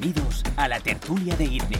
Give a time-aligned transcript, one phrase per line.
[0.00, 1.78] Bienvenidos a la tertulia de ITNIC.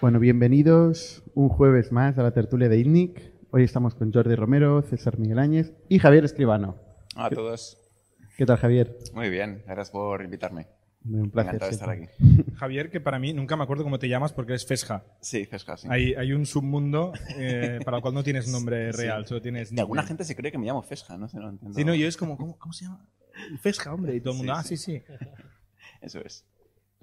[0.00, 3.32] Bueno, bienvenidos un jueves más a la tertulia de ITNIC.
[3.50, 6.76] Hoy estamos con Jordi Romero, César Miguel Áñez y Javier Escribano.
[7.16, 7.78] Hola a todos.
[8.38, 8.96] ¿Qué tal, Javier?
[9.12, 10.66] Muy bien, gracias por invitarme.
[11.04, 11.56] Un placer.
[11.56, 12.06] Encantado de estar aquí.
[12.56, 15.04] Javier, que para mí nunca me acuerdo cómo te llamas porque eres Fesja.
[15.20, 15.86] Sí, Fesca, sí.
[15.90, 19.02] Hay, hay un submundo eh, para el cual no tienes nombre Sí.
[19.02, 19.70] real, solo tienes.
[19.70, 21.76] Y alguna gente se cree que me llamo Fesca, no sé, no entiendo.
[21.76, 23.06] Sí, no, yo es como, ¿cómo, cómo se llama?
[23.60, 24.16] Fesja, hombre.
[24.16, 24.76] Y todo el mundo, Sí, ah, sí.
[24.78, 25.02] sí, sí.
[26.00, 26.44] Eso es.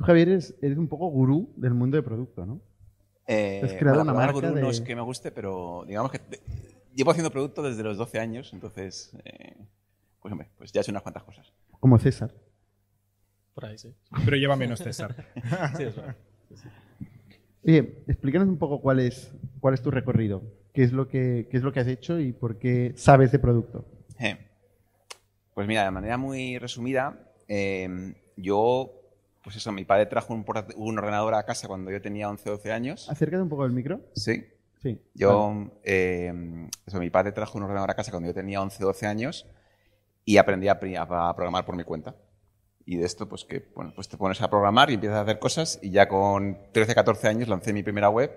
[0.02, 2.60] Tú, Javier, eres, eres un poco gurú del mundo de producto, ¿no?
[3.28, 6.20] Eh, Has creado bueno, una marca de unos de- que me guste, pero digamos que
[6.20, 6.40] te-
[6.96, 9.56] llevo haciendo producto desde los 12 años, entonces, eh,
[10.22, 11.54] pues hombre, pues ya he hecho unas cuantas cosas.
[11.80, 12.34] Como César.
[13.54, 13.94] Por ahí, sí.
[14.26, 15.16] Pero lleva menos César.
[15.78, 16.16] Sí, es verdad.
[17.64, 20.42] Oye, explícanos un poco cuál es, cuál es tu recorrido.
[20.74, 23.40] ¿Qué es, lo que, ¿Qué es lo que has hecho y por qué sabes de
[23.40, 23.86] producto?
[24.20, 24.38] Eh,
[25.54, 29.01] Pues mira, de manera muy resumida, eh, yo,
[29.44, 32.72] pues eso, mi padre trajo un, ordenador a casa cuando yo tenía 11 o 12
[32.72, 33.10] años.
[33.10, 34.02] Acércate un poco del micro.
[34.14, 34.46] Sí.
[34.82, 35.00] Sí.
[35.14, 36.34] Yo, eh,
[36.86, 39.48] eso, mi padre trajo un ordenador a casa cuando yo tenía 11 o 12 años
[40.26, 42.16] y aprendí a, programar por mi cuenta.
[42.86, 45.40] Y de esto, pues que, bueno, pues te pones a programar y empiezas a hacer
[45.40, 48.32] cosas y ya con 13, 14 años lancé mi primera web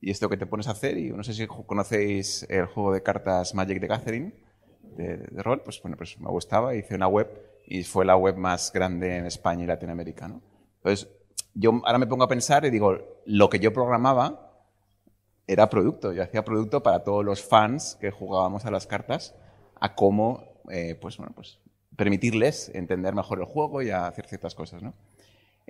[0.00, 3.02] y esto que te pones a hacer y no sé si conocéis el juego de
[3.02, 4.34] cartas Magic de Catherine
[4.82, 8.36] de, de rol, pues bueno, pues me gustaba, hice una web y fue la web
[8.36, 10.42] más grande en España y Latinoamérica, ¿no?
[10.76, 11.08] Entonces,
[11.54, 14.66] yo ahora me pongo a pensar y digo, lo que yo programaba
[15.46, 16.12] era producto.
[16.12, 19.34] Yo hacía producto para todos los fans que jugábamos a las cartas,
[19.80, 21.60] a cómo, eh, pues bueno, pues
[21.96, 24.92] permitirles entender mejor el juego y a hacer ciertas cosas, ¿no?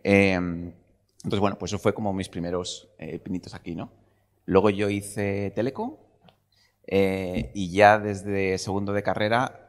[0.03, 3.93] Eh, entonces, bueno, pues eso fue como mis primeros eh, pinitos aquí, ¿no?
[4.47, 6.01] Luego yo hice Teleco
[6.85, 9.62] y ya desde segundo de carrera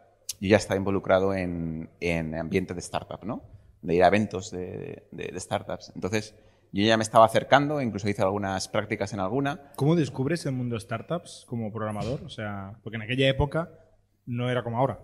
[0.44, 3.44] yo ya estaba involucrado en, en ambiente de startup, ¿no?
[3.82, 5.92] De ir a eventos de, de- de startups.
[5.96, 6.36] Entonces,
[6.72, 9.72] yo ya me estaba acercando, incluso hice algunas prácticas en alguna.
[9.76, 12.24] ¿Cómo descubres el mundo startups como programador?
[12.24, 13.70] O sea, porque en aquella época
[14.26, 15.00] no era como ahora.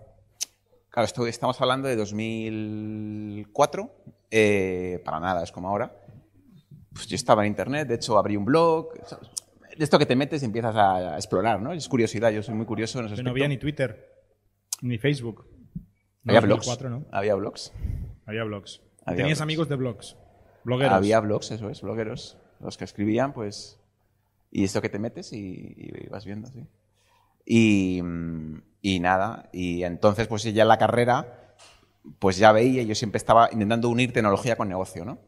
[0.90, 3.90] Claro, esto, estamos hablando de 2004,
[4.30, 5.94] eh, para nada, es como ahora.
[6.92, 8.92] Pues yo estaba en internet, de hecho abrí un blog,
[9.76, 11.72] de esto que te metes y empiezas a, a explorar, ¿no?
[11.72, 14.09] Es curiosidad, yo soy muy curioso en ese Pero no había ni Twitter,
[14.82, 15.46] ni Facebook.
[16.22, 16.66] No, Había blogs.
[16.66, 17.04] 2004, ¿no?
[17.10, 17.72] Había blogs.
[18.26, 18.82] Había blogs.
[19.06, 19.42] Había Tenías blogs.
[19.42, 20.16] amigos de blogs.
[20.64, 20.94] Blogueros.
[20.94, 22.36] Había blogs, eso es, blogueros.
[22.60, 23.78] Los que escribían, pues.
[24.50, 26.66] Y esto que te metes y, y vas viendo, sí.
[27.46, 31.54] Y, mm, y nada, y entonces, pues ya en la carrera,
[32.18, 35.18] pues ya veía, yo siempre estaba intentando unir tecnología con negocio, ¿no?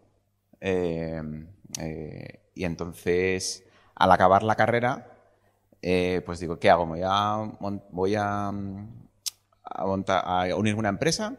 [0.61, 1.21] Eh,
[1.81, 3.65] eh, y entonces,
[3.95, 5.19] al acabar la carrera,
[5.81, 6.87] eh, pues digo, ¿qué hago?
[6.87, 9.02] Voy a, mon- voy a, mm,
[9.75, 11.37] a, monta- a unirme a una empresa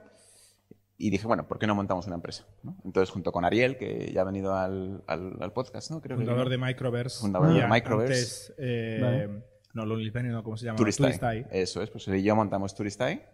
[0.98, 2.46] y dije, bueno, ¿por qué no montamos una empresa?
[2.64, 2.78] ¿no?
[2.86, 6.02] Entonces, junto con Ariel, que ya ha venido al, al- al podcast, ¿no?
[6.02, 7.20] Creo Fundador de Microverse.
[7.20, 8.14] Fundador Y de Microverse.
[8.14, 9.44] Antes, eh, Vale.
[9.74, 10.78] no, Lonely Penny, no, ¿cómo se llama?
[10.78, 11.08] Turistai.
[11.08, 11.46] Turistai.
[11.52, 13.26] Eso es, pues él y yo montamos Turistai.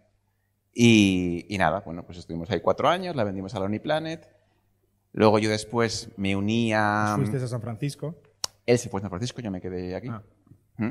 [0.73, 4.29] Y, y nada, bueno, pues estuvimos ahí cuatro años, la vendimos a la Uniplanet.
[5.11, 7.13] Luego yo después me uní a...
[7.17, 8.15] Fuiste a San Francisco.
[8.65, 10.07] Él se fue a San Francisco, yo me quedé aquí.
[10.09, 10.21] Ah.
[10.77, 10.89] ¿Mm?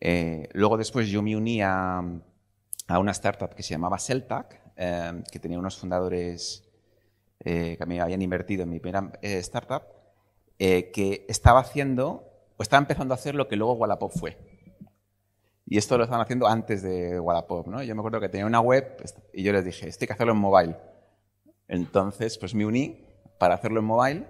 [0.00, 2.02] Eh, luego después yo me uní a,
[2.92, 6.68] a una startup que se llamaba Celtac, eh, que tenía unos fundadores
[7.44, 9.82] eh, que mí habían invertido en mi primera eh, startup,
[10.58, 12.24] eh, que estaba haciendo,
[12.56, 14.38] o estaba empezando a hacer lo que luego Wallapop fue.
[15.66, 17.82] Y esto lo estaban haciendo antes de Wallapop, ¿no?
[17.82, 20.34] Yo me acuerdo que tenía una web y yo les dije, esto hay que hacerlo
[20.34, 20.76] en mobile.
[21.66, 23.06] Entonces, pues me uní
[23.38, 24.26] para hacerlo en mobile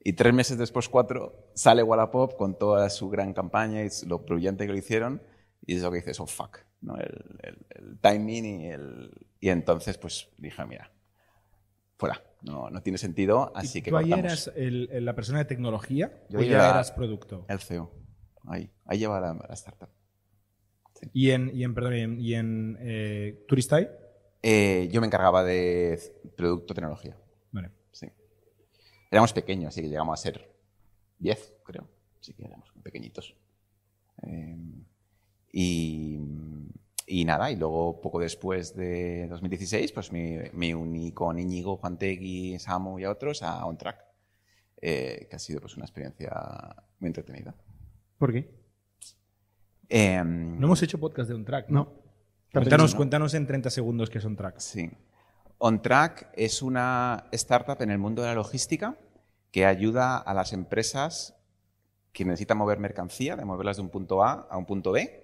[0.00, 4.66] y tres meses después, cuatro, sale Wallapop con toda su gran campaña y lo brillante
[4.66, 5.22] que lo hicieron.
[5.64, 6.96] Y es lo que dices, oh fuck, ¿no?
[6.96, 9.10] el, el- el timing y el...
[9.40, 10.90] Y entonces, pues dije, mira,
[11.98, 15.44] fuera, no, no tiene sentido, así ¿Y que ¿Tú ahí eras el- la persona de
[15.46, 17.44] tecnología Yo o ya era- eras producto?
[17.48, 17.90] El CEO,
[18.46, 19.88] ahí, ahí lleva la, la startup.
[21.12, 23.90] Y en, y en, perdón, y en, y en, eh, Turistai.
[24.42, 25.98] Eh, yo me encargaba de
[26.36, 27.16] producto tecnología,
[27.52, 27.70] Vale.
[27.92, 28.06] sí.
[29.10, 30.50] Éramos pequeños, así que llegamos a ser
[31.18, 31.88] 10, creo.
[32.20, 33.34] Así que éramos pequeñitos.
[34.22, 34.56] Eh,
[35.52, 36.18] y,
[37.06, 41.98] y nada, y luego poco después de 2016, pues me, me uní con Íñigo, Juan
[41.98, 43.98] Tegui, Samu y a otros a OnTrack,
[44.80, 46.32] eh, que ha sido pues una experiencia
[47.00, 47.54] muy entretenida.
[48.18, 48.50] ¿Por qué?
[49.88, 51.68] Em, No hemos hecho podcast de un track.
[51.68, 51.92] No.
[52.52, 52.96] Cuéntanos, ¿no?
[52.96, 54.64] cuéntanos en 30 segundos qué son tracks.
[54.64, 54.90] Sí.
[55.58, 58.96] OnTrack es una startup en el mundo de la logística
[59.50, 61.36] que ayuda a las empresas
[62.12, 65.23] que necesitan mover mercancía, de moverlas de un punto A a un punto B,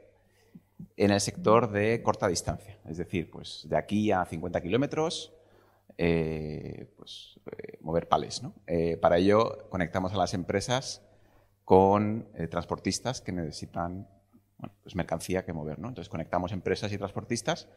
[0.96, 2.78] en el sector de corta distancia.
[2.88, 5.32] Es decir, pues de aquí a 50 kilómetros,
[5.98, 8.42] eh, pues, eh, mover palés.
[8.42, 8.54] ¿no?
[8.66, 11.02] Eh, para ello conectamos a las empresas
[11.64, 14.08] con eh, transportistas que necesitan
[14.58, 15.78] bueno, pues mercancía que mover.
[15.78, 15.88] ¿no?
[15.88, 17.68] Entonces conectamos empresas y transportistas,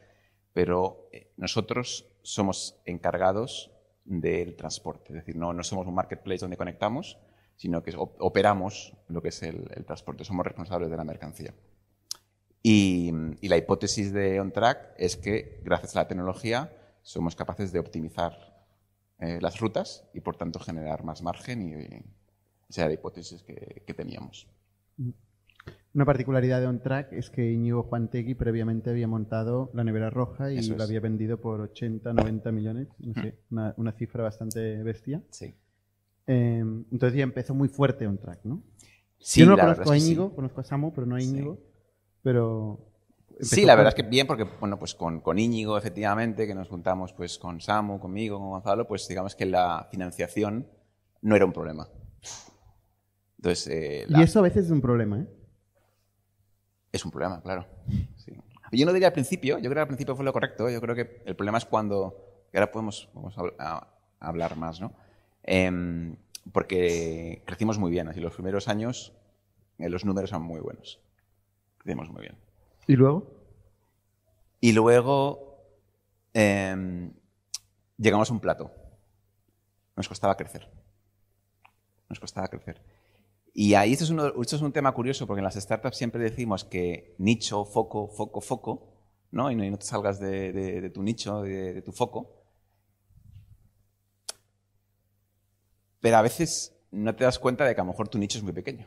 [0.53, 3.71] pero eh, nosotros somos encargados
[4.05, 5.09] del transporte.
[5.09, 7.17] Es decir, no, no somos un marketplace donde conectamos,
[7.55, 10.23] sino que op- operamos lo que es el, el transporte.
[10.25, 11.53] Somos responsables de la mercancía.
[12.63, 13.11] Y,
[13.41, 16.71] y la hipótesis de OnTrack es que, gracias a la tecnología,
[17.01, 18.65] somos capaces de optimizar
[19.19, 22.05] eh, las rutas y, por tanto, generar más margen y, y
[22.69, 24.47] esa era la hipótesis que, que teníamos.
[25.93, 30.57] Una particularidad de OnTrack es que Íñigo Juantegui previamente había montado la nevera roja y
[30.57, 30.71] es.
[30.71, 35.21] había vendido por 80, 90 millones, no sé, una, una cifra bastante bestia.
[35.29, 35.53] Sí.
[36.25, 38.63] Eh, entonces ya empezó muy fuerte OnTrack, ¿no?
[39.19, 40.05] Sí, Yo no la conozco a que sí.
[40.07, 41.43] Íñigo, conozco a Samu, pero no a Sí.
[42.23, 42.79] Pero.
[43.41, 46.69] Sí, la verdad es que bien, porque bueno, pues con, con Íñigo, efectivamente, que nos
[46.69, 50.67] juntamos pues con Samu, conmigo, con Gonzalo, pues digamos que la financiación
[51.21, 51.87] no era un problema.
[53.37, 55.27] Entonces, eh, la- Y eso a veces es un problema, ¿eh?
[56.91, 57.65] es un problema, claro.
[58.15, 58.31] Sí.
[58.71, 60.69] Yo no diría al principio, yo creo que al principio fue lo correcto.
[60.69, 63.87] Yo creo que el problema es cuando, y ahora podemos, vamos a, habl- a-
[64.19, 64.93] a hablar más, ¿no?
[65.43, 66.15] Em,
[66.51, 69.13] porque crecimos muy bien, así los primeros años
[69.79, 70.99] eh, los números son muy buenos.
[71.83, 72.37] Crecimos muy bien.
[72.87, 73.27] ¿Y luego?
[74.61, 75.57] Y luego
[76.33, 77.13] em,
[77.97, 78.71] llegamos a un plato.
[79.95, 80.69] Nos costaba crecer.
[82.09, 82.81] Nos costaba crecer.
[83.53, 86.23] Y ahí esto es, uno- esto es un tema curioso porque en las startups siempre
[86.23, 88.87] decimos que nicho, foco, foco, foco,
[89.31, 89.51] ¿no?
[89.51, 92.43] Y no, y no te salgas de, de- de tu nicho, de, de tu foco.
[95.99, 98.43] Pero a veces no te das cuenta de que a lo mejor tu nicho es
[98.43, 98.85] muy pequeño.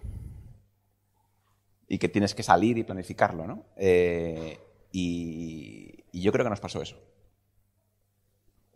[1.88, 3.66] Y que tienes que salir y planificarlo, ¿no?
[3.76, 4.58] Eh,
[4.92, 6.96] y, yo creo que nos pasó eso.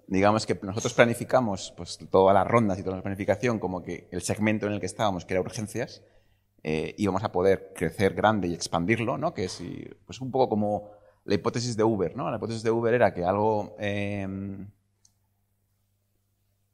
[0.06, 4.22] Digamos que nosotros planificamos pues, todas las rondas y toda la planificación como que el
[4.22, 6.02] segmento en el que estábamos, que era urgencias,
[6.62, 9.32] eh, íbamos a poder crecer grande y expandirlo, ¿no?
[9.32, 10.90] Que y, pues, un poco como
[11.24, 12.30] la hipótesis de Uber, ¿no?
[12.30, 14.26] La hipótesis de Uber era que algo eh,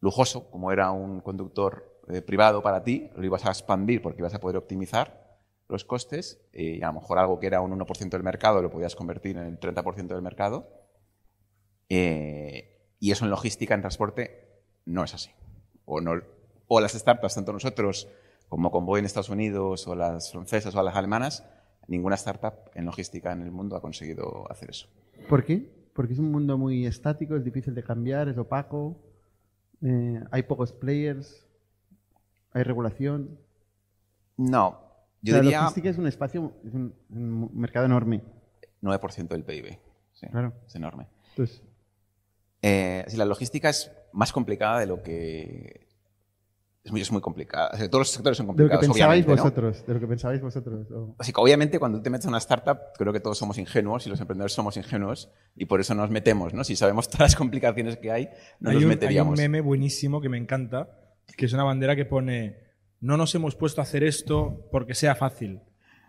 [0.01, 4.35] lujoso, como era un conductor eh, privado para ti, lo ibas a expandir porque ibas
[4.35, 5.26] a poder optimizar
[5.69, 8.95] los costes y a lo mejor algo que era un 1% del mercado lo podías
[8.95, 10.69] convertir en el 30% del mercado.
[11.89, 15.31] Eh, y eso en logística, en transporte, no es así.
[15.85, 16.21] O, no,
[16.69, 18.09] o las startups, tanto nosotros
[18.49, 21.45] como Convoy en Estados Unidos, o las francesas o las alemanas,
[21.89, 24.89] ninguna startup en logística en el mundo ha conseguido hacer eso.
[25.29, 25.69] ¿Por qué?
[25.93, 28.97] Porque es un mundo muy estático, es difícil de cambiar, es opaco,
[29.83, 31.47] eh, hay pocos players,
[32.53, 33.39] hay regulación.
[34.37, 34.86] No,
[35.27, 38.23] yo la diría logística es un espacio, es un, un mercado enorme.
[38.83, 39.79] 9% del PIB.
[40.13, 40.53] Sí, Claro.
[40.67, 41.09] Es enorme.
[41.31, 41.63] Entonces,
[42.63, 45.87] Eh, sí, la logística es más complicada de lo que...
[46.85, 47.71] Es muy, es muy complicada.
[47.75, 49.43] O sea, todos los sectores son de lo que complicados, pensabais obviamente, ¿no?
[49.43, 50.91] vosotros, de lo que pensabais vosotros.
[50.93, 54.07] o- Así que obviamente cuando te metes en una startup, creo que todos somos ingenuos
[54.07, 56.63] y los emprendedores somos ingenuos y por eso nos metemos, ¿no?
[56.63, 58.29] Si sabemos todas las complicaciones que hay,
[58.61, 59.37] no hay, nos un, hay un meteríamos.
[59.37, 60.89] meme buenísimo que me encanta,
[61.37, 62.57] que es una bandera que pone,
[63.01, 65.61] no nos hemos puesto a hacer esto porque sea fácil.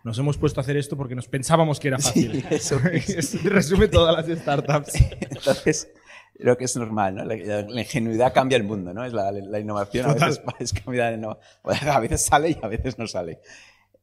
[0.04, 2.32] Nos hemos puesto a hacer esto porque nos pensábamos que era fácil.
[2.32, 3.08] Sí, eso es.
[3.10, 4.94] Es- resume todas las startups.
[5.20, 5.92] Entonces,
[6.34, 7.24] creo que es normal, ¿no?
[7.24, 9.04] La, ingenuidad cambia el mundo, ¿no?
[9.04, 11.18] Es la, la innovación a veces es cambiar
[11.64, 13.40] A veces sale y a veces no sale.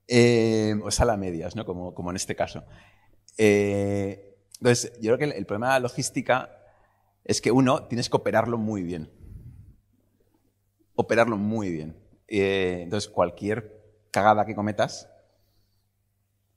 [0.08, 1.66] Eh, o sale a medias, ¿no?
[1.66, 2.64] Como, como en este caso.
[3.38, 6.52] Eh, entonces, yo creo que el, el problema de la logística
[7.24, 9.10] es que uno tienes que operarlo muy bien.
[10.94, 12.05] Operarlo muy bien.
[12.28, 15.10] Eh, entonces, cualquier cagada que cometas,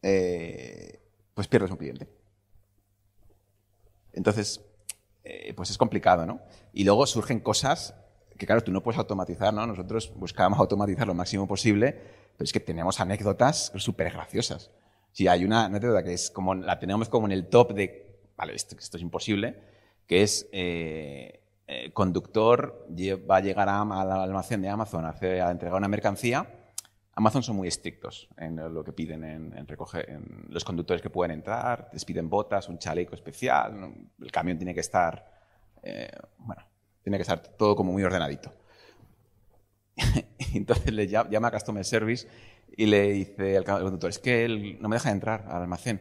[0.03, 1.01] eh,
[1.35, 2.09] pues pierdes un cliente.
[4.13, 4.61] Entonces,
[5.25, 6.41] eh, pues es complicado, ¿no?
[6.73, 7.95] Y luego surgen cosas
[8.37, 9.67] que, claro, tú no puedes automatizar, ¿no?
[9.67, 11.93] Nosotros buscábamos automatizar lo máximo posible,
[12.37, 14.71] pero es que tenemos anécdotas súper graciosas.
[15.13, 18.55] Si hay una anécdota que es como, la tenemos como en el top de, vale,
[18.55, 19.61] esto, es imposible,
[20.07, 20.49] que es,
[21.71, 22.87] eh, conductor
[23.31, 25.11] va a llegar al almacén de Amazon a,
[25.51, 26.47] entregar una mercancía.
[27.13, 31.91] Amazon son muy estrictos en lo que piden en, en los conductores que pueden entrar,
[31.93, 35.31] les piden botas, un chaleco especial, el camión tiene que estar,
[35.83, 36.63] eh, bueno,
[37.03, 38.55] tiene que estar todo como muy ordenadito.
[40.55, 42.27] Entonces le llama, a Customer Service
[42.79, 46.01] y le dice al conductor, es que él no me deja entrar al almacén.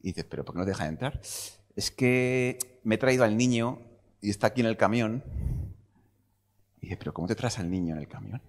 [0.00, 1.20] Y dice, ¿pero por qué no te deja entrar?
[1.76, 3.93] Es que me he traído al niño
[4.24, 5.22] y está aquí en el camión.
[6.80, 8.40] Y dice, ¿pero cómo te traes al niño en el camión?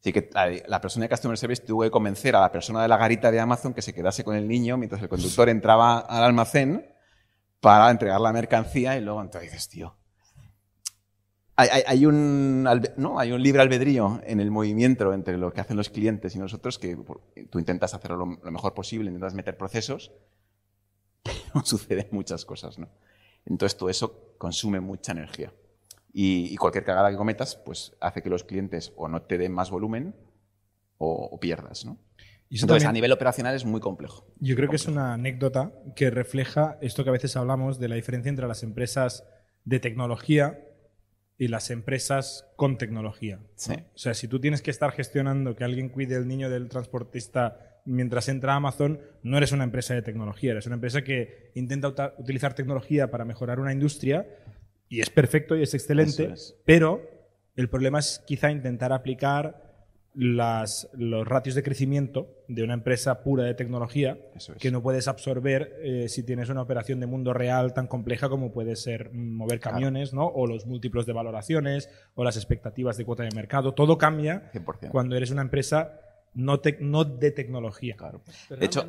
[0.00, 0.30] Así que
[0.66, 3.38] la, persona de Customer Service tuvo que convencer a la persona de la garita de
[3.38, 6.86] Amazon que se quedase con el niño mientras el conductor entraba al almacén
[7.60, 9.96] para entregar la mercancía y luego entonces dices, tío,
[11.56, 12.66] hay, hay- un,
[12.96, 13.18] ¿no?
[13.18, 16.78] hay un libre albedrío en el movimiento entre lo que hacen los clientes y nosotros,
[16.78, 16.98] que
[17.50, 20.12] tú intentas hacerlo lo, lo mejor posible, intentas meter procesos,
[21.22, 22.78] pero suceden muchas cosas.
[22.78, 22.88] ¿no?
[23.46, 25.52] Entonces todo eso consume mucha energía.
[26.12, 29.52] Y, y cualquier cagada que cometas, pues hace que los clientes o no te den
[29.52, 30.14] más volumen
[30.98, 31.84] o, o pierdas.
[31.84, 31.98] ¿no?
[32.48, 34.26] Y Entonces también- a nivel operacional es muy complejo.
[34.38, 37.96] Yo creo que es una anécdota que refleja esto que a veces hablamos de la
[37.96, 39.24] diferencia entre las empresas
[39.64, 40.60] de tecnología
[41.36, 43.38] y las empresas con tecnología.
[43.38, 43.48] ¿no?
[43.56, 43.72] Sí.
[43.72, 47.73] O sea, si tú tienes que estar gestionando que alguien cuide el niño del transportista
[47.84, 52.54] mientras entra Amazon, no eres una empresa de tecnología, eres una empresa que intenta utilizar
[52.54, 54.26] tecnología para mejorar una industria
[54.88, 56.56] y es perfecto y es excelente, es.
[56.64, 57.02] pero
[57.56, 59.62] el problema es quizá intentar aplicar
[60.16, 64.48] las, los ratios de crecimiento de una empresa pura de tecnología es.
[64.60, 68.52] que no puedes absorber eh, si tienes una operación de mundo real tan compleja como
[68.52, 69.74] puede ser mover Claro.
[69.74, 70.26] camiones, ¿no?
[70.26, 73.74] O los múltiplos de valoraciones, o las expectativas de cuota de mercado.
[73.74, 74.90] Todo cambia 100%.
[74.90, 76.00] cuando eres una empresa
[76.34, 77.96] no, tec- no de tecnología.
[77.96, 78.22] Claro.
[78.48, 78.86] Pero De hecho-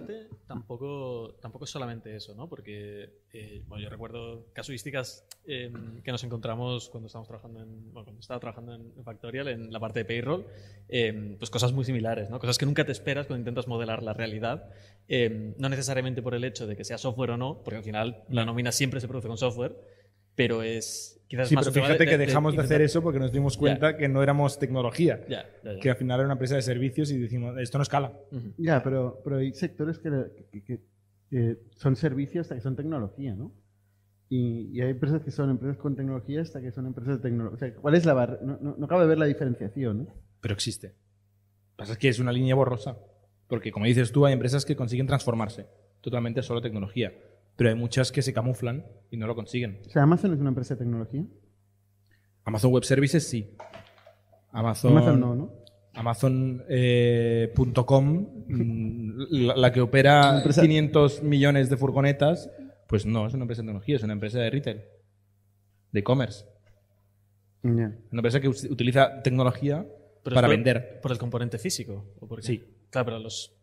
[0.48, 2.48] tampoco, tampoco es solamente eso, ¿no?
[2.48, 5.72] Porque eh, bueno, yo recuerdo casuísticas eh,
[6.04, 9.80] que nos encontramos cuando estábamos trabajando en, bueno, cuando estaba trabajando en Factorial, en la
[9.80, 10.46] parte de payroll,
[10.90, 12.40] eh, pues cosas muy similares, ¿no?
[12.40, 14.70] Cosas que nunca te esperas cuando intentas modelar la realidad.
[15.08, 18.24] Eh, no necesariamente por el hecho de que sea software o no, porque al final
[18.30, 19.76] la nómina siempre se produce con software,
[20.36, 23.20] pero es quizás Sí, más pero fíjate de- que de- dejamos de, hacer eso porque
[23.20, 25.80] nos dimos cuenta que no éramos tecnología, ya, ya.
[25.80, 28.14] que al final era una empresa de servicios y decimos, esto no escala.
[28.32, 28.54] Ujú.
[28.58, 30.10] Ya, pero, pero hay sectores que,
[30.52, 30.82] que- que-
[31.30, 33.52] que son servicios hasta que son tecnología, ¿no?
[34.30, 37.56] Y, y hay empresas que son empresas con tecnología hasta que son empresas de tecnología.
[37.56, 38.40] O sea, ¿cuál es la barra?
[38.42, 40.14] No, no, no cabe ver la diferenciación, ¿no?
[40.42, 40.88] Pero existe.
[40.88, 42.98] Lo que pasa es que es una línea borrosa.
[43.48, 45.68] Porque, como dices tú, hay empresas que consiguen transformarse
[46.02, 47.14] totalmente solo tecnología.
[47.56, 49.82] Pero hay muchas que se camuflan y no lo consiguen.
[49.86, 51.24] O sea, Amazon es una empresa de tecnología.
[52.44, 53.56] Amazon Web Services sí.
[54.52, 55.54] Amazon, Amazon no, ¿no?
[55.94, 58.28] Amazon.com,
[59.30, 62.50] la, la que opera Una empresa- 500 millones de furgonetas,
[62.88, 64.82] pues no, es una empresa de tecnología, es una empresa de retail,
[65.92, 66.46] de e-commerce.
[67.64, 69.86] Una empresa que utiliza tecnología
[70.24, 71.00] Pero para por- vender.
[71.02, 72.14] Por el componente físico.
[72.20, 72.48] ¿o por qué?
[72.48, 72.64] Sí.
[72.92, 73.54] Claro, pero los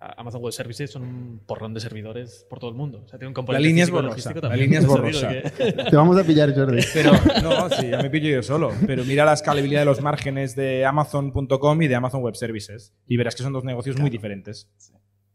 [0.00, 3.02] Amazon Web Services son un porrón de servidores por todo el mundo.
[3.04, 4.32] O sea, tiene un La componente línea es borrosa.
[4.42, 5.28] La línea es borrosa.
[5.28, 6.82] que- Te vamos a pillar, Jordi.
[6.94, 7.10] Pero
[7.42, 8.70] no, sí, ya me pillo yo solo.
[8.86, 12.94] Pero mira la escalabilidad de los márgenes de Amazon.com y de Amazon Web Services.
[13.06, 14.70] Y verás que son dos negocios muy diferentes.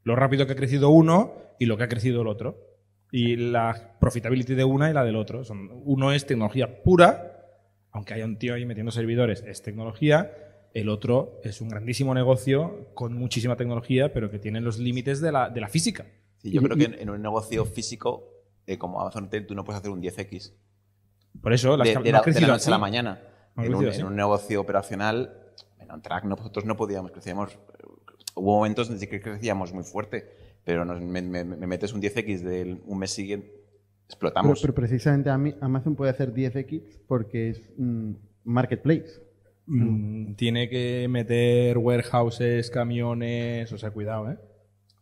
[0.03, 2.57] Lo rápido que ha crecido uno y lo que ha crecido el otro.
[3.11, 5.43] Y la profitability de una y la del otro.
[5.43, 7.45] Son, uno es tecnología pura,
[7.91, 10.31] aunque haya un tío ahí metiendo servidores, es tecnología.
[10.73, 15.31] El otro es un grandísimo negocio con muchísima tecnología, pero que tiene los límites de
[15.31, 16.05] la, de la física.
[16.37, 18.27] Sí, yo creo que en, en un negocio físico,
[18.65, 20.53] eh, como Amazon tú no puedes hacer un 10X.
[21.41, 23.21] Por eso la de, de la, de la crecido noche a la mañana.
[23.55, 25.37] En un, crecido en un negocio operacional,
[25.79, 27.57] en un track nosotros no podíamos, crecíamos.
[28.35, 30.27] Hubo momentos en los que crecíamos muy fuerte,
[30.63, 33.53] pero nos- me, me- me metes un 10X de un mes siguiente,
[34.07, 34.59] explotamos.
[34.59, 38.13] pero precisamente Amazon puede hacer 10X porque es mm,
[38.43, 39.21] marketplace.
[39.65, 44.37] Mm, tiene que meter warehouses, camiones, o sea, cuidado, ¿eh?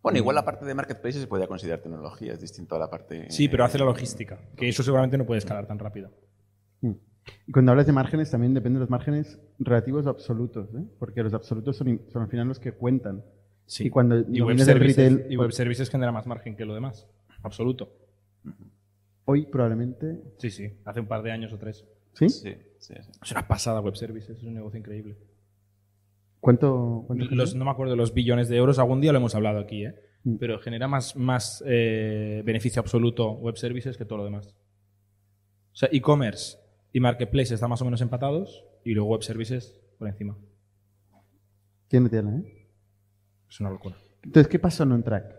[0.03, 3.29] bueno, igual la parte de marketplace se podría considerar tecnología, es distinto a la parte.
[3.29, 6.11] Sí, pero hace la logística, que eso seguramente no puede escalar tan rápido.
[6.81, 6.93] Mm.
[7.47, 10.83] Y cuando hablas de márgenes, también depende de los márgenes relativos o absolutos, ¿eh?
[10.97, 13.23] porque los absolutos son, son al final los que cuentan.
[13.67, 13.87] Sí.
[13.87, 17.07] Y cuando Y web, services, retail, y web services genera más margen que lo demás.
[17.43, 17.93] Absoluto.
[19.25, 20.19] hoy probablemente.
[20.37, 20.73] Sí, sí.
[20.83, 21.85] Hace un par de años o tres.
[22.13, 22.27] ¿Sí?
[22.27, 23.11] Sí, sí, sí.
[23.23, 25.17] Es una pasada web services, es un negocio increíble.
[26.39, 27.03] ¿Cuánto?
[27.07, 29.59] cuánto Los, no me acuerdo de los billones de euros, algún día lo hemos hablado
[29.59, 29.95] aquí, ¿eh?
[30.23, 30.35] Mm.
[30.37, 34.47] Pero genera más, más eh, beneficio absoluto web services que todo lo demás.
[35.73, 36.57] O sea, e-commerce
[36.91, 40.35] y marketplace están más o menos empatados y luego web services por encima.
[41.87, 42.67] Tiene tela, ¿eh?
[43.49, 43.95] Es una locura.
[44.23, 45.35] Entonces, ¿qué pasó en On-Track?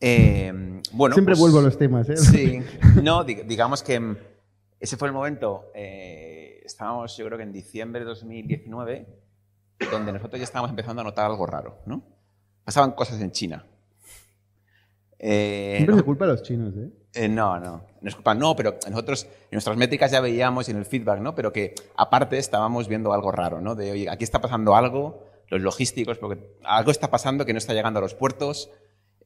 [0.00, 0.52] Eh,
[0.92, 2.16] bueno, Siempre pues- vuelvo a los temas, ¿eh?
[2.16, 2.60] Sí,
[3.02, 4.16] no, dig- digamos que mm,
[4.80, 9.06] ese fue el momento, eh, estábamos yo creo que en diciembre de 2019,
[9.92, 12.02] donde nosotros ya estábamos empezando a notar algo raro, ¿no?
[12.64, 13.66] Pasaban cosas en China.
[15.18, 16.90] Eh, Siempre no, se culpa a los chinos, ¿eh?
[17.12, 20.70] eh, no, no, no es culpa, no, pero nosotros en nuestras métricas ya veíamos y
[20.70, 21.34] en el feedback, ¿no?
[21.34, 23.74] Pero que aparte estábamos viendo algo raro, ¿no?
[23.74, 27.74] De, oye, aquí está pasando algo, los logísticos, porque algo está pasando que no está
[27.74, 28.70] llegando a los puertos.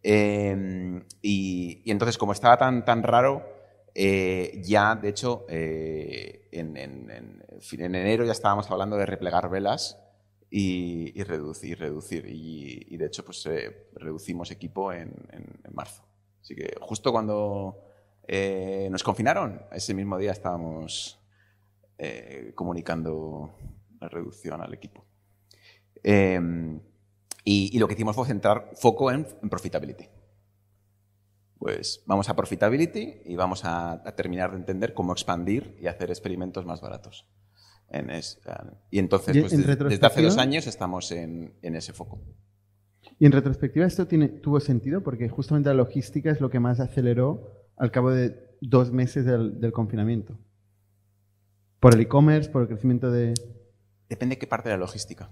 [0.02, 3.53] eh, y, y entonces, como estaba tan, tan raro,
[3.94, 7.42] eh, ya, de hecho, eh, en, en- en-
[7.78, 9.98] en enero ya estábamos hablando de replegar velas
[10.50, 12.26] y, y reducir, reducir.
[12.26, 15.12] Y, y de hecho, pues eh, reducimos equipo en,
[15.72, 16.02] marzo.
[16.40, 17.80] Así que justo cuando
[18.90, 21.20] nos confinaron, ese mismo día estábamos
[22.54, 23.54] comunicando
[24.00, 25.04] la reducción al equipo.
[26.02, 26.40] Eh,
[27.44, 30.06] y, y lo que hicimos fue centrar foco en profitability.
[31.58, 36.10] Pues vamos a profitability y vamos a, a terminar de entender cómo expandir y hacer
[36.10, 37.26] experimentos más baratos.
[37.88, 38.40] En es-
[38.90, 42.20] y entonces, Y pues, en desde hace dos años estamos en, en ese foco.
[43.18, 46.80] Y en retrospectiva esto tiene, tuvo sentido porque justamente la logística es lo que más
[46.80, 50.38] aceleró al cabo de dos meses del, del confinamiento.
[51.80, 53.34] Por el e-commerce, por el crecimiento de...
[54.08, 55.30] Depende qué parte de la logística.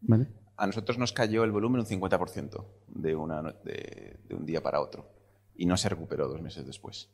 [0.00, 0.28] ¿Vale?
[0.56, 4.62] A nosotros nos cayó el volumen un 50% de, una, no- de, de un día
[4.62, 5.08] para otro
[5.56, 7.08] y no se recuperó dos meses después.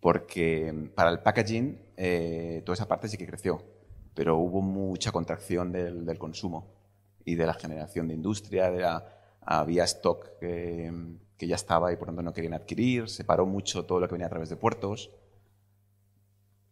[0.00, 3.62] Porque mm, para el packaging eh, toda esa parte sí que creció,
[4.14, 6.72] pero hubo mucha contracción del, del consumo
[7.24, 9.10] y de la generación de industria, de la-
[9.46, 10.90] había stock que,
[11.36, 14.12] que ya estaba y por tanto no querían adquirir, se paró mucho todo lo que
[14.14, 15.10] venía a través de puertos.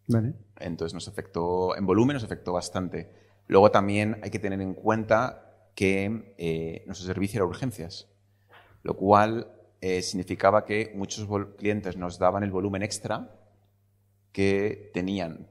[0.07, 0.33] ¿Vale?
[0.59, 3.11] Entonces nos afectó, en volumen nos afectó bastante.
[3.47, 8.07] Luego también hay que tener en cuenta que eh, nuestro servicio era urgencias,
[8.83, 9.51] lo cual
[9.85, 13.35] eh, significaba que muchos clientes nos daban el volumen extra
[14.31, 15.49] que tenían.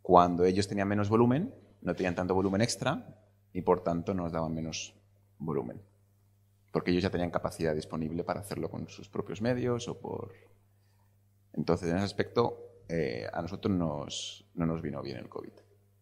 [0.00, 3.20] Cuando ellos tenían menos volumen, no tenían tanto volumen extra
[3.52, 4.98] y por tanto nos daban menos
[5.38, 5.82] volumen.
[6.72, 10.32] Porque ellos ya tenían capacidad disponible para hacerlo con sus propios medios o por...
[11.52, 15.52] Entonces, en ese aspecto, eh, a nosotros nos, no nos vino bien el COVID.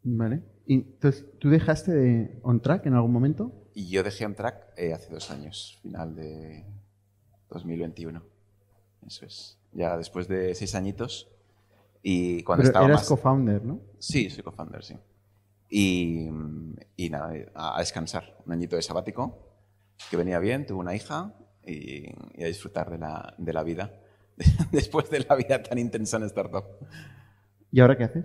[0.04, 0.40] ¿Vale?
[0.66, 3.50] Y entonces, ¿tú dejaste de on track en algún momento?
[3.74, 6.64] Y yo dejé Amtrack eh, hace dos años, final de
[7.50, 8.22] 2021.
[9.06, 9.58] Eso es.
[9.72, 11.28] Ya después de seis añitos.
[12.02, 13.08] Y cuando Pero estaba eras más...
[13.08, 13.80] co-founder, ¿no?
[13.98, 14.96] Sí, soy co-founder, sí.
[15.68, 16.28] Y,
[16.96, 18.38] y nada, a, a descansar.
[18.46, 19.38] Un añito de sabático,
[20.10, 21.34] que venía bien, tuve una hija
[21.66, 23.92] y, y a disfrutar de la, de la vida.
[24.70, 26.64] Después de la vida tan intensa en startup.
[27.72, 28.24] ¿Y ahora qué haces?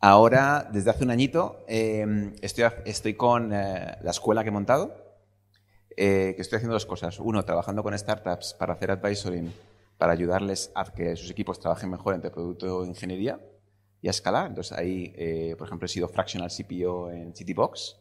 [0.00, 5.05] Ahora, desde hace un añito, eh, estoy, estoy con eh, la escuela que he montado,
[5.96, 7.18] eh, que estoy haciendo dos cosas.
[7.20, 9.52] Uno, trabajando con startups para hacer advisoring,
[9.98, 13.40] para ayudarles a que sus equipos trabajen mejor entre producto e ingeniería
[14.02, 14.46] y a escalar.
[14.48, 17.96] Entonces, ahí, eh, por ejemplo, he sido fractional CPO en Citybox,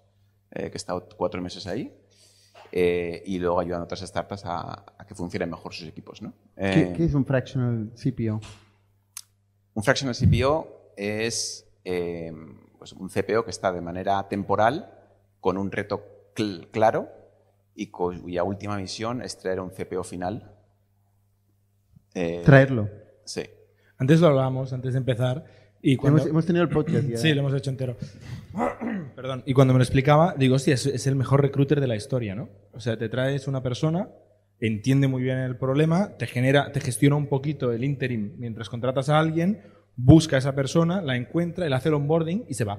[0.51, 1.93] eh, que he estado cuatro meses ahí.
[2.71, 6.21] eh, y luego ayudando a otras startups a, a que funcionen mejor sus equipos.
[6.21, 6.33] ¿no?
[6.55, 8.41] ¿Qué, Eh, qué es un fractional CPO?
[9.75, 12.33] un fractional CPO es eh,
[12.77, 14.91] pues un CPO que está de manera temporal
[15.39, 16.03] con un reto
[16.35, 17.09] cl- claro
[17.75, 20.51] y cuya última misión es traer un CPO final.
[22.13, 22.89] Eh, Traerlo.
[23.25, 23.43] Sí.
[23.97, 25.43] Antes lo hablábamos, antes de empezar.
[25.81, 26.19] Y cuando...
[26.19, 27.17] Hemos, hemos tenido el podcast ya.
[27.17, 27.97] Sí, lo hemos hecho entero.
[29.15, 29.43] Perdón.
[29.45, 32.33] Y cuando me lo explicaba, digo, hostia, es, es el mejor recruiter de la historia,
[32.33, 32.49] ¿no?
[32.71, 34.09] O sea, te traes una persona,
[34.59, 39.09] entiende muy bien el problema, te genera, te gestiona un poquito el interim mientras contratas
[39.09, 39.61] a alguien,
[39.97, 42.75] busca a esa persona, la encuentra, le hace el onboarding y se va.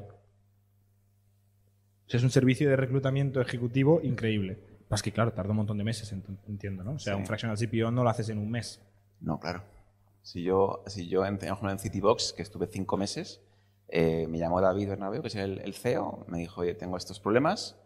[2.06, 4.75] O sea, es un servicio de reclutamiento ejecutivo increíble.
[4.88, 6.92] Más que, claro, tarda un montón de meses, ent- entiendo, ¿no?
[6.92, 7.18] O sea, Sí.
[7.20, 8.80] un fractional CPO no lo haces en un mes.
[9.20, 9.62] No, claro.
[10.22, 13.40] Si yo, si yo en, en Citybox, que estuve cinco meses,
[13.88, 17.20] eh, me llamó David Bernabeu, que es el, el CEO, me dijo, oye, tengo estos
[17.20, 17.76] problemas,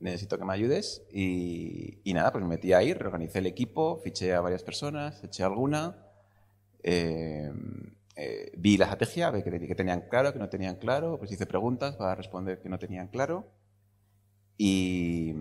[0.00, 1.02] necesito que me ayudes.
[1.12, 5.42] Y, y nada, pues me metí ahí, reorganicé el equipo, fiché a varias personas, eché
[5.44, 5.96] alguna,
[6.82, 7.52] eh,
[8.16, 11.46] eh, vi la estrategia, vi que, que tenían claro, que no tenían claro, pues hice
[11.46, 13.46] preguntas para responder que no tenían claro.
[14.64, 15.34] Y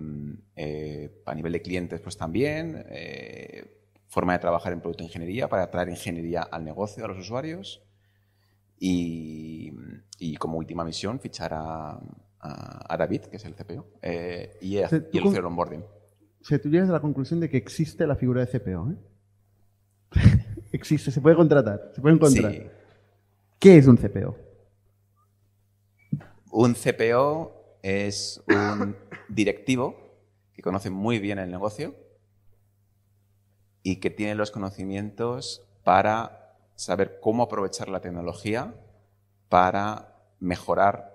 [0.56, 2.84] eh, a nivel de clientes, pues también.
[2.90, 7.84] eh, forma de trabajar en producto ingeniería para traer ingeniería al negocio, a los usuarios.
[8.80, 9.72] Y,
[10.18, 11.92] y como última misión, fichar a,
[12.40, 15.82] a, a David, que es el CPO, eh, y, sea, y tú el CEO onboarding.
[15.82, 18.96] O sea, tú llegas a la conclusión de que existe la figura de CPO,
[20.72, 22.52] existe, se puede contratar, se puede encontrar.
[22.54, 22.64] Sí.
[23.60, 24.36] ¿Qué es un CPO?
[26.50, 28.96] Un CPO es un
[29.30, 29.96] directivo
[30.54, 31.96] que conoce muy bien el negocio
[33.84, 38.74] y que tiene los conocimientos para saber cómo aprovechar la tecnología
[39.50, 41.12] para mejorar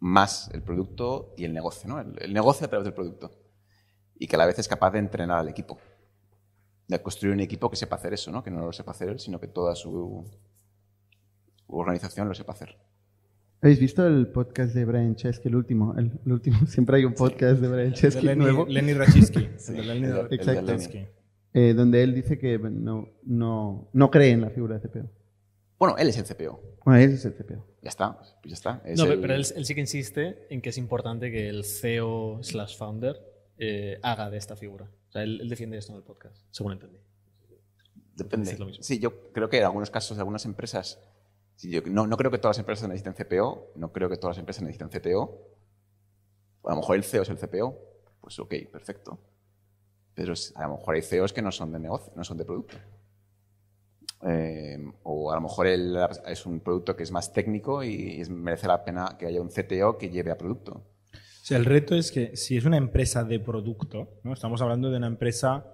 [0.00, 2.00] más el producto y el negocio, ¿no?
[2.00, 3.30] El, negocio a través del producto.
[4.16, 5.78] Y que a la vez es capaz de entrenar al equipo.
[6.86, 8.42] De construir un equipo que sepa hacer eso, ¿no?
[8.42, 10.30] Que no lo sepa hacer él, sino que toda su
[11.66, 12.76] organización lo sepa hacer.
[13.60, 15.94] ¿Habéis visto el podcast de Brian Chesky, el último?
[15.96, 19.48] El, el último, siempre hay un podcast de Brian De Chesky Lenny, nuevo, Lenny Rachiski.
[19.56, 20.72] Sí, de Lenny el de- el de Exacto.
[20.72, 21.08] Lenny.
[21.54, 25.10] eh, donde él dice que no, no, no cree en la figura de CPO.
[25.78, 26.60] Bueno, él es el CPO.
[26.84, 27.66] Bueno, ese es el CPO.
[27.82, 28.82] Ya está, pues ya está.
[28.84, 31.64] Es No, el- pero él, él sí que insiste en que es importante que el
[31.64, 33.16] CEO slash founder
[33.58, 34.90] eh, haga de esta figura.
[35.08, 36.98] O sea, él, él defiende esto en el podcast, según entendí.
[38.16, 38.50] Depende.
[38.52, 38.82] es lo mismo.
[38.84, 41.00] Sí, yo creo que en algunos casos, de algunas empresas,
[41.90, 44.62] no, no creo que todas las empresas necesiten CPO, no creo que todas las empresas
[44.62, 45.40] necesiten CTO.
[46.64, 47.78] A lo mejor el CEO es el CPO,
[48.20, 49.18] pues ok, perfecto.
[50.14, 52.76] Pero a lo mejor hay CEOs que no son de negocio, no son de producto.
[54.26, 58.30] Eh, o a lo mejor el- es un producto que es más técnico y es-
[58.30, 60.72] merece la pena que haya un CTO que lleve a producto.
[61.12, 64.32] O sea, el reto es que si es una empresa de producto, ¿no?
[64.32, 65.66] estamos hablando de una empresa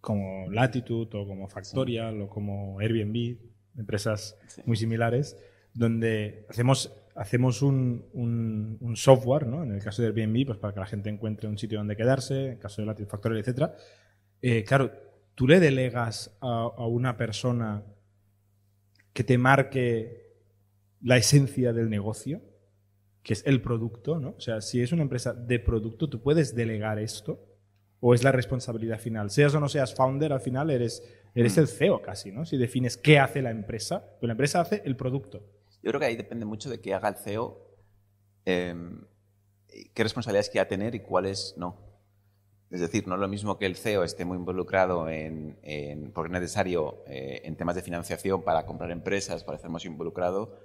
[0.00, 3.38] como Latitude o como Factorial o como Airbnb,
[3.78, 4.62] empresas Sí.
[4.66, 5.36] muy similares,
[5.74, 9.62] donde hacemos, hacemos un, un- un software, ¿no?
[9.62, 12.46] en el caso de Airbnb, pues para que la gente encuentre un sitio donde quedarse,
[12.46, 13.70] en el caso de Latitude Factorial, etc.
[14.42, 14.90] Eh, claro,
[15.34, 17.82] tú le delegas a, a una persona
[19.12, 20.34] que te marque
[21.02, 22.40] la esencia del negocio,
[23.22, 24.30] que es el producto, ¿no?
[24.36, 27.44] O sea, si es una empresa de producto, ¿tú puedes delegar esto?
[28.00, 29.30] ¿O es la responsabilidad final?
[29.30, 31.02] Seas o no seas founder, al final eres,
[31.40, 31.60] eres Mm.
[31.60, 32.44] el CEO casi, ¿no?
[32.44, 35.38] Si defines qué hace la empresa, pues la empresa hace el producto.
[35.82, 37.58] Yo creo que ahí depende mucho de qué haga el CEO,
[38.44, 38.74] eh,
[39.94, 41.84] qué responsabilidades quiera tener y cuáles no.
[42.70, 46.28] Es decir, no es lo mismo que el CEO esté muy involucrado en, en- porque
[46.34, 50.58] es necesario, eh, en temas de financiación para comprar empresas, para estar más involucrado.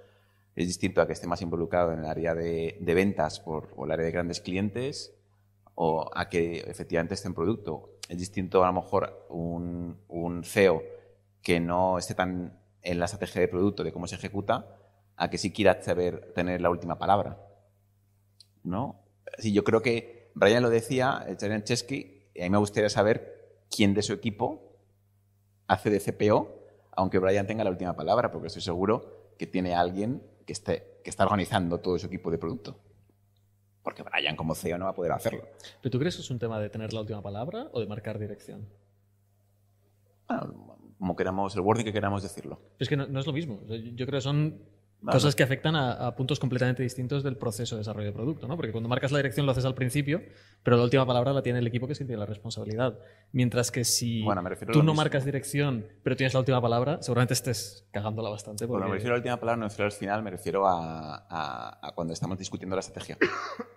[0.56, 3.84] Es distinto a que esté más involucrado en el área de, de ventas por, o
[3.84, 5.14] el área de grandes clientes
[5.74, 7.91] o a que efectivamente esté en producto.
[8.12, 10.82] Es distinto a lo mejor un, CEO
[11.40, 14.76] que no esté tan en la estrategia de producto, de cómo se ejecuta,
[15.16, 17.38] a que sí quiera saber tener la última palabra.
[18.64, 19.00] ¿No?
[19.38, 23.62] Sí, yo creo que Brian lo decía, Brian Chesky, y a mí me gustaría saber
[23.74, 24.76] quién de su equipo
[25.66, 26.54] hace de CPO,
[26.90, 31.08] aunque Brian tenga la última palabra, porque estoy seguro que tiene alguien que, esté, que
[31.08, 32.76] está organizando todo su equipo de producto.
[33.82, 35.48] Porque Brian como CEO no va a poder hacerlo.
[35.80, 38.18] ¿Pero tú crees que es un tema de tener la última palabra o de marcar
[38.18, 38.68] dirección?
[40.28, 42.60] Bueno, como queramos, el wording que queramos decirlo.
[42.78, 43.60] Es que no, no es lo mismo.
[43.66, 44.60] Yo creo que son
[45.02, 45.16] Vale.
[45.16, 48.54] cosas que afectan a, a puntos completamente distintos del proceso de desarrollo de producto, ¿no?
[48.56, 50.22] Porque cuando marcas la dirección lo haces al principio,
[50.62, 52.98] pero la última palabra la tiene el equipo que es quien tiene la responsabilidad.
[53.32, 54.94] Mientras que si Bueno, tú no mismo.
[54.94, 58.66] marcas dirección, pero tienes la última palabra, seguramente estés cagándola bastante.
[58.66, 58.78] Porque...
[58.78, 61.16] Bueno, me refiero a la última palabra, no me refiero al final, me refiero a,
[61.28, 63.18] a- a cuando estamos discutiendo la estrategia,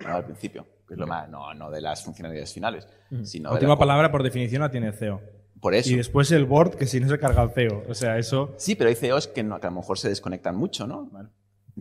[0.02, 2.88] no al principio, que es lo más, no, no de las funcionalidades finales,
[3.24, 5.22] sino La de última la- palabra, por definición, la tiene el CEO.
[5.62, 5.90] Por eso.
[5.92, 7.84] Y después el board, que si no se carga el CEO.
[7.90, 8.54] O sea, eso...
[8.58, 11.10] Sí, pero hay CEOs que, no- que a lo mejor se desconectan mucho, ¿no?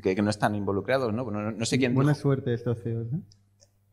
[0.03, 1.25] Que, que no están involucrados, ¿no?
[1.31, 3.19] No, no sé quién Buena dijo- suerte estos CEOs, ¿eh?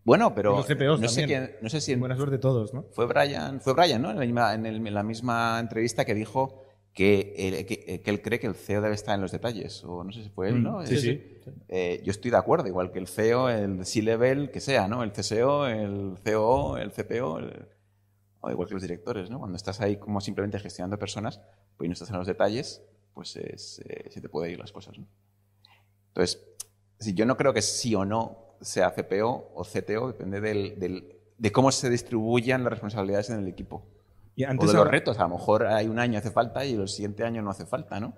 [0.04, 2.86] Bueno, pero Los CPOs no sé quién, no sé si Buena suerte todos, ¿no?
[2.92, 4.10] fue Brian, fue Brian, ¿no?
[4.10, 6.64] En la misma, en el- en la misma entrevista que dijo
[6.94, 10.04] que él, que, que él cree que el CEO debe estar en los detalles, o
[10.04, 10.80] no sé si fue él, ¿no?
[10.80, 11.22] Mm, sí, Es- sí.
[11.70, 15.04] Eh, yo estoy de acuerdo, igual que el CEO, el C-Level, que sea, ¿no?
[15.04, 17.68] El CSO, el COO, el CPO, el-
[18.42, 19.40] o igual que los directores, ¿no?
[19.40, 21.40] Cuando estás ahí como simplemente gestionando personas,
[21.78, 24.72] pues y no estás en los detalles, pues es, eh, se te puede ir las
[24.72, 25.06] cosas, ¿no?
[26.10, 26.42] Entonces,
[27.00, 31.16] si yo no creo que sí o no sea CPO o CTO, depende del, del-
[31.38, 33.86] de cómo se distribuyan las responsabilidades en el equipo.
[34.36, 36.74] Y O antes de los retos, a lo mejor hay un año hace falta y
[36.76, 38.14] el siguiente año no hace falta, ¿no?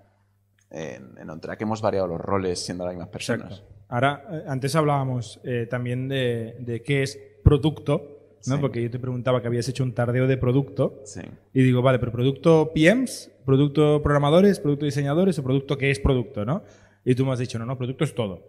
[0.70, 3.52] En, en OnTrack hemos variado los roles siendo las mismas personas.
[3.60, 3.74] Exacto.
[3.90, 8.13] Ahora, eh, antes hablábamos eh, también de, de qué es producto,
[8.48, 8.56] ¿no?
[8.56, 8.62] Sí.
[8.62, 11.02] Porque yo te preguntaba que habías hecho un tardeo de producto.
[11.06, 11.22] Sí.
[11.54, 16.46] Y digo, vale, pero producto PMs, producto programadores, producto diseñadores o producto que es producto,
[16.46, 16.64] ¿no?
[17.06, 18.44] Y tú me has dicho, no, no, producto es todo.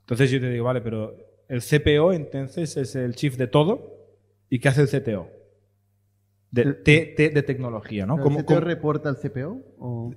[0.00, 1.16] Entonces yo te digo, vale, pero
[1.48, 3.94] el CPO entonces es el chief de todo.
[4.48, 5.28] ¿Y qué hace el CTO?
[6.52, 8.16] De, El- de tecnología, ¿no?
[8.16, 9.60] ¿El ¿Cómo- CTO cómo- reporta al CPO?
[9.78, 10.14] O...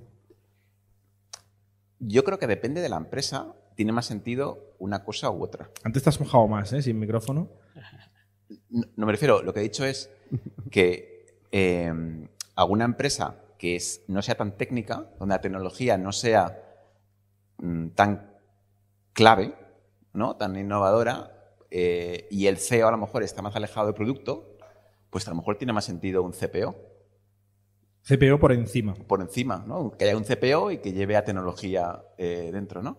[1.98, 5.70] Yo creo que depende de la empresa, tiene más sentido una cosa u otra.
[5.82, 6.80] Antes te has mojado más, ¿eh?
[6.82, 7.50] Sin micrófono.
[8.68, 10.10] No, no me refiero, lo que he dicho es
[10.70, 11.92] que eh,
[12.56, 16.62] alguna empresa que es, no sea tan técnica, donde la tecnología no sea
[17.58, 18.30] mm, tan
[19.12, 19.54] clave,
[20.14, 20.36] ¿no?
[20.36, 21.36] tan innovadora,
[21.70, 24.56] eh, y el CEO a lo mejor está más alejado del producto,
[25.10, 26.74] pues a lo mejor tiene más sentido un CPO
[28.02, 28.94] CPO por encima.
[28.94, 29.90] por encima, ¿no?
[29.92, 32.82] que haya un CPO y que lleve a tecnología eh, dentro.
[32.82, 32.98] ¿no?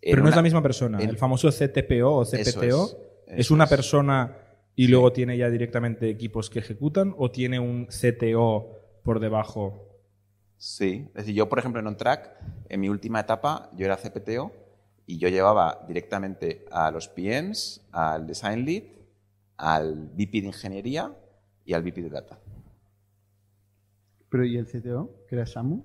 [0.00, 1.02] En Pero no es la misma persona.
[1.02, 4.36] en- el famoso CTPO o CPTO es, una persona
[4.76, 9.88] y luego tiene ya directamente equipos que ejecutan o tiene un CTO por debajo.
[10.58, 12.30] Sí, es decir, yo por ejemplo en OnTrack,
[12.68, 14.52] en mi última etapa, yo era CPTO
[15.06, 18.84] y yo llevaba directamente a los PMs, al Design Lead,
[19.56, 21.16] al VP de Ingeniería
[21.64, 22.38] y al VP de Data.
[24.28, 25.24] Pero ¿y el CTO?
[25.28, 25.82] Que era Samu.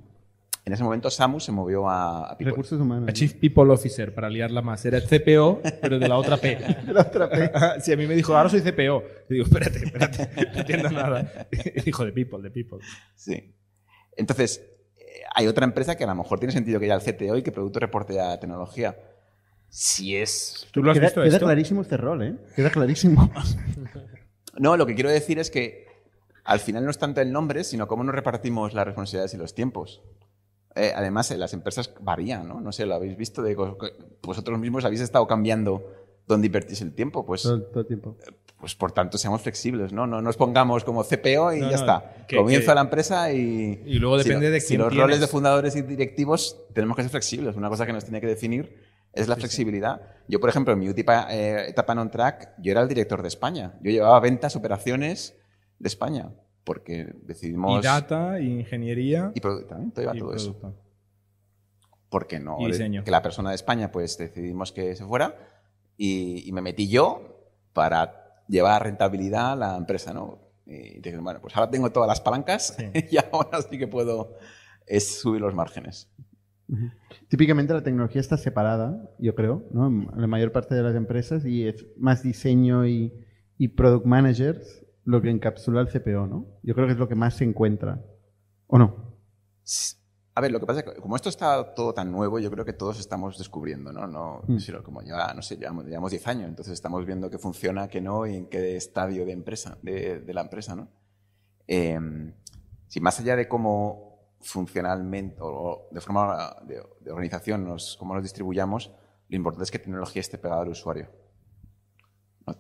[0.71, 2.51] En ese momento Samu se movió a, a People.
[2.51, 3.10] Recursos humanos.
[3.10, 3.12] A.
[3.12, 4.86] Chief People Officer, para liarla más.
[4.86, 6.57] Era el CPO, pero de la otra P.
[6.88, 7.51] La otra P.
[7.81, 9.03] Si a mí me dijo, ahora soy CPO.
[9.29, 11.49] Y digo, espérate, espérate, no entiendo nada.
[11.75, 12.79] Y dijo, de People, de People.
[13.15, 13.53] Sí.
[14.15, 14.65] Entonces,
[15.36, 17.51] hay otra empresa que a lo mejor tiene sentido que haya el CTO y que
[17.51, 18.97] producto reporte a tecnología.
[19.67, 20.67] Si es...
[20.71, 21.45] ¿Tú lo has queda, visto queda esto?
[21.47, 22.36] clarísimo este rol, ¿eh?
[22.55, 23.29] Queda clarísimo.
[24.57, 25.88] No, lo que quiero decir es que
[26.45, 29.53] al final no es tanto el nombre, sino cómo nos repartimos las responsabilidades y los
[29.53, 30.01] tiempos.
[30.75, 32.62] Eh, además, eh, las empresas varían, ¿no?
[32.62, 33.55] No sé, lo habéis visto, de,
[34.21, 35.84] vosotros mismos habéis estado cambiando
[36.27, 37.25] dónde invertís el tiempo.
[37.25, 38.15] Pues, todo, todo el tiempo.
[38.60, 40.07] pues por tanto, seamos flexibles, ¿no?
[40.07, 42.25] No nos pongamos como CPO y No, ya no, está.
[42.27, 43.81] que- Comienza que- la empresa y...
[43.86, 45.03] Y luego si depende de Si quién los tienes.
[45.03, 47.55] roles de fundadores y directivos tenemos que ser flexibles.
[47.55, 48.77] Una cosa que nos tiene que definir
[49.13, 50.01] es la flexibilidad.
[50.29, 53.27] Yo, por ejemplo, en mi última eh, etapa en OnTrack, yo era el director de
[53.27, 53.73] España.
[53.81, 55.36] Yo llevaba ventas, operaciones
[55.79, 56.31] de España,
[56.63, 57.80] porque decidimos...
[57.80, 59.32] Y data, y ingeniería.
[59.36, 60.58] y también todo iba y todo eso.
[60.58, 60.82] producto.
[62.10, 63.04] Porque no, Y diseño.
[63.04, 65.36] que la persona de España, pues decidimos que se fuera
[65.97, 70.39] y, y me metí yo para llevar a rentabilidad a la empresa, ¿no?
[70.65, 72.86] Y dije, bueno, pues ahora tengo todas las palancas Sí.
[73.12, 74.36] y ahora sí que puedo
[74.86, 76.10] es subir los márgenes.
[77.28, 79.88] Típicamente la tecnología está separada, yo creo, ¿no?
[79.88, 83.13] En la mayor parte de las empresas y es más diseño y,
[83.58, 86.46] y product managers lo que encapsula el CPO, ¿no?
[86.64, 88.02] Yo creo que es lo que más se encuentra.
[88.68, 89.12] ¿O no?
[90.34, 92.64] A ver, lo que pasa es que como esto está todo tan nuevo, yo creo
[92.64, 94.08] que todos estamos descubriendo, ¿no?
[94.08, 94.58] no Mm.
[94.60, 98.00] sino como ya, no sé, llevamos, llevamos 10 años, entonces estamos viendo qué funciona, qué
[98.00, 100.88] no y en qué estadio de empresa, de, de la empresa, ¿no?
[101.68, 102.00] Eh,
[102.88, 108.24] si más allá de cómo funcionalmente o de forma de, de organización nos, cómo nos
[108.24, 108.92] distribuyamos,
[109.28, 111.10] lo importante es que tecnología esté pegada al usuario.
[112.48, 112.56] No-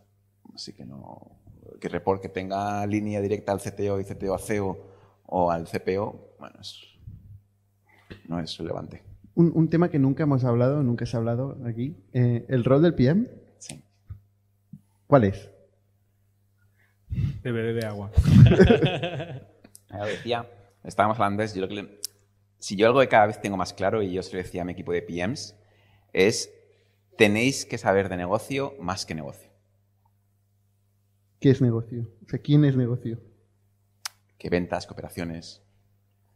[0.53, 1.40] así que no
[1.81, 4.87] que report que tenga línea directa al CTO y CTO a CEO
[5.25, 6.79] o al CPO, bueno, es-
[8.29, 9.03] no es relevante.
[9.35, 11.97] Un, un tema que nunca hemos hablado, nunca se ha hablado aquí.
[12.13, 13.27] eh, ¿El rol del PM?
[13.57, 13.83] Sí.
[15.07, 15.49] ¿Cuál es?
[17.43, 18.11] Bebe, bebe agua.
[19.89, 20.49] Ya decía,
[20.85, 21.99] estábamos hablando de eso, yo lo que le-
[22.59, 24.65] si yo algo que cada vez tengo más claro, y yo se lo decía a
[24.65, 25.53] mi equipo de PMs,
[26.13, 26.49] es
[27.17, 29.50] tenéis que saber de negocio más que negocio.
[31.41, 32.07] ¿Qué es negocio?
[32.23, 33.19] O sea, ¿quién es negocio?
[34.37, 35.63] Que ventas, que operaciones.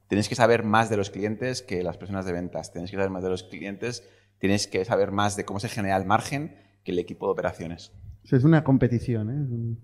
[0.08, 2.74] Tenéis que saber más de los clientes que las personas de ventas.
[2.74, 4.04] Tenéis que saber más de los clientes.
[4.40, 7.92] Tenéis que saber más de cómo se genera el margen que el equipo de operaciones.
[8.24, 9.78] O sea, es una competición, ¿eh?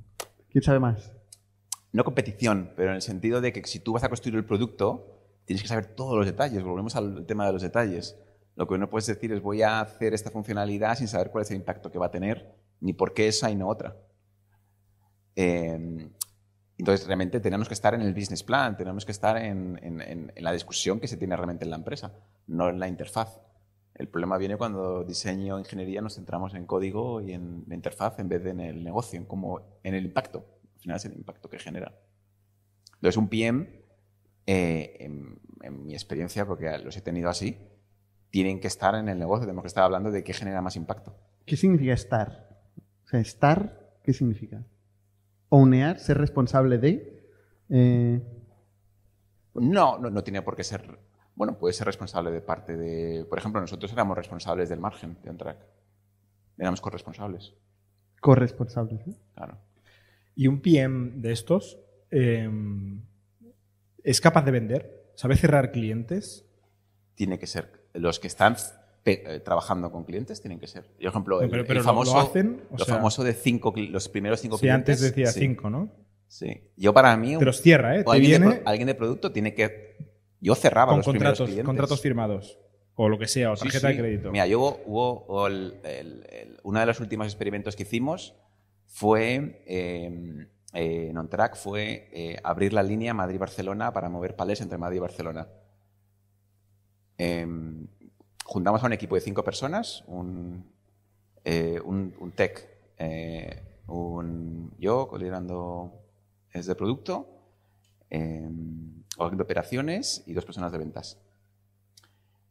[0.50, 1.12] ¿Quién sabe más?
[1.94, 5.20] no competición, pero en el sentido de que si tú vas a construir el producto,
[5.46, 6.64] tienes que saber todos los detalles.
[6.64, 8.18] Volvemos al tema de los detalles.
[8.56, 11.52] Lo que no puedes decir es voy a hacer esta funcionalidad sin saber cuál es
[11.52, 13.98] el impacto que va a tener, ni por qué esa y no otra.
[15.36, 16.10] Eh,
[16.82, 21.00] entonces, realmente tenemos que estar en el business plan, tenemos que estar en, la discusión
[21.00, 22.12] que se tiene realmente en la empresa,
[22.48, 23.40] no en la interfaz.
[23.94, 28.30] El problema viene cuando diseño ingeniería nos centramos en código y en la interfaz en
[28.30, 30.44] vez de en el negocio, en, cómo, en el impacto.
[30.74, 31.94] Al final es el impacto que genera.
[32.96, 33.68] Entonces, un PM,
[34.48, 37.60] eh, en mi experiencia, porque los he tenido así,
[38.32, 41.16] tienen que estar en el negocio, tenemos que estar hablando de qué genera más impacto.
[41.46, 42.60] ¿Qué significa estar?
[43.04, 44.66] O sea, estar, ¿qué significa?
[45.54, 47.26] Ownear, ser responsable de.
[47.70, 48.22] eh,
[49.54, 50.98] No, no, no tiene por qué ser.
[51.36, 53.26] Bueno, puede ser responsable de parte de.
[53.26, 55.58] Por ejemplo, nosotros éramos responsables del margen de OnTrack.
[56.58, 57.54] Éramos corresponsables,
[58.22, 59.08] corresponsables.
[59.08, 59.16] ¿eh?
[59.36, 59.58] claro.
[60.36, 61.78] Y un PM de estos
[62.12, 62.50] eh,
[64.04, 66.46] es capaz de vender, sabe cerrar clientes.
[67.16, 67.90] Tiene que ser.
[67.94, 68.56] Los que están
[69.44, 70.84] trabajando con clientes tienen que ser.
[70.86, 73.24] Por ejemplo, No, el, pero- el pero lo- famoso, lo hacen, o lo sea- famoso
[73.24, 74.98] de cinco, los primeros cinco Si clientes.
[74.98, 75.90] antes decía sí, cinco, ¿no?
[76.28, 76.62] Sí.
[76.78, 78.04] Yo para mí, Te los cierra, ¿eh?
[78.04, 79.98] Te alguien, de viene pro- alguien de producto tiene que.
[80.40, 81.66] Yo cerraba con los primeros contratos, clientes.
[81.66, 82.58] contratos firmados.
[82.96, 83.94] O lo que sea, o tarjeta sí.
[83.96, 84.32] de crédito.
[84.32, 88.36] Mira, yo hubo, hubo- el- el- el- uno de los últimos experimentos que hicimos
[88.86, 94.78] fue, eh, eh, en OnTrack, fue eh, abrir la línea Madrid-Barcelona para mover palés entre
[94.78, 95.48] Madrid y Barcelona.
[98.52, 100.66] Juntamos a un equipo de cinco personas, un,
[101.46, 105.94] eh, un, tech, eh, un, yo liderando
[106.52, 107.30] es de producto,
[108.10, 108.50] eh,
[109.18, 111.18] alguien de operaciones y dos personas de ventas.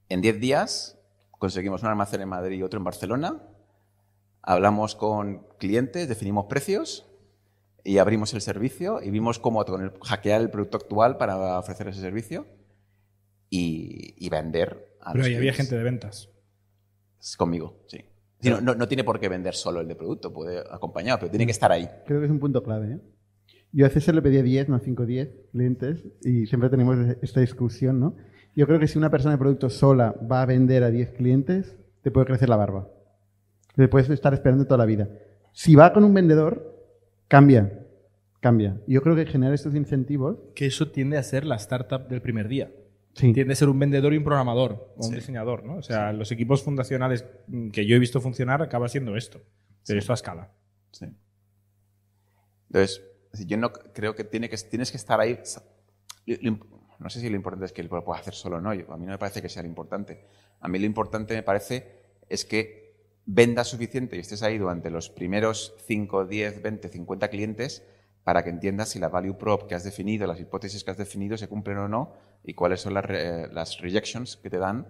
[0.09, 0.99] En 10 días
[1.33, 3.43] conseguimos un almacén en Madrid y otro en Barcelona.
[4.41, 7.11] Hablamos con clientes, definimos precios
[7.85, 9.63] y abrimos el servicio y vimos cómo
[10.01, 12.47] hackear el producto actual para ofrecer ese servicio
[13.51, 16.29] y vender a Pero ahí había gente de ventas.
[17.37, 17.99] Conmigo, sí.
[18.41, 21.31] Sí, no, no- no tiene por qué vender solo el de producto, puede acompañar, pero
[21.31, 21.89] tiene que estar ahí.
[22.07, 22.93] Creo que es un punto clave.
[22.95, 22.99] ¿eh?
[23.73, 28.01] Yo a César le pedía 10, no 5 10 clientes y siempre tenemos esta discusión,
[28.01, 28.17] ¿no?
[28.57, 31.77] Yo creo que si una persona de producto sola va a vender a 10 clientes,
[32.03, 32.89] te puede crecer la barba.
[33.77, 35.09] Te puedes estar esperando toda la vida.
[35.53, 36.75] Si va con un vendedor,
[37.29, 37.87] cambia.
[38.41, 38.81] Cambia.
[38.87, 42.23] Y Yo creo que generar estos incentivos Que eso tiende a ser la startup del
[42.23, 42.73] primer día.
[43.14, 43.33] Sí.
[43.33, 45.77] tiende a ser un vendedor y un programador o un diseñador, ¿no?
[45.77, 47.25] O sea, los equipos fundacionales
[47.73, 49.42] que yo he visto funcionar acaba siendo esto,
[49.87, 50.53] pero esto a escala.
[50.92, 51.07] Sí.
[52.68, 53.03] Entonces,
[53.46, 55.38] yo no creo que, tiene que tienes que estar ahí.
[56.99, 58.70] No sé si lo importante es que lo puedas hacer solo o no.
[58.70, 60.25] A mí no me parece que sea lo importante.
[60.61, 62.81] A mí lo importante me parece es que
[63.27, 67.85] vendas suficiente y estés ahí durante los primeros 5, 10, 20, 50 clientes
[68.25, 71.37] para que entiendas si la value prop que has definido, las hipótesis que has definido
[71.37, 72.13] se cumplen o no
[72.45, 74.87] y cuáles son las, re- las rejections que te dan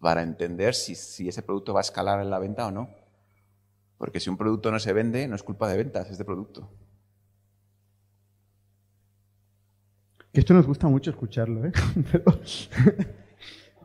[0.00, 0.92] para entender si,
[1.28, 2.90] ese producto va a escalar en la venta o no.
[3.98, 6.70] Porque si un producto no se vende, no es culpa de ventas, es de producto.
[10.32, 11.72] Esto nos gusta mucho escucharlo, ¿eh?
[11.94, 12.24] pero,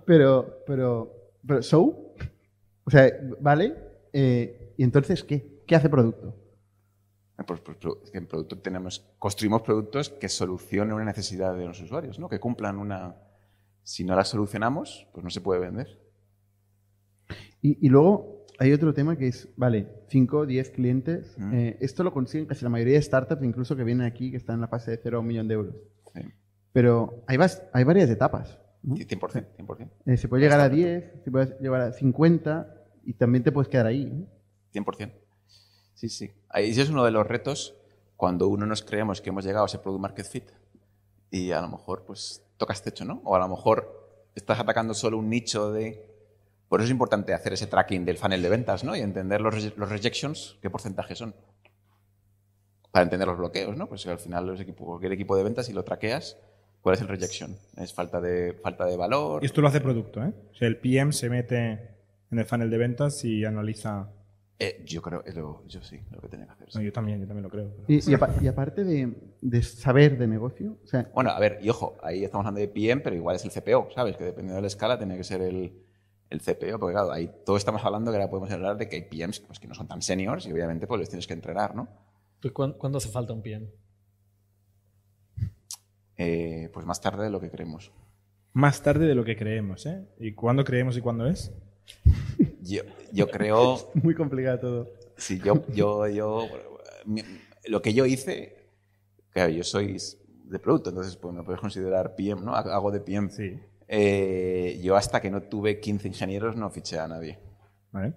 [0.06, 1.12] pero, pero,
[1.46, 2.14] pero, ¿so?
[2.86, 3.12] O sea,
[3.42, 3.76] ¿vale?
[4.14, 5.64] Eh, ¿Y entonces qué?
[5.68, 6.36] ¿Qué hace producto?
[6.36, 7.29] Pues, pues, pro- es que
[8.14, 12.30] en producto tenemos, construimos productos que solucionen una necesidad de los usuarios, ¿no?
[12.30, 13.16] que cumplan una...
[13.84, 16.00] Si no las solucionamos, pues no se puede vender.
[17.62, 21.36] Y, y luego hay otro tema que es, vale, 5, 10 clientes.
[21.38, 21.54] Mm.
[21.54, 24.56] eh, esto lo consiguen casi la mayoría de startups, incluso que vienen aquí, que están
[24.56, 25.76] en la fase de 0 a un millón de euros.
[26.14, 26.22] Sí.
[26.72, 28.60] Pero hay, vas- hay varias etapas.
[28.84, 28.96] ¿no?
[28.96, 29.90] 100%, 100%.
[30.06, 33.68] Eh, se puede llegar a 10, se puede llegar a 50 y también te puedes
[33.70, 34.06] quedar ahí.
[34.06, 34.28] ¿no?
[34.74, 35.12] 100%.
[36.00, 36.32] Sí, sí.
[36.54, 37.76] Ese es uno de los retos
[38.16, 40.46] cuando uno nos creemos que hemos llegado a ese product market fit
[41.30, 43.22] y a lo mejor pues tocas techo, ¿no?
[43.26, 46.10] O a lo mejor estás atacando solo un nicho de...
[46.70, 48.96] Por eso es importante hacer ese tracking del funnel de ventas, ¿no?
[48.96, 51.36] Y entender los, los rejections, qué porcentaje son.
[52.92, 53.90] Para entender los bloqueos, ¿no?
[53.90, 56.38] Pues al final los equipos, cualquier equipo de ventas, si lo traqueas,
[56.80, 57.58] ¿cuál es el rejection?
[57.76, 59.44] ¿Es falta de, falta de valor?
[59.44, 60.32] Y esto lo hace producto, ¿eh?
[60.54, 61.90] O sea, el PM se mete
[62.32, 64.14] en el funnel de ventas y analiza.
[64.62, 66.70] Eh, yo creo, lo- yo sí, lo que tenía que hacer.
[66.72, 66.78] sí.
[66.80, 67.72] No, yo también, yo también lo creo.
[67.74, 71.40] pero- Y, y apa- y aparte de, de saber de negocio, o sea, Bueno, a
[71.40, 74.18] ver, y ojo, ahí estamos hablando de PM, pero igual es el CPO, ¿sabes?
[74.18, 75.72] Que dependiendo de la escala tiene que ser el,
[76.30, 79.02] el CPO, porque claro, ahí todo estamos hablando que ahora podemos hablar de que hay
[79.04, 81.88] PMs pues, que no son tan seniors y obviamente pues les tienes que entrenar, ¿no?
[82.42, 83.66] Pues, ¿cuán- ¿Cuándo hace falta un PM?
[86.18, 87.94] Eh, pues más tarde de lo que creemos.
[88.52, 90.06] Más tarde de lo que creemos, ¿eh?
[90.20, 91.54] ¿Y cuándo creemos y cuándo es?
[92.70, 94.88] Yo, yo creo, muy complicado todo.
[95.18, 96.48] si yo, yo, yo,
[97.68, 98.70] lo que yo hice,
[99.32, 99.98] claro, yo soy
[100.46, 102.56] de producto, entonces pues me puedes considerar PM, ¿no?
[102.56, 103.30] Hago de PM.
[103.30, 103.60] Sí.
[103.88, 107.40] Eh, yo hasta que no tuve 15 ingenieros no fiché a nadie.
[107.92, 108.14] ¿Vale?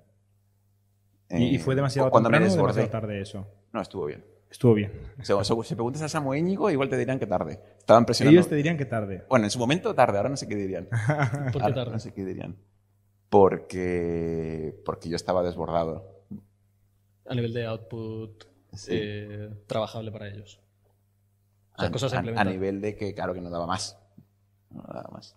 [1.30, 2.80] ¿Y, y Eh, fue demasiado cuando me temprano o desbordé.
[2.82, 3.46] demasiado tarde eso?
[3.72, 4.22] No, estuvo bien.
[4.50, 4.92] Estuvo bien.
[5.18, 7.58] O sea, o- si preguntas a Samu Íñigo, igual te dirían que tarde.
[7.78, 8.38] Estaban presionando.
[8.38, 9.24] Ellos te dirían que tarde.
[9.30, 10.88] Bueno, en su momento tarde, ahora no sé qué dirían.
[11.52, 11.92] ¿Por qué Ahora tarde?
[11.92, 12.56] No sé qué dirían.
[13.32, 16.04] Porque, porque yo estaba desbordado.
[17.26, 18.90] A nivel de output Sí.
[18.92, 20.60] eh, trabajable para ellos.
[21.74, 23.98] O sea, a, cosas a nivel de que, claro, que no daba más.
[24.68, 25.34] No daba más.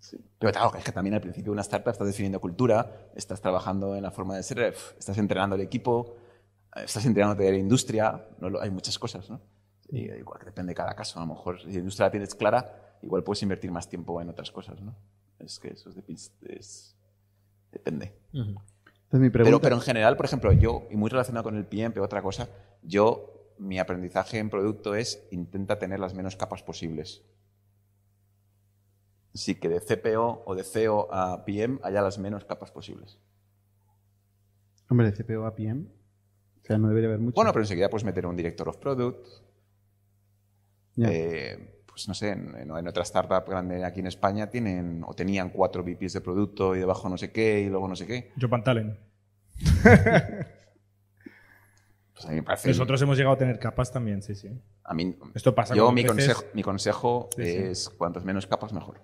[0.00, 0.18] Sí.
[0.38, 3.96] Pero claro, es que también al principio de una startup estás definiendo cultura, estás trabajando
[3.96, 6.16] en la forma de ser, f- estás entrenando el equipo,
[6.76, 9.40] eh, estás entrenándote de la industria, no hay muchas cosas, ¿no?
[9.88, 11.18] Y igual que depende de cada caso.
[11.18, 14.28] A lo mejor si la industria la tienes clara, igual puedes invertir más tiempo en
[14.28, 14.94] otras cosas, ¿no?
[15.38, 16.96] Es que eso es, depi- es-
[17.72, 18.14] depende.
[18.32, 18.40] Ujú.
[18.50, 21.66] Entonces mi pregunta, Pero, pero en general, por ejemplo, yo, y muy relacionado con el
[21.66, 22.48] PM, pero otra cosa,
[22.82, 27.22] yo, mi aprendizaje en producto es intenta tener las menos capas posibles.
[29.34, 33.18] Así que de CPO o de CEO a PM haya las menos capas posibles.
[34.88, 35.86] hombre, de CPO a PM,
[36.62, 37.34] o sea, no debería haber mucho.
[37.34, 39.26] Bueno, pero enseguida puedes meter un director of product.
[40.96, 41.08] Ya.
[41.12, 45.48] eh, pues no sé, en, en- otra startup grande aquí en España tienen o tenían
[45.48, 48.32] cuatro VPs de producto y debajo no sé qué y luego no sé qué.
[48.38, 48.98] Joe Pantalen.
[52.12, 52.68] Pues a mí me parece.
[52.68, 54.48] Nosotros hemos llegado a tener capas también, sí, sí.
[54.84, 57.56] A mí, Esto pasa Yo, con mi veces- consejo, mi consejo Sí, sí.
[57.58, 59.02] es cuantas menos capas, mejor.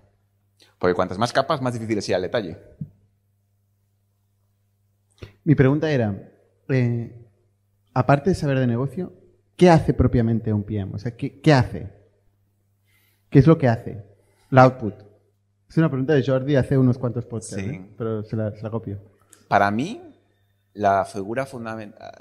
[0.79, 2.57] Porque cuantas más capas, más difícil es ir al detalle.
[5.43, 6.31] Mi pregunta era,
[6.69, 7.15] eh,
[7.93, 9.13] aparte de saber de negocio,
[9.57, 10.95] ¿qué hace propiamente un PM?
[10.95, 11.91] O sea, ¿qué, qué hace?
[13.33, 14.03] ¿Qué es lo que hace?
[14.51, 14.93] La output.
[15.69, 17.65] Es una pregunta de Jordi hace unos cuantos podcasts, Sí.
[17.69, 17.85] ¿eh?
[17.97, 18.99] pero se la, se la copio.
[19.47, 20.01] Para mí,
[20.73, 22.11] la figura fundamental,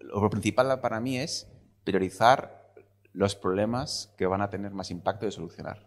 [0.00, 1.46] lo principal para mí es
[1.84, 2.72] priorizar
[3.12, 5.86] los problemas que van a tener más impacto de solucionar.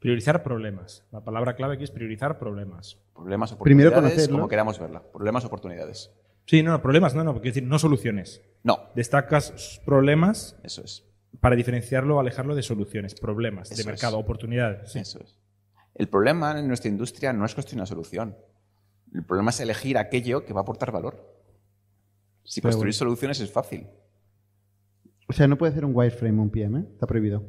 [0.00, 1.04] Priorizar problemas.
[1.10, 2.98] La palabra clave aquí es priorizar problemas.
[3.14, 4.36] Problemas, Primero oportunidades, conocerlos.
[4.40, 5.02] como queramos verla.
[5.12, 6.10] Problemas, oportunidades.
[6.46, 8.40] Sí, no, no, problemas, no, no, quiero decir, no soluciones.
[8.62, 11.04] No, Destacas problemas eso es.
[11.40, 14.24] Para diferenciarlo o alejarlo de soluciones, problemas, de mercado, es.
[14.24, 14.90] oportunidades.
[14.90, 14.98] sí.
[15.00, 15.36] Eso es.
[15.94, 18.36] El problema en nuestra industria no es construir una solución.
[19.12, 21.38] El problema es elegir aquello que va a aportar valor.
[22.44, 22.98] Si Pero construir bueno.
[22.98, 23.88] soluciones es fácil.
[25.28, 26.84] O sea, no puede hacer un wireframe un PM, ¿eh?
[26.92, 27.42] Está prohibido.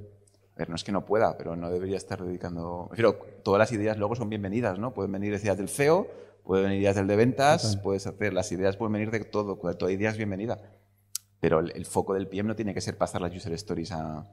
[0.58, 2.90] ver, no es que no pueda, pero no debería estar dedicando.
[2.96, 3.14] Pero
[3.44, 4.94] todas las ideas luego son bienvenidas, ¿no?
[4.96, 6.08] Pueden venir ideas del CEO,
[6.44, 7.82] pueden venir ideas del de ventas, Total.
[7.82, 10.60] puedes hacer, las ideas pueden venir de todo, toda idea es bienvenida.
[11.40, 14.28] Pero el, el foco del PM no tiene que ser pasar las user stories a.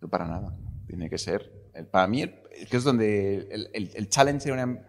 [0.00, 0.56] No para nada.
[0.86, 1.52] Tiene que ser.
[1.74, 2.34] el- para mí, el-
[2.70, 4.82] que es donde el, el- el challenge en, una-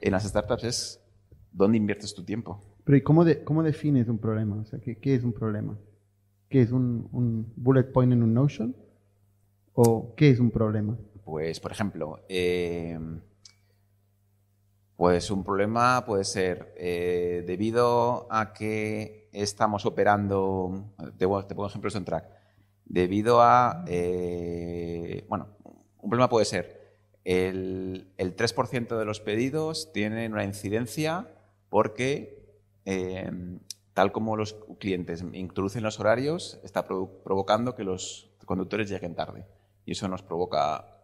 [0.00, 1.00] en las startups es
[1.52, 2.62] dónde inviertes tu tiempo.
[2.84, 4.56] Pero ¿y cómo, de- cómo defines un problema?
[4.56, 5.78] O sea, ¿qué, qué es un problema?
[6.48, 8.76] ¿Qué es un, un bullet point en un Notion?
[9.74, 10.96] ¿O qué es un problema?
[11.24, 12.98] Pues, por ejemplo, eh,
[14.96, 20.84] pues un problema puede ser eh, debido a que estamos operando,
[21.18, 22.24] te, te pongo ejemplos en track,
[22.84, 25.48] debido a, eh, bueno,
[26.00, 26.86] un problema puede ser
[27.24, 31.28] el, el 3% de los pedidos tienen una incidencia
[31.68, 33.30] porque eh,
[33.92, 39.44] tal como los clientes introducen los horarios, está provo- provocando que los conductores lleguen tarde.
[39.84, 40.95] Y eso nos provoca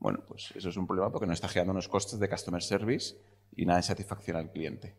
[0.00, 3.16] bueno, pues eso es un problema porque nos está generando unos costes de customer service
[3.54, 4.96] y una insatisfacción al cliente.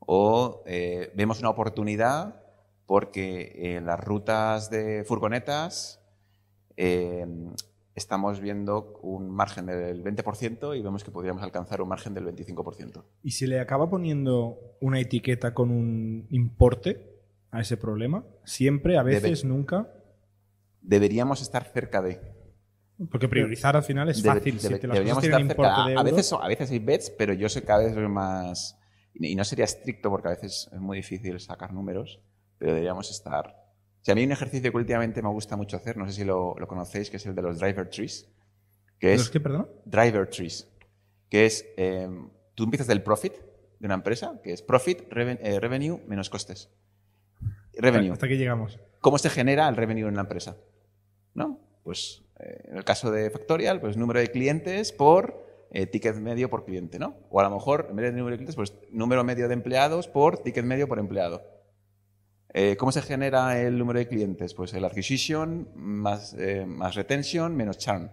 [0.00, 2.42] O eh, vemos una oportunidad
[2.86, 6.02] porque en las rutas de furgonetas
[6.76, 7.24] eh,
[7.94, 13.04] estamos viendo un margen del 20% y vemos que podríamos alcanzar un margen del 25%.
[13.22, 17.14] Y si le acaba poniendo una etiqueta con un importe
[17.52, 19.88] a ese problema, siempre, a veces, Debe- nunca.
[20.82, 22.33] Deberíamos estar cerca de...
[23.10, 24.58] Porque priorizar al final es Debe- fácil.
[24.58, 26.78] debe- si te las cosas tienen importe de A, a euros, veces, a veces hay
[26.78, 28.78] bets, pero yo soy cada vez más...
[29.14, 32.20] Y no sería estricto porque a veces es muy difícil sacar números,
[32.58, 33.56] pero deberíamos estar...
[34.02, 36.24] Si a mí hay un ejercicio que últimamente me gusta mucho hacer, no sé si
[36.24, 38.28] lo, lo conocéis, que es el de los driver trees,
[38.98, 39.68] que ¿Los es qué, perdón?
[39.86, 40.68] driver trees,
[41.30, 42.08] que es eh,
[42.54, 43.32] tú empiezas del profit
[43.80, 46.70] de una empresa, que es profit, reven- eh, revenue menos costes.
[47.76, 48.12] Revenue.
[48.12, 48.78] Hasta que llegamos.
[49.00, 50.56] ¿Cómo se genera el revenue en una empresa?
[51.34, 51.60] ¿No?
[51.82, 56.64] Pues en el caso de Factorial, pues número de clientes por eh, ticket medio por
[56.64, 57.16] cliente, ¿no?
[57.30, 60.08] O a lo mejor, en vez de número de clientes, pues número medio de empleados
[60.08, 61.42] por ticket medio por empleado.
[62.56, 64.54] Eh, ¿Cómo se genera el número de clientes?
[64.54, 68.12] Pues el acquisition más, eh, más retention menos churn.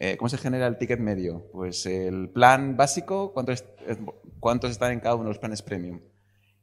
[0.00, 1.48] Eh, ¿Cómo se genera el ticket medio?
[1.52, 3.64] Pues el plan básico, ¿cuántos,
[4.40, 6.00] cuántos están en cada uno de los planes premium?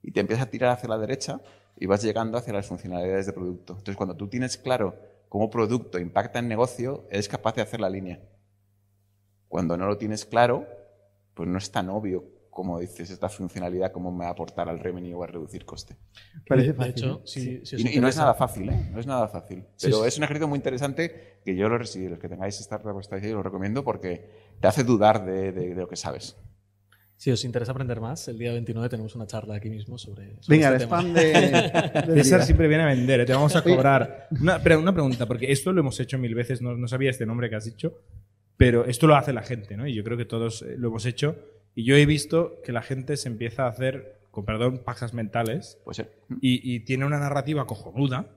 [0.01, 1.39] Y te empiezas a tirar hacia la derecha
[1.77, 3.73] y vas llegando hacia las funcionalidades de producto.
[3.73, 4.99] Entonces, cuando tú tienes claro
[5.29, 8.21] cómo producto impacta en negocio, eres capaz de hacer la línea.
[9.47, 10.67] Cuando no lo tienes claro,
[11.33, 14.79] pues no es tan obvio como dices esta funcionalidad, cómo me va a aportar al
[14.79, 15.95] revenue o a reducir coste.
[16.47, 16.91] Parece de, fácil.
[16.91, 17.21] hecho, ¿no?
[17.27, 18.89] si, si os Y, y no es nada fácil, ¿eh?
[18.91, 19.63] No es nada fácil.
[19.75, 20.07] Sí, Pero sí.
[20.07, 23.31] es un ejercicio muy interesante que yo lo si los que tengáis startup estáis ahí,
[23.31, 24.27] lo recomiendo porque
[24.59, 26.35] te hace dudar de, de- de lo que sabes.
[27.17, 30.57] Si os interesa aprender más, el día 29 tenemos una charla aquí mismo sobre, sobre
[30.57, 31.01] Venga, el este tema.
[31.01, 32.01] spam de...
[32.13, 33.25] del César siempre viene a vender, ¿eh?
[33.25, 34.27] te vamos a cobrar.
[34.39, 37.25] Una, pero una pregunta, porque esto lo hemos hecho mil veces, no, no sabía este
[37.25, 37.99] nombre que has dicho,
[38.55, 39.87] pero esto lo hace la gente, ¿no?
[39.87, 41.35] Y yo creo que todos eh, lo hemos hecho.
[41.73, 45.79] Y yo he visto que la gente se empieza a hacer, con perdón, pajas mentales
[45.83, 46.11] Puede ser.
[46.39, 48.27] y, y tiene una narrativa cojonuda,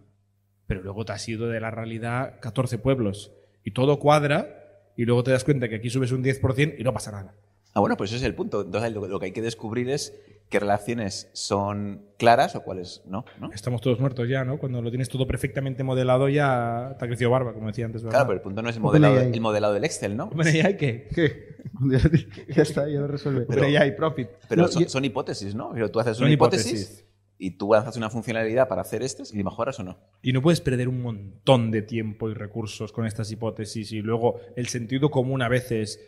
[0.67, 4.57] pero luego te has ido de la realidad 14 pueblos y todo cuadra
[4.97, 7.35] y luego te das cuenta que aquí subes un 10% y no pasa nada.
[7.75, 8.63] Ah, bueno, pues ese es el punto.
[8.63, 10.19] Entonces, lo, lo que hay que descubrir es
[10.49, 13.25] qué relaciones son claras o cuáles no.
[13.39, 13.53] ¿no?
[13.53, 14.59] Estamos todos muertos ya, ¿no?
[14.59, 18.03] Cuando lo tienes todo perfectamente modelado ya te ha crecido barba, como decía antes.
[18.03, 18.19] ¿verdad?
[18.19, 20.27] Claro, pero el punto no es el modelado, el modelado del Excel, ¿no?
[20.31, 21.07] Bueno, ¿y hay qué?
[21.15, 21.57] ¿Qué?
[22.55, 23.43] ya está, ya lo resuelve.
[23.43, 24.29] Pero- Pero ya hay profit.
[24.49, 25.71] Pero No, son, yo- son hipótesis, ¿no?
[25.73, 27.05] Pero tú haces Son una hipótesis, hipótesis.
[27.39, 29.99] y tú lanzas una funcionalidad para hacer estas y mejoras o no.
[30.23, 34.41] Y no puedes perder un montón de tiempo y recursos con estas hipótesis y luego
[34.57, 36.01] el sentido común a veces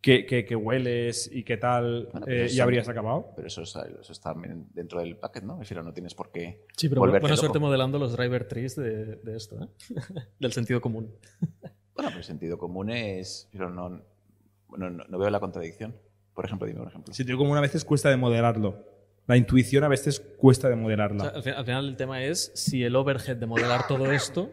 [0.00, 3.32] que, que- que hueles y qué tal Bueno, eh, pero y eso- habrías acabado.
[3.34, 4.34] Pero eso, está- eso está
[4.74, 5.54] dentro del packet, ¿no?
[5.54, 6.64] Es decir, no tienes por qué.
[6.76, 7.40] Sí, pero volverte buena loco.
[7.40, 9.68] suerte modelando los driver trees de, de esto, ¿eh?
[10.38, 11.12] del sentido común.
[11.98, 13.48] Bueno, pero el sentido común es.
[13.50, 15.96] Pero no, no, no veo la contradicción.
[16.32, 17.10] Por ejemplo, dime un ejemplo.
[17.10, 18.84] El sentido común a veces cuesta de modelarlo.
[19.26, 21.24] La intuición a veces cuesta de O modelarla.
[21.24, 24.52] sea, al, fin- al final el tema es si el overhead de modelar todo esto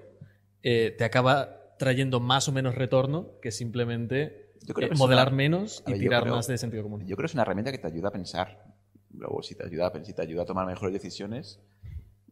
[0.64, 5.28] eh, te acaba trayendo más o menos retorno que simplemente Yo creo eh, que modelar
[5.28, 7.01] una- menos A y ver, tirar creo- más de sentido común.
[7.01, 8.63] Yo creo que es una herramienta que te ayuda a pensar.
[9.13, 11.59] Luego, si te ayuda, a- si te ayuda a tomar mejores decisiones,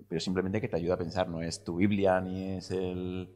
[0.07, 1.29] pero simplemente que te ayuda a pensar.
[1.29, 3.29] No es tu Biblia ni es el.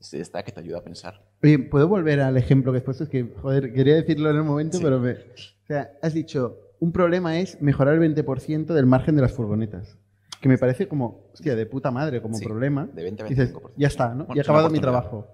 [0.00, 1.22] Es esta que te ayuda a pensar.
[1.42, 3.04] Oye, ¿puedo volver al ejemplo que has puesto?
[3.04, 4.82] Es que, joder, quería decirlo en el momento, Sí.
[4.84, 5.12] pero me...
[5.12, 9.98] O sea, has dicho, un problema es mejorar el 20% del margen de las furgonetas.
[10.40, 12.86] Que me parece como, hostia, de puta madre, como Sí, problema.
[12.86, 13.72] de 20 a Dices, 25%.
[13.76, 14.24] ya está, ¿no?
[14.24, 15.26] Bueno, ya he acabado mi trabajo.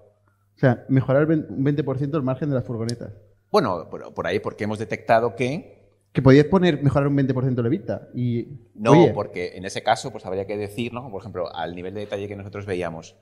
[0.57, 3.13] O sea, mejorar el 20% un 20% del margen de las furgonetas.
[3.51, 5.77] Bueno, por, por ahí, porque hemos detectado que.
[6.13, 8.09] Que podías poner mejorar un 20% el evita.
[8.15, 11.11] Y, No, oye, porque en ese caso, pues habría que decir, ¿no?
[11.11, 13.15] Por ejemplo, al nivel de detalle que nosotros veíamos,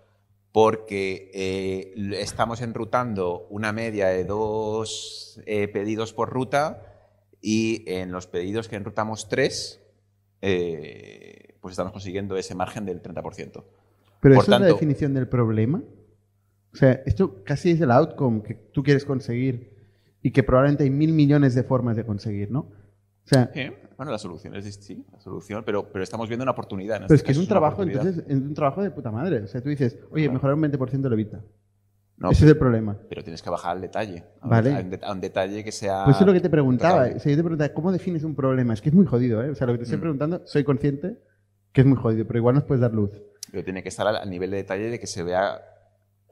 [0.54, 6.84] porque eh, estamos enrutando una media de dos eh, pedidos por ruta
[7.42, 9.82] y en los pedidos que enrutamos tres,
[10.42, 13.24] eh, pues estamos consiguiendo ese margen del 30%.
[13.52, 13.64] Pero
[14.22, 15.84] Por eso es la definición del problema.
[16.76, 19.72] O sea, esto casi es el outcome que tú quieres conseguir
[20.22, 22.60] y que probablemente hay mil millones de formas de conseguir, ¿no?
[22.60, 23.50] O sea,
[23.98, 26.98] Bueno, la solución es sí, la solución, pero, pero estamos viendo una oportunidad.
[26.98, 29.44] en pero es este que es un trabajo, entonces, es un trabajo de puta madre.
[29.44, 31.42] O sea, tú dices, oye, mejorar un 20% lo evita.
[32.18, 32.98] No, Ese es el problema.
[33.10, 34.24] pero tienes que bajar al detalle.
[34.42, 34.74] A un- Vale.
[34.76, 36.04] A un, det- a un detalle que sea.
[36.06, 37.08] Pues eso es lo que te preguntaba.
[37.16, 38.74] O sea, yo te preguntaba, ¿cómo defines un problema?
[38.74, 39.50] Es que es muy jodido, ¿eh?
[39.50, 40.02] O sea, lo que te estoy Mm.
[40.02, 41.18] preguntando, soy consciente
[41.74, 43.12] que es muy jodido, pero igual nos puedes dar luz.
[43.52, 45.62] Pero tiene que estar al nivel de detalle de que se vea.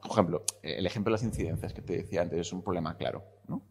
[0.04, 3.24] Por ejemplo, el ejemplo de las incidencias que te decía antes es un problema claro.
[3.48, 3.62] ¿no?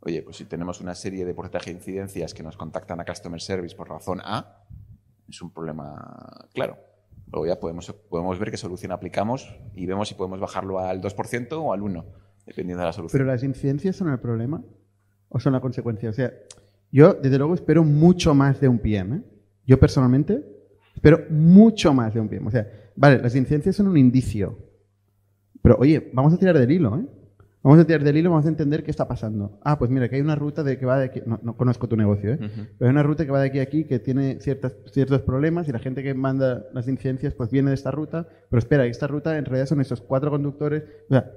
[0.00, 3.40] Oye, pues si tenemos una serie de porcentaje de incidencias que nos contactan a Customer
[3.40, 4.64] Service por razón A,
[5.28, 6.78] es un problema claro.
[7.30, 11.52] Luego ya podemos, podemos ver qué solución aplicamos y vemos si podemos bajarlo al 2%
[11.52, 12.04] o al 1%,
[12.44, 13.20] dependiendo de la solución.
[13.20, 14.64] Pero las incidencias son el problema
[15.28, 16.10] o son la consecuencia.
[16.10, 16.32] O sea,
[16.90, 19.16] yo desde luego espero mucho más de un PM.
[19.16, 19.22] ¿eh?
[19.64, 20.44] Yo personalmente
[20.92, 22.48] espero mucho más de un PM.
[22.48, 22.66] O sea,
[22.96, 24.67] vale, las incidencias son un indicio.
[25.62, 27.06] Pero oye, vamos a tirar del hilo, ¿eh?
[27.62, 29.58] Vamos a tirar del hilo, vamos a entender qué está pasando.
[29.62, 31.20] Ah, pues mira, que hay una ruta de que va de aquí.
[31.26, 32.38] No, no conozco tu negocio, ¿eh?
[32.38, 35.68] Pero hay una ruta que va de aquí a aquí que tiene ciertas, ciertos problemas
[35.68, 38.28] y la gente que manda las incidencias pues viene de esta ruta.
[38.48, 40.84] Pero espera, esta ruta en realidad son esos cuatro conductores.
[41.10, 41.30] O sea,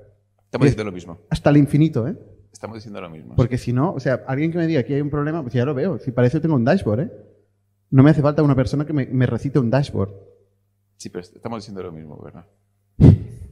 [0.46, 1.18] Estamos diciendo lo mismo.
[1.30, 2.16] hasta el infinito, ¿eh?
[2.54, 3.36] Estamos diciendo lo mismo.
[3.36, 5.66] Porque si no, o sea, alguien que me diga que hay un problema, pues ya
[5.66, 5.98] lo veo.
[5.98, 7.12] Si para eso tengo un dashboard, ¿eh?
[7.90, 10.12] No me hace falta una persona que me, me recite un dashboard.
[10.98, 12.46] Sí, pero estamos diciendo lo mismo, ¿verdad?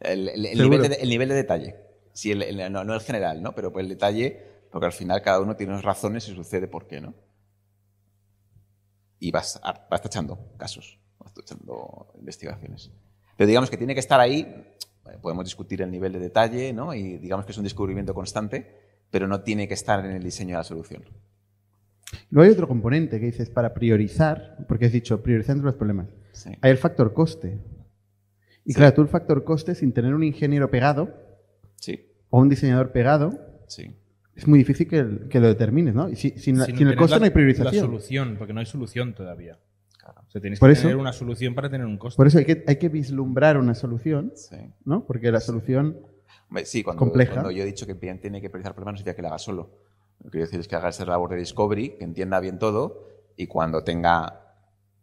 [0.00, 0.76] El, el- el Seguro.
[0.78, 1.76] nivel, de, el nivel de detalle.
[2.12, 2.34] Sí,
[2.70, 3.54] no, no el general, ¿no?
[3.54, 6.86] Pero pues el detalle, porque al final cada uno tiene unas razones y sucede por
[6.86, 7.14] qué, ¿no?
[9.18, 12.90] Y vas, vas tachando casos, vas tachando investigaciones.
[13.36, 16.94] Pero digamos que tiene que estar ahí, eh, podemos discutir el nivel de detalle, ¿no?
[16.94, 18.78] Y digamos que es un descubrimiento constante,
[19.10, 21.04] pero no tiene que estar en el diseño de la solución.
[22.30, 26.08] Luego hay otro componente que dices para priorizar, porque has dicho priorizando los problemas.
[26.32, 26.50] Sí.
[26.60, 27.58] Hay el factor coste.
[28.64, 28.76] Y Sí.
[28.78, 31.14] claro, tú el factor coste sin tener un ingeniero pegado
[31.76, 33.32] Sí, o un diseñador pegado,
[33.66, 33.94] sí.
[34.36, 36.08] es muy difícil que, que lo determines, ¿no?
[36.08, 37.84] Y si- sin, la- Si sin tener el coste la- no hay La priorización.
[37.86, 39.58] solución, porque no hay solución todavía.
[40.26, 42.16] O sea, tienes Por que eso- tener una solución para tener un coste.
[42.16, 44.56] Por eso hay que, hay que vislumbrar una solución, sí.
[44.84, 45.04] ¿no?
[45.06, 45.98] Porque la solución...
[46.64, 47.32] Sí, cuando, compleja.
[47.32, 49.28] cuando yo he dicho que el PM tiene que priorizar problemas, no significa que lo
[49.28, 49.70] haga solo.
[50.18, 53.08] Lo que quiero decir es que haga esa labor de discovery, que entienda bien todo
[53.36, 54.49] y cuando tenga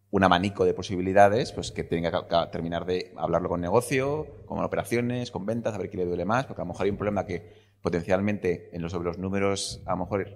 [0.10, 5.32] un abanico de posibilidades, pues que tenga que terminar de hablarlo con negocio, con operaciones,
[5.32, 7.26] con ventas, a ver qué le duele más, porque a lo mejor hay un problema
[7.26, 10.28] que potencialmente en los, sobre los números a lo mejor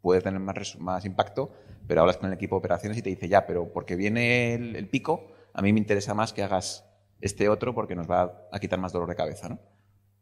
[0.00, 1.52] puede tener más, más impacto,
[1.88, 4.76] pero hablas con el equipo de operaciones y te dice, ya, pero porque viene el,
[4.76, 6.84] el pico, a mí me interesa más que hagas
[7.20, 9.58] este otro porque nos va a quitar más dolor de cabeza, ¿no?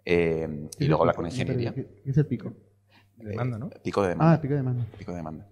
[0.06, 1.72] Eh, y luego habla con ingeniería.
[1.74, 2.52] ¿Qué es el pico?
[3.16, 3.66] Demanda, ¿no?
[3.66, 4.34] Eh, Pico de demanda.
[4.34, 4.86] Ah, pico de mano.
[4.98, 5.46] pico de demanda.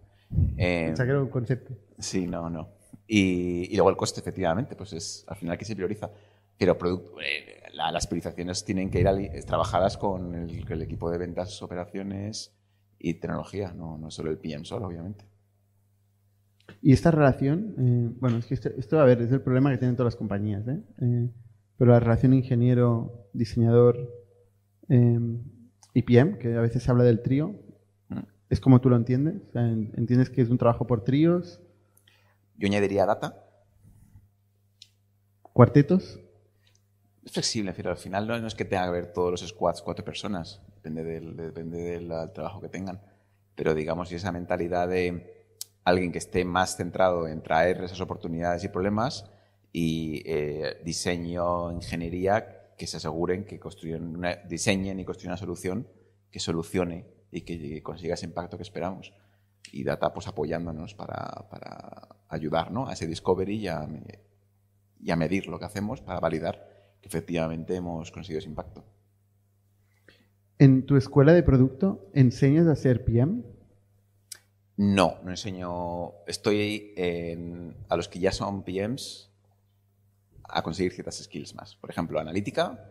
[0.56, 1.74] Eh, Pensaba que era un concepto.
[1.98, 2.68] sí, no, no.
[3.06, 6.10] Y, y luego el coste, efectivamente, pues es al final que se prioriza.
[6.58, 11.18] Pero product- eh, la- las priorizaciones tienen que ir ali- trabajadas con el, equipo de
[11.18, 12.54] ventas, operaciones
[12.98, 15.24] y tecnología, no, no solo el PM solo, obviamente.
[16.80, 19.78] Y esta relación, eh, bueno, es que esto, esto, a ver, es el problema que
[19.78, 20.80] tienen todas las compañías, ¿eh?
[21.00, 21.28] Eh,
[21.76, 24.08] pero la relación ingeniero, diseñador
[24.88, 25.18] eh,
[25.94, 27.54] y PM, que a veces se habla del trío,
[28.08, 28.18] Mm.
[28.50, 29.36] es como tú lo entiendes.
[29.48, 31.60] O sea, en- entiendes que es un trabajo por tríos,
[32.56, 33.38] Yo añadiría data.
[35.52, 36.18] cuartetos.
[37.24, 40.04] Es flexible, pero al final no, es que tenga que haber todos los squads cuatro
[40.04, 43.00] personas, depende del, depende del ah, trabajo que tengan.
[43.54, 45.46] Pero digamos, y esa mentalidad de
[45.84, 49.30] alguien que esté más centrado en traer esas oportunidades y problemas
[49.72, 55.86] y eh, diseño, ingeniería, que se aseguren que construyen una- diseñen y construyan una solución
[56.30, 59.12] que solucione y que consiga ese impacto que esperamos.
[59.70, 62.88] Y data pues apoyándonos para, para ayudar ¿no?
[62.88, 63.88] a ese discovery y a,
[65.00, 66.68] y a medir lo que hacemos para validar
[67.00, 68.84] que efectivamente hemos conseguido ese impacto.
[70.58, 73.42] En tu escuela de producto, ¿enseñas a ser PM?
[74.76, 76.12] No, no enseño.
[76.26, 79.30] Estoy en- a los que ya son PMs
[80.44, 81.76] a conseguir ciertas skills más.
[81.76, 82.88] Por ejemplo, analítica.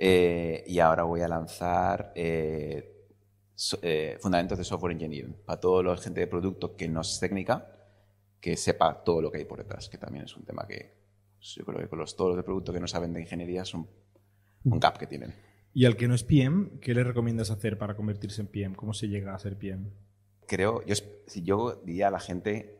[0.00, 3.08] eh, y ahora voy a lanzar eh,
[3.56, 7.18] so- eh, fundamentos de software engineering para toda la gente de producto que no es
[7.18, 7.66] técnica,
[8.40, 10.94] que sepa todo lo que hay por detrás, que también es un tema que
[11.38, 13.62] pues, yo creo que con los, todos los de producto que no saben de ingeniería
[13.62, 13.88] es un,
[14.64, 15.34] un gap que tienen.
[15.74, 18.74] Y al que no es PM, ¿qué le recomiendas hacer para convertirse en PM?
[18.76, 19.90] ¿Cómo se llega a ser PM?
[20.46, 20.94] creo, yo,
[21.26, 22.78] si yo diría a la gente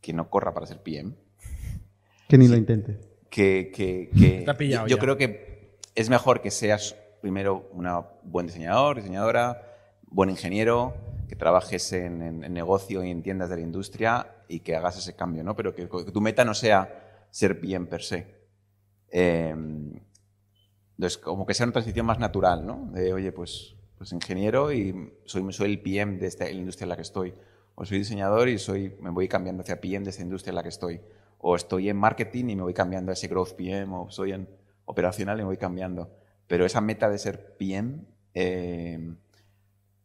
[0.00, 1.14] que no corra para ser PM,
[2.28, 2.98] Que ni lo intentes.
[3.30, 5.00] que, que- que- Te ha pillado yo ya.
[5.00, 7.86] creo que es mejor que seas primero un
[8.24, 9.62] buen diseñador, diseñadora,
[10.08, 10.94] buen ingeniero,
[11.28, 14.98] que trabajes en, en- en negocio y en tiendas de la industria y que hagas
[14.98, 15.54] ese cambio, ¿no?
[15.56, 18.26] Pero que, que tu meta no sea ser bien per se.
[19.10, 19.54] Eh,
[20.96, 22.88] entonces, como que sea una transición más natural, ¿no?
[22.92, 26.88] De, oye, pues, pues ingeniero y soy, soy el PM de esta la industria en
[26.90, 27.34] la que estoy.
[27.74, 30.62] O soy diseñador y soy, me voy cambiando hacia PM de esta industria en la
[30.62, 31.00] que estoy.
[31.38, 33.94] O estoy en marketing y me voy cambiando a ese growth PM.
[33.94, 34.48] O soy en
[34.86, 36.10] operacional y me voy cambiando.
[36.46, 37.98] Pero esa meta de ser PM,
[38.32, 39.14] eh,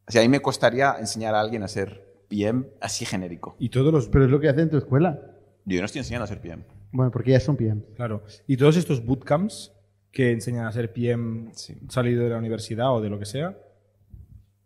[0.08, 3.56] o sea, a mí me costaría enseñar a alguien a ser PM así genérico.
[3.60, 4.08] Y todos los.
[4.10, 5.20] Pero es lo que hacen en tu escuela.
[5.66, 6.64] Yo no estoy enseñando a ser PM.
[6.92, 7.82] Bueno, porque ya son PM.
[7.96, 8.24] Claro.
[8.48, 9.72] Y todos estos bootcamps
[10.12, 11.78] que enseñan a ser PM Sí.
[11.90, 13.58] salido de la universidad o de lo que sea.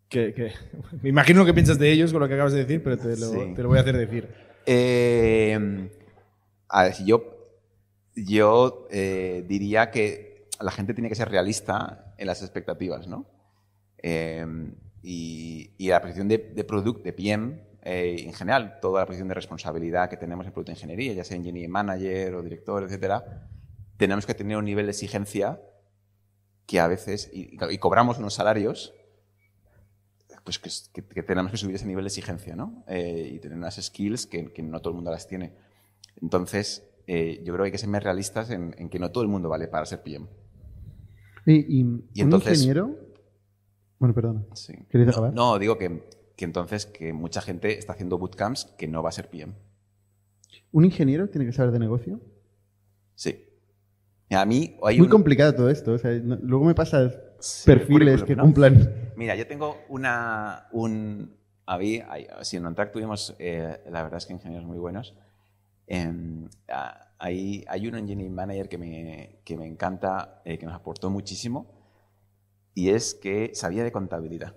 [0.09, 0.51] Que, que-
[1.01, 3.09] me imagino lo que piensas de ellos con lo que acabas de decir, pero te
[3.17, 3.53] lo, Sí.
[3.55, 4.29] te lo voy a hacer decir.
[4.65, 5.89] Eh,
[6.69, 7.23] a ver, yo,
[8.15, 13.25] yo eh, diría que la gente tiene que ser realista en las expectativas, ¿no?
[14.01, 14.45] Eh,
[15.07, 19.27] y, y la posición de, de product, de PM, eh, en general, toda la posición
[19.27, 23.47] de responsabilidad que tenemos en producto de ingeniería, ya sea engineering manager o director, etcétera,
[23.97, 25.61] tenemos que tener un nivel de exigencia
[26.65, 28.93] que a veces, y, y cobramos unos salarios
[30.43, 30.69] pues que,
[31.13, 32.83] que- tenemos que subir ese nivel de exigencia, ¿no?
[32.87, 35.53] Eh, y tener unas skills que, que no todo el mundo las tiene.
[36.21, 39.23] Entonces, eh, yo creo que hay que ser más realistas en, en que no todo
[39.23, 40.27] el mundo vale para ser PM.
[41.47, 42.95] Y, y un entonces- ingeniero.
[43.99, 44.43] Bueno, perdona.
[44.53, 44.73] Sí.
[44.89, 45.33] ¿Queréis acabar?
[45.33, 46.03] no, digo que,
[46.35, 49.53] que entonces que mucha gente está haciendo bootcamps que no va a ser PM.
[50.71, 52.19] ¿Un ingeniero tiene que saber de negocio?
[53.15, 53.41] Sí.
[54.31, 55.11] A mí hay Muy un...
[55.11, 55.93] complicado todo esto.
[55.93, 58.43] o sea, no- luego me pasas Sí, perfiles que ¿no?
[58.43, 59.11] cumplan.
[59.15, 60.67] Mira, yo tengo una.
[60.71, 61.35] Un,
[61.65, 62.07] había,
[62.43, 65.15] si en OnTrack tuvimos, eh, la verdad es que ingenieros muy buenos.
[65.87, 66.49] Em,
[67.19, 71.74] hay, hay un engineering manager que me, que me encanta, eh, que nos aportó muchísimo,
[72.75, 74.55] y es que sabía de contabilidad.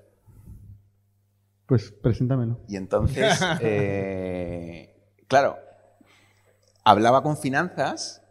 [1.66, 2.60] Pues preséntamelo.
[2.68, 4.94] Y entonces, eh,
[5.28, 5.56] claro,
[6.84, 8.22] hablaba con finanzas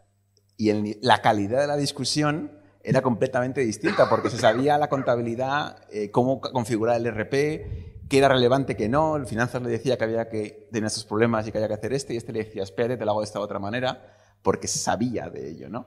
[0.56, 5.78] y el la calidad de la discusión era completamente distinta porque se sabía la contabilidad,
[5.90, 9.16] eh, cómo configurar el RP, qué era relevante, qué no.
[9.16, 11.92] El finanzas le decía que había que tener estos problemas y que había que hacer
[11.92, 15.30] este, y este le decía, espérate, te lo hago de esta otra manera, porque sabía
[15.30, 15.86] de ello, ¿no?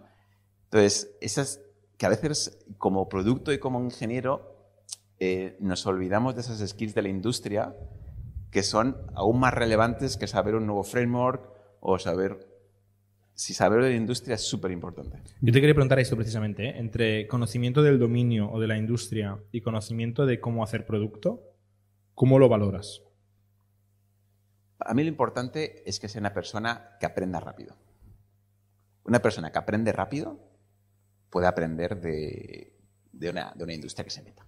[0.65, 1.59] Entonces, esas
[2.01, 4.57] que a veces como producto y como ingeniero
[5.19, 7.75] eh, nos olvidamos de esas skills de la industria
[8.49, 12.49] que son aún más relevantes que saber un nuevo framework o saber...
[13.35, 15.19] Si saber de la industria es súper importante.
[15.41, 16.79] Yo te quería preguntar esto precisamente, ¿eh?
[16.79, 21.53] entre conocimiento del dominio o de la industria y conocimiento de cómo hacer producto,
[22.15, 23.03] ¿cómo lo valoras?
[24.79, 27.75] A mí lo importante es que sea una persona que aprenda rápido.
[29.03, 30.50] Una persona que aprende rápido
[31.31, 32.71] puede aprender de,
[33.11, 34.45] de una, de una industria que se meta.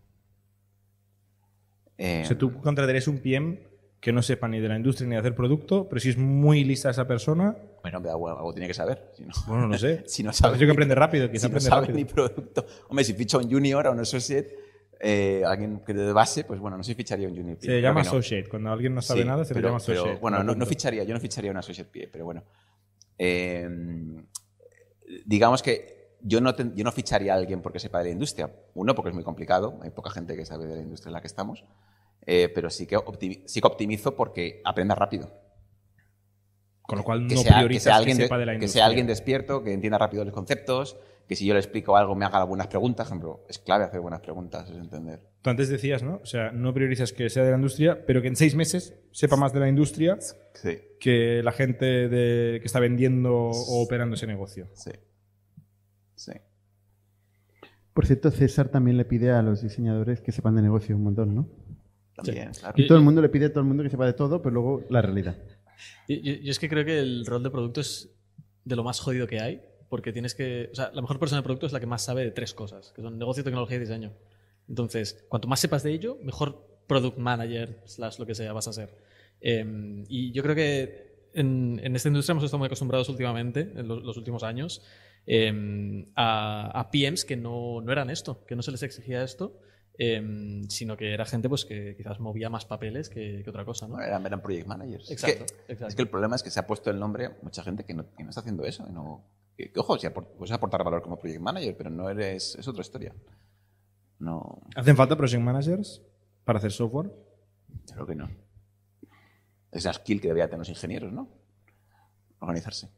[1.98, 3.60] Eh, O sea, tú contratarías un PM
[4.00, 6.64] que no sepa ni de la industria ni de hacer producto, pero si es muy
[6.66, 9.12] lista esa persona, Bueno, algo, algo tiene que saber.
[9.16, 10.04] Si no, bueno, no sé.
[10.08, 11.98] si no sabe que ni- aprende rápido, quizá si no aprende sabe rápido.
[11.98, 12.66] ni producto.
[12.90, 14.58] Hombre, si ficha un junior o un associate,
[15.00, 17.58] eh, alguien que de base, pues bueno, no se ficharía un junior.
[17.62, 18.10] Se llama que no.
[18.12, 18.50] associate.
[18.50, 20.22] Cuando alguien no sabe Sí, nada, se pero- le llama pero, associate.
[20.22, 22.44] bueno, no, no ficharía, yo no ficharía un associate PA, pero bueno.
[23.18, 23.70] Eh,
[25.26, 28.50] digamos que yo no, ten- yo no ficharía a alguien porque sepa de la industria.
[28.74, 31.22] Uno, porque es muy complicado, hay poca gente que sabe de la industria en la
[31.22, 31.64] que estamos.
[32.26, 35.30] Eh, pero sí que, optimi- sí que optimizo porque aprenda rápido.
[36.82, 38.80] Con lo cual Que no sea, que sea alguien, de- sepa de la que industria.
[38.82, 40.98] sea alguien despierto, que entienda rápido los conceptos,
[41.28, 43.08] que si yo le explico algo me haga algunas preguntas.
[43.08, 45.22] Por ejemplo, es clave hacer buenas preguntas, es entender.
[45.42, 46.20] Tú antes decías, ¿no?
[46.22, 49.38] O sea, no priorizas que sea de la industria, pero que en seis meses sepa
[49.38, 50.18] más de la industria
[50.54, 54.68] Sí, que la gente de- que está vendiendo o operando ese negocio.
[54.74, 54.92] sí.
[56.26, 56.32] Sí.
[57.94, 61.36] Por cierto, César también le pide a los diseñadores que sepan de negocio un montón,
[61.36, 61.48] ¿no?
[62.16, 62.74] También, claro.
[62.78, 64.54] Y todo el mundo le pide a todo el mundo que sepa de todo, pero
[64.54, 65.38] luego la realidad.
[66.08, 68.10] Yo, yo- yo es que creo que el rol de producto es
[68.66, 70.70] de lo más jodido que hay, porque tienes que.
[70.72, 72.94] O sea, la mejor persona de producto es la que más sabe de tres cosas,
[72.96, 74.12] que son negocio, tecnología y diseño.
[74.70, 78.74] Entonces, cuanto más sepas de ello, mejor product manager, slash lo que sea, vas a
[78.74, 78.98] ser.
[79.42, 83.88] Eh, y yo creo que en, en esta industria hemos estado muy acostumbrados últimamente, en
[83.88, 84.84] los, los últimos años,
[85.26, 89.60] eh, a, a PMs que no, no eran esto, que no se les exigía esto.
[89.98, 93.88] eh, sino que era gente pues que quizás movía más papeles que, que otra cosa,
[93.88, 94.02] ¿no?
[94.02, 95.12] Eran, eran project managers.
[95.12, 95.88] Exacto, es, que, exacto.
[95.90, 97.94] es que el problema es que se ha puesto el nombre a mucha gente que
[97.94, 98.86] no, que no está haciendo eso.
[98.90, 99.24] y no-
[99.56, 102.56] que, que, ojo, si puedes aportar valor como project manager, pero no eres.
[102.56, 103.14] Es otra historia.
[104.18, 106.02] No, ¿Hacen falta project managers
[106.44, 107.12] para hacer software?
[107.94, 108.30] creo que no.
[109.72, 111.28] Es una skill que deberían tener los ingenieros, ¿no?
[112.40, 112.90] Organizarse.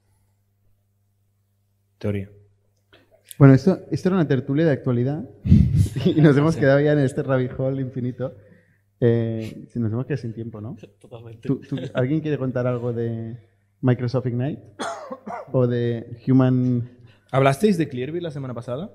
[2.05, 2.29] Teoría.
[3.39, 5.27] Bueno, esto, esto era una tertulia de actualidad
[6.05, 8.35] y nos hemos quedado ya en este rabbit hole infinito.
[8.99, 10.75] Eh, nos hemos quedado sin tiempo, ¿no?
[10.99, 11.47] Totalmente.
[11.47, 13.37] ¿Tú- tú- alguien quiere contar algo de
[13.81, 14.61] Microsoft Ignite?
[15.51, 16.87] ¿O de Human...
[17.31, 18.91] ¿Hablasteis de Clearbit la semana pasada?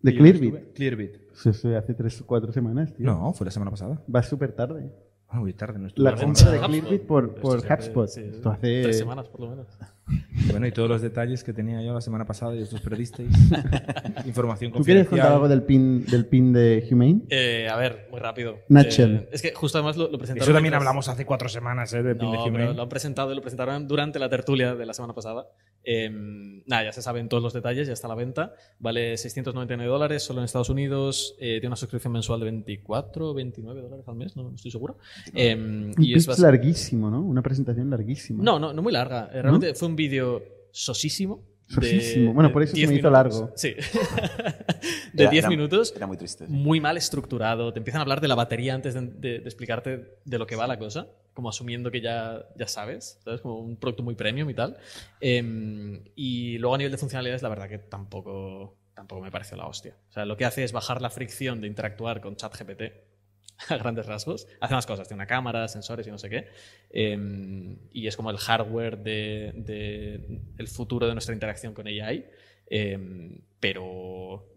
[0.00, 0.72] de Clearbit?
[0.74, 1.16] Clearbit.
[1.32, 3.06] Eso es hace tres o cuatro semanas, tío.
[3.06, 4.02] No, fue la semana pasada.
[4.12, 4.90] Va súper tarde.
[5.34, 6.04] Ah, muy tarde, no estuve.
[6.04, 6.58] La compra de.
[6.60, 8.06] Clearbit por, por HubSpot.
[8.06, 8.82] sí, Esto hace...
[8.82, 9.66] Tres semanas, por lo menos.
[10.50, 13.30] Bueno, y todos los detalles que tenía yo la semana pasada y os los perdisteis.
[14.26, 15.32] Información ¿Tú quieres contar confidencial.
[15.32, 17.22] algo del pin, del pin de Humane?
[17.30, 18.58] Eh, a ver, muy rápido.
[18.68, 19.14] Nutshell.
[19.16, 20.42] Eh, es que justo además lo, lo presentaron.
[20.42, 22.02] Eso también mientras- hablamos hace cuatro semanas, ¿eh?
[22.02, 22.58] De Pin de No, Humane.
[22.64, 25.46] pero lo han presentado y lo presentaron durante la tertulia de la semana pasada.
[25.84, 26.08] Eh,
[26.66, 28.54] nada, ya se saben todos los detalles, ya está a la venta.
[28.78, 31.34] Vale 699 dólares solo en Estados Unidos.
[31.38, 34.70] eh, tiene una suscripción mensual de 24 o 29 dólares al mes, no, no estoy
[34.70, 34.98] seguro.
[35.34, 37.20] Eh, Un y es larguísimo, ¿no?
[37.22, 38.42] Una presentación larguísima.
[38.42, 39.28] No, no, no muy larga.
[39.32, 41.42] Eh, Realmente fue un vídeo sosísimo.
[42.32, 43.12] Bueno, por eso se 10 me hizo minutos.
[43.40, 43.52] largo.
[43.56, 43.74] Sí.
[45.12, 46.46] de Era- 10 era- minutos Era muy triste.
[46.46, 46.52] sí.
[46.52, 47.72] muy mal estructurado.
[47.72, 50.56] Te empiezan a hablar de la batería antes de, de- de explicarte de lo que
[50.56, 53.40] va la cosa, como asumiendo que ya, ya sabes, ¿sabes?
[53.40, 54.76] Como un producto muy premium y tal.
[55.20, 59.66] Em, y luego a nivel de funcionalidades, la verdad que tampoco, tampoco me pareció la
[59.66, 59.96] hostia.
[60.10, 62.82] O sea, lo que hace es bajar la fricción de interactuar con ChatGPT
[63.68, 64.46] a grandes rasgos.
[64.60, 66.48] Hace unas cosas, tiene una cámara, sensores y no sé qué.
[66.90, 72.26] Em, y es como el hardware de, de el futuro de nuestra interacción con AI.
[72.66, 74.48] Em, pero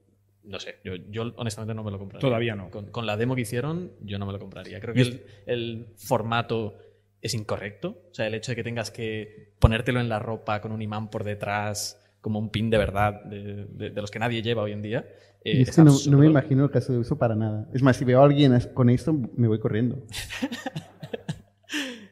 [0.43, 2.21] no sé, yo, yo honestamente no me lo compraría.
[2.21, 2.69] Todavía no.
[2.69, 4.79] Con, con la demo que hicieron, yo no me lo compraría.
[4.79, 6.77] Creo que el, el formato
[7.21, 8.03] es incorrecto.
[8.11, 11.09] O sea, el hecho de que tengas que ponértelo en la ropa con un imán
[11.09, 14.71] por detrás, como un pin de verdad, de, de- de los que nadie lleva hoy
[14.71, 15.05] en día.
[15.43, 17.69] eh, Y es que no, me imagino el caso de uso para nada.
[17.71, 20.03] Es más, si veo a alguien con esto, me voy corriendo.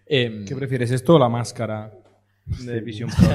[0.05, 1.91] Em, ¿Qué prefieres, esto o la máscara
[2.63, 3.27] de Vision Pro?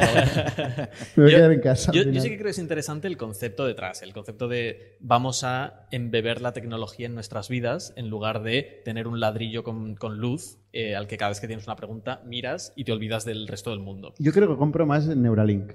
[1.17, 1.91] Me voy Yo- a quedar en casa.
[1.93, 5.43] Yo, yo sí que creo que es interesante el concepto detrás, el concepto de vamos
[5.43, 10.19] a embeber la tecnología en nuestras vidas en lugar de tener un ladrillo con, con
[10.19, 13.49] luz eh, al que cada vez que tienes una pregunta miras y te olvidas del
[13.49, 14.15] resto del mundo.
[14.19, 15.73] Yo creo que compro más en Neuralink.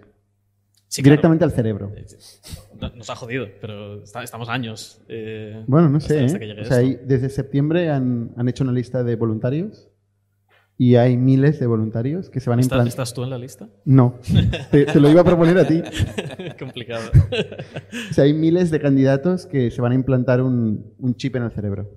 [0.94, 1.14] Sí, claro.
[1.14, 1.92] directamente al cerebro.
[1.96, 2.06] Eh,
[2.80, 5.02] no- Nos ha jodido, pero está- estamos años.
[5.08, 6.26] eh, Bueno, no hasta- sé.
[6.26, 6.62] hasta ¿eh?
[6.62, 9.90] O sea, hay- desde septiembre han, han hecho una lista de voluntarios
[10.78, 12.88] y hay miles de voluntarios que se van a ¿Está- implantar.
[12.90, 13.70] ¿Estás tú en la lista?
[13.86, 14.20] No,
[14.72, 15.82] te, te lo iba a proponer a ti.
[16.60, 17.10] Complicado.
[18.12, 21.44] O sea, hay miles de candidatos que se van a implantar un, un chip en
[21.44, 21.90] el cerebro.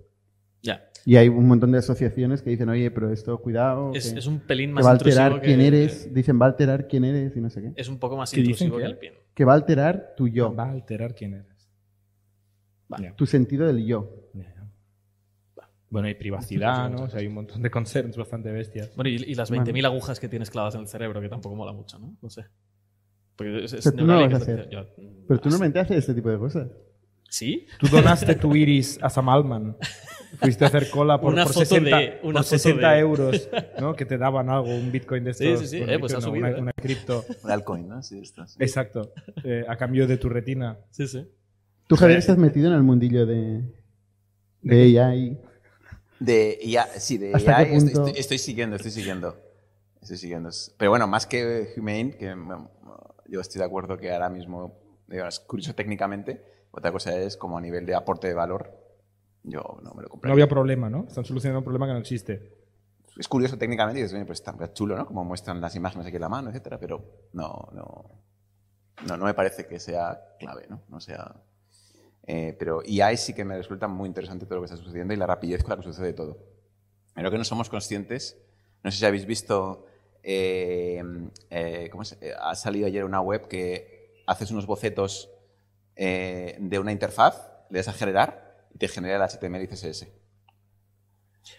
[0.63, 0.83] ya.
[1.07, 4.27] Y hay un montón de asociaciones que dicen, oye, pero esto, cuidado, Es, que, es
[4.27, 6.13] un pelín que más va a intrusivo alterar que- quién eres.
[6.13, 7.73] Dicen, va a alterar quién eres y no sé qué.
[7.77, 8.83] Es un poco más ¿Qué dicen intrusivo que?
[8.83, 9.13] que el pin.
[9.33, 11.71] Que va a alterar tu yo, Va a alterar quién eres.
[12.99, 13.15] Ya.
[13.15, 14.11] tu sentido del yo.
[15.89, 17.05] Bueno, hay privacidad, ¿no?
[17.05, 18.95] O sea, hay un montón de concerns bastante bestias.
[18.97, 21.73] Bueno, y, y las 20.000 agujas que tienes clavadas en el cerebro, que tampoco mola
[21.73, 22.17] mucho, ¿no?
[22.21, 22.45] No sé.
[23.37, 24.69] Porque es, es Pero tú no lo Neuralink, vas a hacer.
[24.69, 24.87] que- yo-
[25.29, 26.69] Pero tú normalmente haces este tipo de cosas.
[27.29, 27.67] ¿Sí?
[27.79, 29.77] Tú donaste tu iris a Sam Altman.
[30.39, 32.99] Fuiste a hacer cola por, Una por foto 60, de- una por foto 60 de-
[33.01, 33.49] euros,
[33.81, 33.95] ¿no?
[33.95, 35.47] Que te daban algo, un bitcoin de estos.
[35.47, 35.79] Sí, sí, sí.
[35.79, 36.61] bueno, Eh, pues bitcoin ha subido, Una, eh.
[36.63, 37.25] una cripto.
[37.43, 38.03] Un altcoin, ¿no?
[38.03, 38.47] Sí, esto.
[38.47, 38.57] sí.
[38.61, 39.13] Exacto.
[39.45, 40.79] eh, a cambio de tu retina.
[40.91, 41.27] Sí, sí.
[41.87, 43.63] Tú, Javier, estás metido en el mundillo de,
[44.63, 45.39] de AI.
[46.19, 48.07] De IA, sí, de ¿Hasta AI qué estoy, punto?
[48.09, 49.37] estoy- estoy siguiendo, estoy siguiendo.
[50.01, 50.51] Estoy siguiendo.
[50.79, 52.35] Pero bueno, más que Humane, que
[53.29, 56.43] yo estoy de acuerdo que ahora mismo es curioso técnicamente,
[56.77, 58.71] otra cosa es como a nivel de aporte de valor,
[59.43, 60.33] yo no me lo No compraría.
[60.35, 61.05] había problema, ¿no?
[61.09, 62.53] Están solucionando un problema que no existe.
[63.17, 65.07] Es curioso técnicamente y dices, "Oye, pues está chulo, ¿no?
[65.07, 68.05] Como muestran las imágenes aquí en la mano, etcétera, pero no, no,
[69.07, 70.83] no, no me parece que sea clave, ¿no?
[70.89, 71.35] No sea...
[72.29, 75.17] eh, pero AI sí que me resulta muy interesante todo lo que está sucediendo y
[75.17, 76.37] la rapidez con la que sucede todo.
[77.15, 78.37] Pero que no somos conscientes,
[78.83, 79.87] no sé si habéis visto,
[80.23, 81.03] eh,
[81.51, 82.19] eh, ¿cómo es?
[82.21, 85.31] Eh, ha salido ayer una web que haces unos bocetos
[85.97, 90.09] eh, de una interfaz, le das a generar y te genera el HTML y CSS.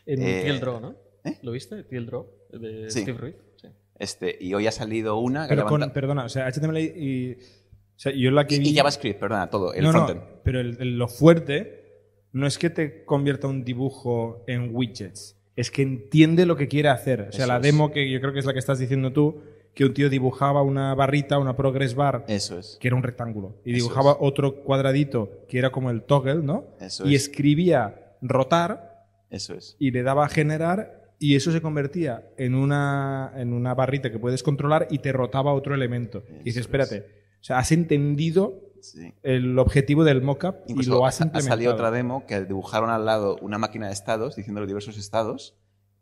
[0.05, 0.95] En Eh, Draw, ¿no?
[1.23, 1.37] ¿eh?
[1.41, 1.83] ¿Lo viste?
[1.83, 3.01] Draw de Sí.
[3.01, 3.35] Steve Ruiz.
[3.61, 3.67] Sí.
[3.99, 7.33] Este, y hoy ha salido una que Pero con, perdona, o sea, HTML y.
[7.39, 8.67] O sea, yo la que vi.
[8.67, 10.41] y, y JavaScript, perdona, todo, el no, no, frontend.
[10.43, 11.83] pero el- el- lo fuerte
[12.31, 16.89] no es que te convierta un dibujo en widgets, es que entiende lo que quiere
[16.89, 17.21] hacer.
[17.21, 17.63] O sea, Eso la es.
[17.63, 19.41] demo que yo creo que es la que estás diciendo tú,
[19.77, 22.77] que un tío dibujaba una barrita, una progress bar, Eso es.
[22.81, 24.17] que era un rectángulo, y Eso dibujaba es.
[24.21, 26.65] otro cuadradito que era como el toggle, ¿no?
[26.81, 27.21] Eso y es.
[27.27, 29.75] escribía rotar Eso es.
[29.77, 34.17] y le daba a generar y eso se convertía en una, en una barrita que
[34.17, 36.23] puedes controlar y te rotaba otro elemento.
[36.41, 37.05] y dices, espérate,
[37.39, 39.11] o sea, has entendido Sí.
[39.23, 41.55] el objetivo del mockup y lo ha, has ha implementado.
[41.55, 45.55] salido otra demo que dibujaron al lado una máquina de estados diciendo los diversos estados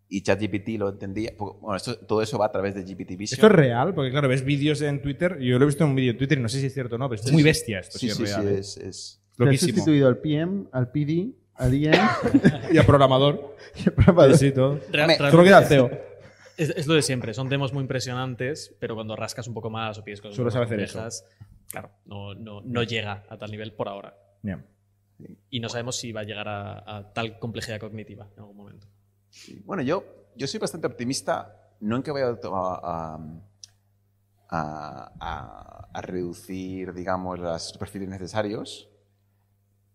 [0.10, 1.34] y ChatGPT lo entendía.
[1.38, 3.38] Bueno, esto, todo eso va a través de GPT Vision.
[3.38, 5.95] Esto es real, porque claro, ves vídeos en Twitter, yo lo he visto en un
[5.95, 7.80] vídeo en Twitter y no sé si es cierto o no, pero es muy bestia
[7.80, 8.47] esto, Sí, si es sí, sí, real.
[8.49, 8.60] ¿eh?
[8.60, 9.74] es, es- Loquísimo.
[9.74, 11.93] sustituido al PM, al PD, al IEM
[12.74, 13.56] Y a programador.
[13.76, 14.38] y al programador.
[14.38, 14.80] Sí, todo.
[14.91, 15.91] Real- Solo queda el CEO.
[16.58, 19.97] Es, es lo de siempre, son demos muy impresionantes, pero cuando rascas un poco más
[19.97, 20.93] o pides cosas Solo sabe hacer eso.
[20.93, 21.26] complejas,
[21.70, 24.16] claro, no, no, no llega a tal nivel por ahora.
[24.41, 24.64] Ya.
[25.49, 28.88] Y no sabemos si va a llegar a, a tal complejidad cognitiva en algún momento.
[29.36, 29.61] Sí.
[29.65, 30.03] Bueno, yo,
[30.36, 33.19] yo soy bastante optimista, no en que vaya a,
[34.49, 35.11] a,
[35.93, 38.89] a- reducir, digamos, los perfiles necesarios.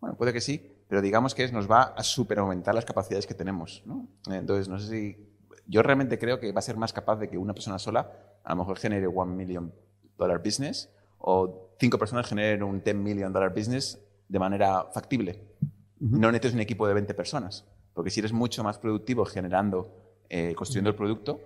[0.00, 3.34] Bueno, puede que sí, pero digamos que es- nos va a superaumentar las capacidades que
[3.34, 3.82] tenemos.
[3.86, 4.08] ¿no?
[4.30, 5.26] Entonces, no sé si.
[5.66, 8.10] Yo realmente creo que va a ser más capaz de que una persona sola
[8.42, 9.72] a lo mejor genere one million
[10.18, 15.44] dollar business o cinco personas generen un 10 million dollar business de manera factible.
[16.00, 17.64] No necesitas un equipo de 20 personas,
[17.94, 19.94] porque si eres mucho más productivo generando,
[20.28, 21.40] eh, construyendo el producto,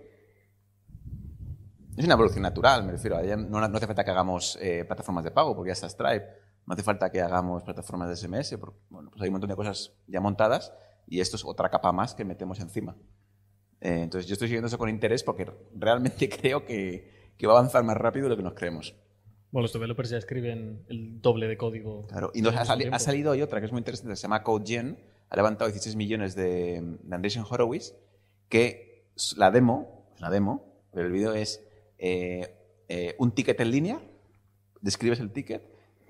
[1.96, 3.20] es una evolución natural, me refiero.
[3.36, 6.26] No, no hace falta que hagamos eh, plataformas de pago, porque ya está Stripe.
[6.66, 9.56] No hace falta que hagamos plataformas de SMS, porque bueno, pues hay un montón de
[9.56, 10.72] cosas ya montadas
[11.06, 12.96] y esto es otra capa más que metemos encima.
[13.80, 17.58] Eh, entonces yo estoy siguiendo eso con interés porque realmente creo que, que va a
[17.58, 18.96] avanzar más rápido de lo que nos creemos.
[19.52, 22.06] Bueno, los developers ya escriben el doble de código.
[22.08, 22.96] Claro, y nos ha, sali- tiempo.
[22.96, 24.98] ha salido hoy otra que es muy interesante, se llama CodeGen,
[25.34, 27.92] ha levantado 16 millones de, de Andreessen Horowitz,
[28.48, 29.04] que
[29.36, 31.60] la demo, es una demo, pero el vídeo es
[31.98, 32.54] eh,
[32.88, 34.00] eh, un ticket en línea,
[34.80, 35.62] describes el ticket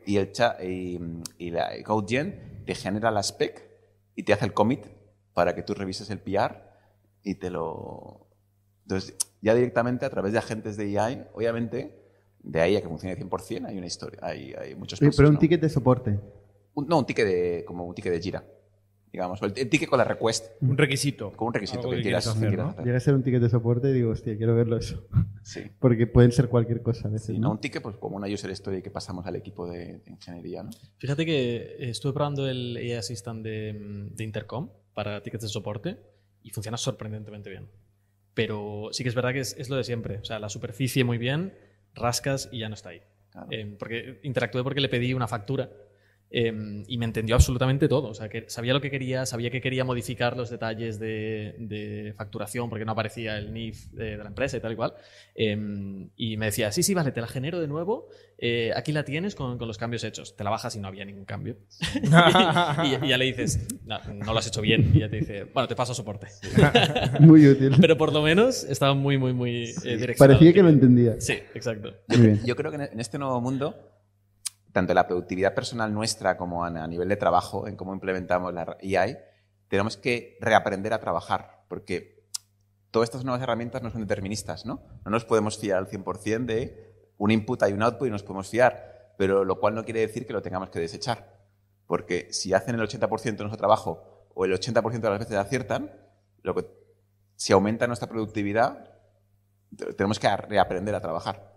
[0.05, 1.01] y el chat y,
[1.39, 3.67] y la y CodeGen te genera la spec
[4.15, 4.85] y te hace el commit
[5.33, 6.57] para que tú revises el PR
[7.23, 8.27] y te lo...
[8.83, 11.99] Entonces, ya directamente a través de agentes de AI, obviamente,
[12.41, 15.35] de ahí a que funcione 100%, hay una historia, hay, hay muchos pasos, pero un
[15.37, 15.41] ¿no?
[15.41, 16.21] ticket de soporte.
[16.75, 18.45] Un- no, un ticket de, como un ticket de gira,
[19.15, 19.41] digamos.
[19.41, 21.31] O el, el ticket con la request, Un requisito.
[21.33, 22.71] como un requisito que, que quieras, que hacer, quieras ¿no?
[22.73, 22.85] hacer.
[22.85, 25.07] Llega a ser un ticket de soporte y digo, hostia, quiero verlo eso.
[25.43, 25.63] Sí.
[25.79, 27.49] Porque pueden ser cualquier cosa a veces, Sí, ¿no?
[27.49, 27.51] ¿no?
[27.53, 30.71] Un ticket, pues como una user story que pasamos al equipo de, de ingeniería, ¿no?
[30.99, 35.49] Fíjate que eh, estuve probando el AI Assistant de, mm, de Intercom para tickets de
[35.49, 35.97] soporte
[36.43, 37.69] y funciona sorprendentemente bien.
[38.35, 40.19] Pero sí que es verdad que es, es lo de siempre.
[40.19, 41.55] O sea, la superficie muy bien,
[41.95, 43.01] rascas y ya no está ahí.
[43.31, 43.47] Claro.
[43.51, 45.71] Eh, porque interactué porque le pedí una factura
[46.37, 48.09] eh, y me entendió absolutamente todo.
[48.09, 52.13] O sea, que sabía lo que quería, sabía que quería modificar los detalles de, de
[52.17, 54.95] facturación porque no aparecía el NIF de, de la empresa y tal y cual.
[55.37, 55.57] Eh,
[56.17, 58.09] y me decía, sí, sí, vale, te la genero de nuevo.
[58.39, 60.35] eh, aquí la tienes con, con los cambios hechos.
[60.37, 61.57] Te la bajas y no había ningún cambio.
[62.03, 64.91] y, y ya le dices, no, no lo has hecho bien.
[64.95, 66.27] Y ya te dice, bueno, te paso soporte.
[67.21, 67.73] Muy útil.
[67.81, 70.17] Pero por lo menos estaba muy, muy, muy eh, direccionado.
[70.19, 71.21] Parecía que lo entendía.
[71.21, 71.91] Sí, exacto.
[72.09, 72.41] Yo, Muy cre- bien.
[72.45, 73.77] yo creo que en este nuevo mundo,
[74.75, 79.17] tanto la productividad personal nuestra como a, nivel de trabajo, en cómo implementamos la AI,
[79.69, 82.27] tenemos que reaprender a trabajar, porque
[82.91, 84.83] todas estas nuevas herramientas no son deterministas, ¿no?
[85.05, 88.49] No nos podemos fiar al 100% de un input y un output y nos podemos
[88.49, 91.39] fiar, pero lo cual no quiere decir que lo tengamos que desechar,
[91.87, 95.93] porque si hacen el 80% de nuestro trabajo o el 80% de las veces aciertan,
[96.43, 96.67] lo que,
[97.37, 98.91] si aumenta nuestra productividad,
[99.77, 101.54] te- tenemos que reaprender a trabajar.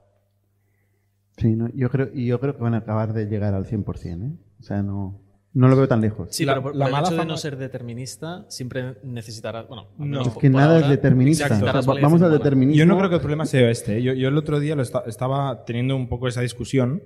[1.37, 4.23] Sí, no, yo creo, y yo creo que van a acabar de llegar al 100%,
[4.23, 4.31] ¿eh?
[4.59, 5.21] O sea, no,
[5.53, 6.29] no lo veo tan lejos.
[6.31, 8.95] Sí, La- pero por, la por el mala hecho de fama- no ser determinista, siempre
[9.03, 9.67] necesitarás.
[9.67, 10.21] Bueno, No.
[10.23, 11.45] Es que nada ahora, es determinista.
[11.45, 11.47] O
[11.81, 12.77] sea, vamos al determinismo.
[12.77, 13.97] Yo no creo que el problema sea este.
[13.97, 14.03] ¿eh?
[14.03, 17.03] Yo, yo el otro día lo esta- estaba teniendo un poco esa discusión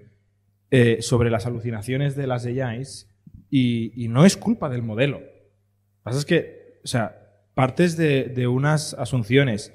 [0.72, 3.10] eh, sobre las alucinaciones de las AIs
[3.50, 5.20] y, y no es culpa del modelo.
[5.20, 7.18] Lo que pasa es que, o sea,
[7.54, 9.74] partes de, de unas asunciones.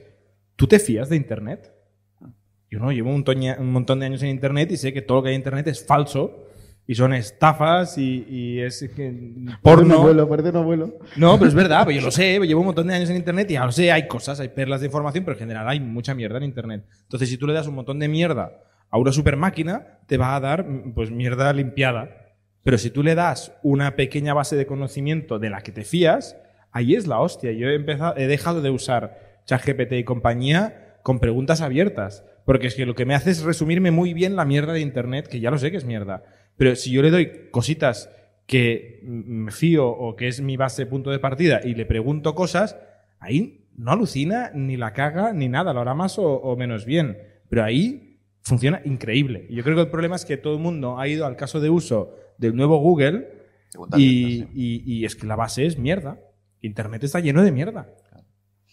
[0.57, 1.75] ¿Tú te fías de Internet?
[2.77, 5.19] Yo no, llevo un, toña- un montón de años en Internet y sé que todo
[5.19, 6.45] lo que hay en Internet es falso
[6.87, 9.11] y son estafas y, y es que
[9.63, 9.95] porno.
[9.95, 10.99] abuelo, parece un abuelo.
[11.17, 13.51] No, pero es verdad, pues yo lo sé, llevo un montón de años en Internet
[13.51, 16.15] y ya lo sé, hay cosas, hay perlas de información, pero en general hay mucha
[16.15, 16.85] mierda en Internet.
[17.05, 18.61] Entonces, si tú le das un montón de mierda
[18.91, 22.11] a una super máquina, te va a dar pues mierda limpiada.
[22.63, 26.37] Pero si tú le das una pequeña base de conocimiento de la que te fías,
[26.73, 27.53] ahí es la hostia.
[27.53, 32.25] Yo he, empezado, he dejado de usar ChatGPT y compañía con preguntas abiertas.
[32.47, 35.27] Porque es que lo que me hace es resumirme muy bien la mierda de Internet,
[35.27, 36.23] que ya lo sé que es mierda.
[36.57, 38.09] Pero si yo le doy cositas
[38.47, 42.79] que me fío o que es mi base punto de partida y le pregunto cosas,
[43.19, 47.19] ahí no alucina, ni la caga, ni nada, lo hará más o, o menos bien.
[47.51, 49.47] Pero ahí funciona increíble.
[49.51, 51.61] Y yo creo que el problema es que todo el mundo ha ido al caso
[51.61, 53.29] de uso del nuevo Google
[53.91, 56.21] y es que la base es mierda.
[56.61, 57.93] Internet está lleno de mierda.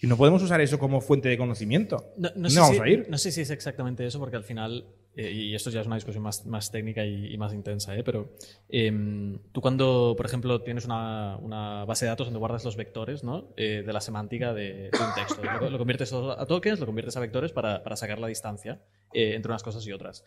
[0.04, 2.12] Y no podemos usar eso como fuente de conocimiento.
[2.18, 3.06] No, no No sé vamos si, a ir.
[3.10, 4.86] no sé si es exactamente eso, porque al final
[5.16, 8.04] eh, y esto ya es una discusión más, más técnica y, y más intensa, ¿eh?
[8.04, 8.34] pero
[8.68, 13.24] em, tú cuando, por ejemplo, tienes una, una base de datos donde guardas los vectores
[13.24, 13.54] ¿no?
[13.56, 17.16] Eh, de la semántica de, de un texto, lo, lo conviertes a tokens, lo conviertes
[17.16, 18.82] a vectores para, para sacar la distancia
[19.14, 20.26] eh, entre unas cosas y otras.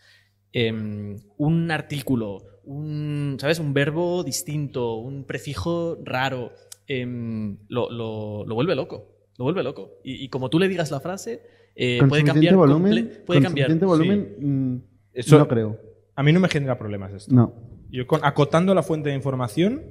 [0.53, 3.59] Em, un artículo, un, ¿sabes?
[3.59, 6.53] un verbo distinto, un prefijo raro,
[6.87, 9.16] em, lo, lo- lo vuelve loco.
[9.37, 9.99] Lo vuelve loco.
[10.03, 11.41] Y, y como tú le digas la frase,
[11.75, 12.55] eh, con puede cambiar.
[12.55, 13.67] volumen, puede con cambiar.
[13.69, 13.87] suficiente sí.
[13.87, 14.81] volumen mm,
[15.13, 15.79] Eso- no creo.
[16.15, 17.33] A mí no me genera problemas esto.
[17.33, 17.53] No.
[17.91, 19.83] Yo con, acotando la fuente de información,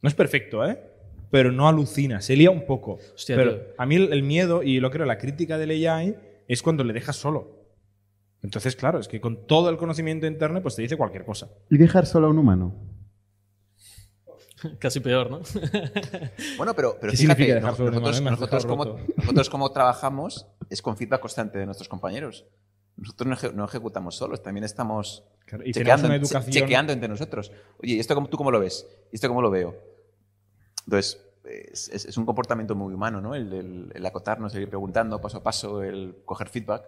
[0.00, 0.78] no es perfecto, ¿eh?
[1.30, 2.98] Pero no alucina, se lía un poco.
[3.14, 3.64] Hostia, pero tío.
[3.76, 6.16] a mí el, el miedo y lo creo, la crítica del AI
[6.48, 7.58] es cuando le dejas solo.
[8.42, 11.48] Entonces, claro, es que con todo el conocimiento de Internet, pues te dice cualquier cosa.
[11.68, 12.74] Y dejar solo a un humano.
[14.78, 15.40] Casi peor, ¿no?
[16.56, 18.84] Bueno, pero, pero ¿Qué fíjate, significa dejar sobre nosotros, nosotros, como,
[19.16, 22.46] nosotros como trabajamos es con feedback constante de nuestros compañeros.
[22.96, 25.24] Nosotros no, eje- no ejecutamos solos, también estamos
[25.64, 27.50] y chequeando, una educación- chequeando entre nosotros.
[27.82, 28.86] Oye, ¿y esto cómo, tú cómo lo ves?
[29.10, 29.74] ¿Y esto cómo lo veo?
[30.86, 33.34] Entonces, es, es- es un comportamiento muy humano, ¿no?
[33.34, 36.84] El, el- el acotarnos, el ir preguntando paso a paso, el coger feedback.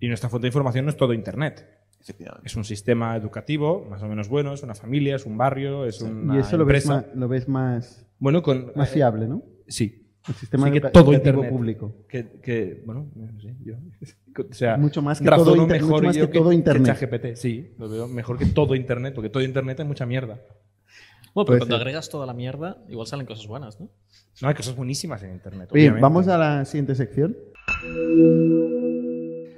[0.00, 1.66] Y nuestra fuente de información no es todo Internet.
[2.04, 2.46] Efectivamente.
[2.46, 6.00] Es un sistema educativo más o menos bueno, es una familia, es un barrio, es
[6.02, 8.72] una y eso lo ves, más, lo ves más, Bueno, con...
[8.76, 9.42] más fiable, ¿no?
[9.66, 10.02] Sí.
[10.28, 11.50] El sistema que todo Internet.
[11.50, 11.96] público.
[12.08, 13.74] Que, que, bueno, no sé, yo...
[14.50, 16.86] O sea, Mucho más que todo inter- mejor mucho más yo que todo Internet.
[16.98, 20.40] ChatGPT, sí, lo veo mejor que todo Internet, porque todo Internet es mucha mierda.
[21.34, 21.82] Bueno, pero cuando ser.
[21.82, 23.90] agregas toda la mierda, igual salen cosas buenas, ¿no?
[24.42, 25.68] No, hay cosas buenísimas en Internet.
[25.72, 26.02] Obviamente.
[26.02, 27.36] vamos a la siguiente sección.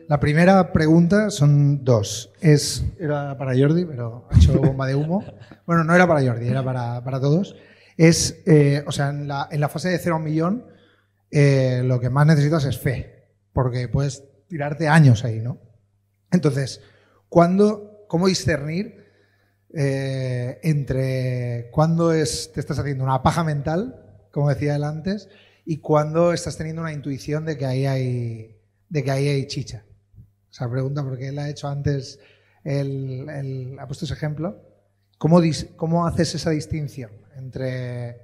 [0.09, 2.33] La primera pregunta son dos.
[2.41, 5.25] Es, era para Jordi, pero ha hecho bomba de humo.
[5.67, 7.57] Bueno, no era para Jordi, era para, para todos.
[7.97, 10.67] Es, eh, o sea, en la, en la fase de cero a un millón,
[11.33, 15.59] eh, lo que más necesitas es fe, porque puedes tirarte años ahí, ¿no?
[16.31, 16.83] Entonces,
[17.29, 19.07] ¿cuándo, ¿cómo discernir
[19.75, 25.29] eh, entre cuándo es, te estás haciendo una paja mental, como decía él antes,
[25.65, 29.85] y cuándo estás teniendo una intuición de que ahí hay, de que ahí hay chicha?
[30.57, 32.19] Esa pregunta, porque él ha hecho antes,
[32.65, 34.59] el, ha puesto ese ejemplo.
[35.19, 35.39] ¿Cómo,
[35.77, 38.23] ¿Cómo haces esa distinción entre,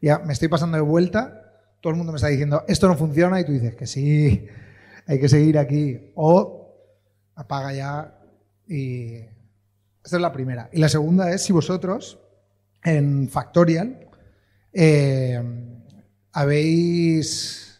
[0.00, 3.40] ya me estoy pasando de vuelta, todo el mundo me está diciendo, esto no funciona,
[3.40, 4.46] y tú dices que sí,
[5.08, 6.72] hay que seguir aquí, o
[7.34, 8.16] apaga ya
[8.68, 9.16] y...
[10.04, 10.68] Esta es la primera.
[10.72, 12.20] Y la segunda es si vosotros,
[12.84, 14.08] en Factorial,
[14.72, 15.42] eh,
[16.30, 17.71] habéis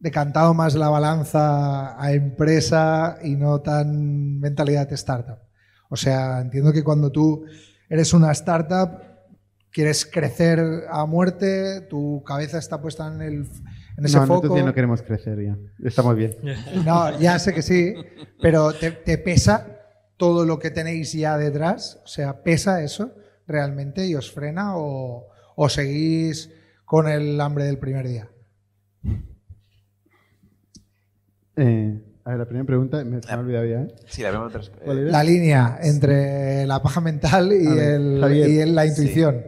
[0.00, 5.38] decantado más la balanza a empresa y no tan mentalidad de startup.
[5.88, 7.44] O sea, entiendo que cuando tú
[7.88, 9.02] eres una startup,
[9.70, 13.48] quieres crecer a muerte, tu cabeza está puesta en, el,
[13.96, 14.34] en ese no, foco.
[14.34, 15.58] nosotros ya no queremos crecer ya.
[15.84, 16.34] Estamos bien.
[16.84, 17.94] No, ya sé que sí,
[18.40, 19.76] pero te, te pesa
[20.16, 21.98] todo lo que tenéis ya detrás?
[22.04, 23.14] O sea, ¿pesa eso
[23.46, 26.50] realmente y os frena o, o seguís
[26.84, 28.30] con el hambre del primer día?
[31.62, 33.82] Eh, a ver, la primera pregunta, me, se me ha olvidado ya.
[33.82, 33.94] ¿eh?
[34.06, 34.70] Sí, la vemos otras.
[34.70, 35.10] ¿Cuál eh, era?
[35.10, 38.48] La línea entre la paja mental y, A ver, el- Javier.
[38.48, 39.44] y el- la intuición.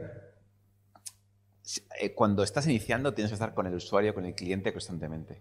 [2.01, 5.41] eh, cuando estás iniciando tienes que estar con el usuario, con el cliente constantemente.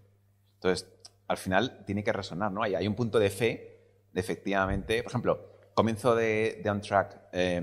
[0.56, 0.88] Entonces,
[1.28, 2.64] al final tiene que resonar, ¿no?
[2.64, 3.80] Hay, hay un punto de fe
[4.14, 7.62] de efectivamente, por ejemplo, comienzo de, de OnTrack, eh,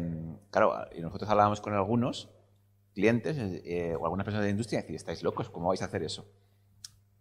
[0.50, 2.28] claro, y nosotros hablábamos con algunos
[2.94, 5.84] clientes eh, o algunas personas de la industria y decir, estáis locos, ¿cómo vais a
[5.84, 6.26] hacer eso?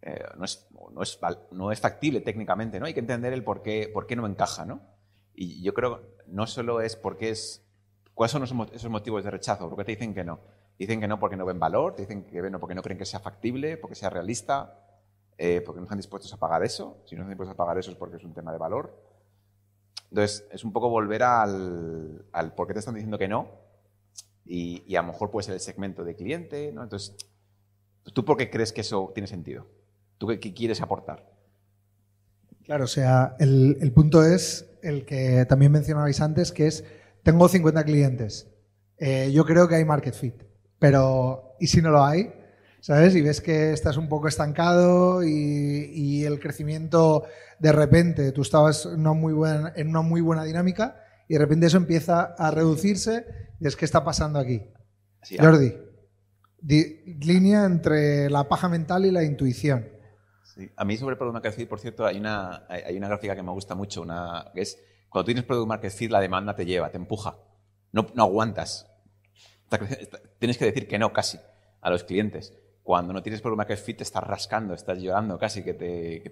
[0.02, 1.18] Eh, no, es, no, es,
[1.50, 2.86] no es factible técnicamente, ¿no?
[2.86, 4.80] Hay que entender el por qué, por qué no encaja, ¿no?
[5.34, 7.64] Y yo creo no solo es porque es...
[8.14, 9.68] ¿Cuáles son esos motivos de rechazo?
[9.68, 10.40] ¿Por qué te dicen que no?
[10.76, 13.04] Dicen que no porque no ven valor, te dicen que no porque no creen que
[13.04, 14.84] sea factible, porque sea realista,
[15.36, 17.02] eh, porque no están dispuestos a pagar eso.
[17.06, 19.00] Si no están dispuestos a pagar eso es porque es un tema de valor.
[20.10, 23.48] Entonces, es un poco volver al, al por qué te están diciendo que no
[24.44, 26.82] y, y a lo mejor puede ser el segmento de cliente, ¿no?
[26.82, 27.16] Entonces,
[28.14, 29.66] ¿tú por qué crees que eso tiene sentido?
[30.18, 31.24] ¿Tú qué, qué quieres aportar?
[32.64, 36.84] Claro, o sea, el, el punto es el que también mencionabais antes, que es,
[37.22, 38.46] tengo 50 clientes,
[39.00, 40.42] Eh, yo creo que hay market fit,
[40.80, 42.32] pero ¿y si no lo hay?
[42.80, 43.14] ¿Sabes?
[43.14, 47.22] Y ves que estás un poco estancado y, y el crecimiento
[47.60, 50.96] de repente, tú estabas en una, muy buena, en una muy buena dinámica
[51.28, 53.24] y de repente eso empieza a reducirse
[53.60, 54.62] y es que está pasando aquí.
[55.22, 55.74] Sí, Jordi,
[56.60, 59.88] di- línea entre la paja mental y la intuición.
[60.76, 63.52] A mí sobre Product Market Fit, por cierto, hay una, hay una gráfica que me
[63.52, 64.78] gusta mucho, una, que es
[65.08, 67.38] cuando tienes Product Market Fit, la demanda te lleva, te empuja.
[67.92, 68.90] No, no aguantas.
[70.38, 71.38] Tienes que decir que no casi
[71.80, 72.54] a los clientes.
[72.82, 76.22] Cuando no tienes Product Market Fit, te estás rascando, estás llorando casi que te...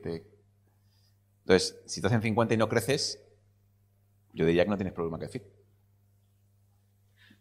[1.40, 3.22] Entonces, si estás en 50 y no creces,
[4.36, 5.44] yo diría que no tienes problema que fit.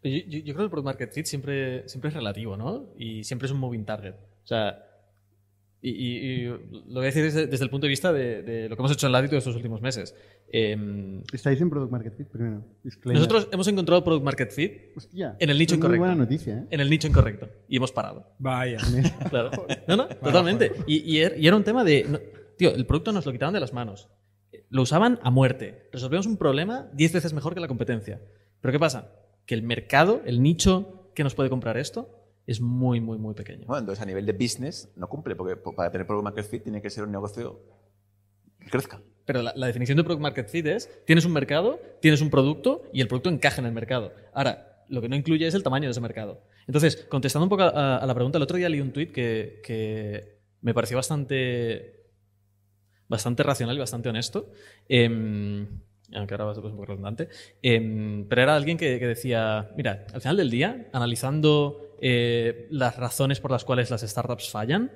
[0.02, 2.92] Yo creo que el product market fit siempre, siempre es relativo, ¿no?
[2.96, 4.14] Y siempre es un moving target.
[4.14, 4.85] O sea,
[5.82, 8.68] y, y- y lo voy a decir desde, desde el punto de vista de, de
[8.68, 10.14] lo que hemos hecho en Latitude estos últimos meses.
[10.50, 12.64] Em, Estáis en Product Market Fit primero.
[12.82, 13.18] Disclaimer.
[13.20, 16.00] nosotros hemos encontrado product market fit Hostia, en el nicho es Muy incorrecto.
[16.06, 16.64] buena noticia, ¿eh?
[16.70, 18.32] en el nicho incorrecto y hemos parado.
[18.38, 18.78] Vaya.
[19.30, 19.50] Claro.
[19.88, 20.72] No, no, totalmente.
[20.86, 22.04] Y, y er- y era un tema de.
[22.08, 22.20] no-
[22.56, 24.08] tío, el producto nos lo quitaban de las manos.
[24.70, 25.88] Lo usaban a muerte.
[25.92, 28.20] Resolvíamos un problema 10 veces mejor que la competencia.
[28.60, 29.12] Pero ¿qué pasa?
[29.46, 32.15] Que el mercado, el nicho que nos puede comprar esto,
[32.46, 33.66] es muy, muy, muy pequeño.
[33.66, 36.62] Bueno, entonces a nivel de business no cumple, porque po- para tener product market fit
[36.62, 37.60] tiene que ser un negocio
[38.60, 39.00] que crezca.
[39.24, 42.82] Pero la, la definición de product market fit es: tienes un mercado, tienes un producto
[42.92, 44.12] y el producto encaja en el mercado.
[44.32, 46.42] Ahora, lo que no incluye es el tamaño de ese mercado.
[46.68, 49.60] Entonces, contestando un poco a, a la pregunta, el otro día leí un tuit que,
[49.64, 52.04] que me pareció bastante,
[53.08, 54.50] bastante racional y bastante honesto.
[54.88, 55.66] Em,
[56.14, 57.28] aunque ahora va a ser un poco redundante.
[57.62, 62.96] Em, pero era alguien que, que decía: Mira, al final del día, analizando eh, las
[62.96, 64.92] razones por las cuales las startups fallan,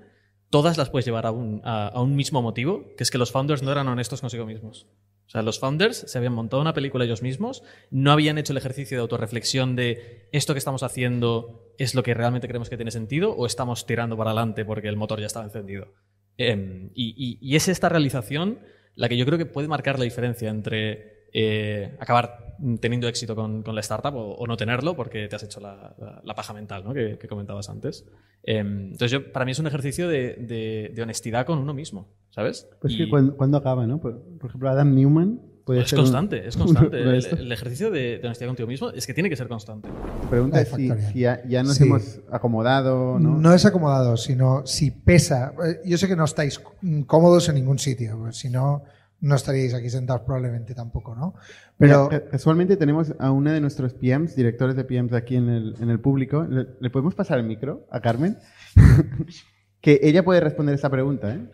[0.50, 3.62] todas las puedes llevar a un, a- un mismo motivo, que es que los founders
[3.62, 4.86] no eran honestos consigo mismos.
[5.26, 8.56] O sea, los founders se habían montado una película ellos mismos, no habían hecho el
[8.56, 12.90] ejercicio de autorreflexión de esto que estamos haciendo es lo que realmente creemos que tiene
[12.90, 15.94] sentido o estamos tirando para adelante porque el motor ya estaba encendido.
[16.36, 18.58] Em, y- y es esta realización
[18.96, 23.62] la que yo creo que puede marcar la diferencia entre eh, acabar teniendo éxito con,
[23.62, 26.52] con la startup o, o no tenerlo porque te has hecho la, la- la paja
[26.52, 26.92] mental ¿no?
[26.92, 28.04] que, que comentabas antes.
[28.42, 32.08] Em, entonces, yo, para mí es un ejercicio de, de- de honestidad con uno mismo,
[32.30, 32.68] ¿sabes?
[32.80, 33.98] Pues Y- que cuando, cuando acaba, ¿no?
[33.98, 37.00] Por, por ejemplo, Adam Newman puede es ser un- constante, es constante.
[37.00, 39.88] El, el ejercicio de, de honestidad contigo mismo es que tiene que ser constante.
[40.22, 41.12] Tu pregunta La es si, factorial.
[41.14, 41.84] si ya, ya nos Sí.
[41.84, 43.38] hemos acomodado, ¿no?
[43.38, 45.54] No es acomodado, sino si pesa.
[45.66, 46.60] Eh, Yo sé que no estáis
[47.06, 48.82] cómodos en ningún sitio, pues si no,
[49.20, 51.34] no estaríais aquí sentados probablemente tampoco, ¿no?
[51.76, 55.76] Pero Mira, casualmente tenemos a una de nuestros PMs, directores de PMs aquí en el,
[55.80, 56.44] en el público.
[56.44, 58.38] ¿Le, le podemos pasar el micro a Carmen?
[59.80, 61.34] que ella puede responder esta pregunta.
[61.34, 61.50] ¿eh?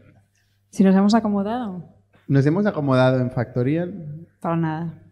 [0.71, 1.97] Si nos hemos acomodado,
[2.29, 4.27] ¿Nos hemos acomodado en Factorial?
[4.41, 5.03] para nada.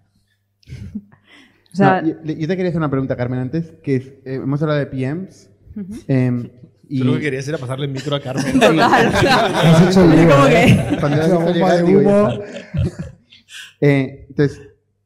[1.72, 4.34] o sea, No, yo, yo te quería hacer una pregunta, Carmen, antes, que es, eh,
[4.42, 5.50] hemos hablado de PMs.
[6.88, 8.52] Y Yo lo que querías era pasarle el micro a Carmen.
[8.60, 8.76] total,
[10.52, 10.98] ¿eh?
[13.80, 14.62] Eh, entonces,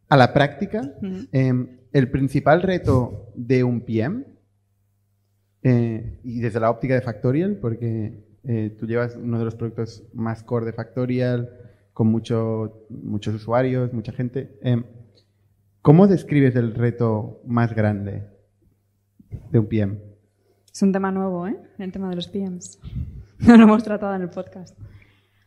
[0.09, 0.95] a la práctica,
[1.33, 4.25] em, el principal reto de un PM,
[5.63, 10.05] eh, y desde la óptica de Factorial, porque eh, tú llevas uno de los productos
[10.15, 11.51] más core de Factorial,
[11.93, 14.85] con mucho, muchos usuarios, mucha gente, em,
[15.83, 18.23] ¿cómo describes el reto más grande
[19.51, 20.08] de un PM?
[20.79, 21.57] Es un tema nuevo, ¿eh?
[21.81, 22.79] El tema de los PMs.
[23.41, 24.79] No lo hemos tratado en el podcast.
[24.79, 24.85] O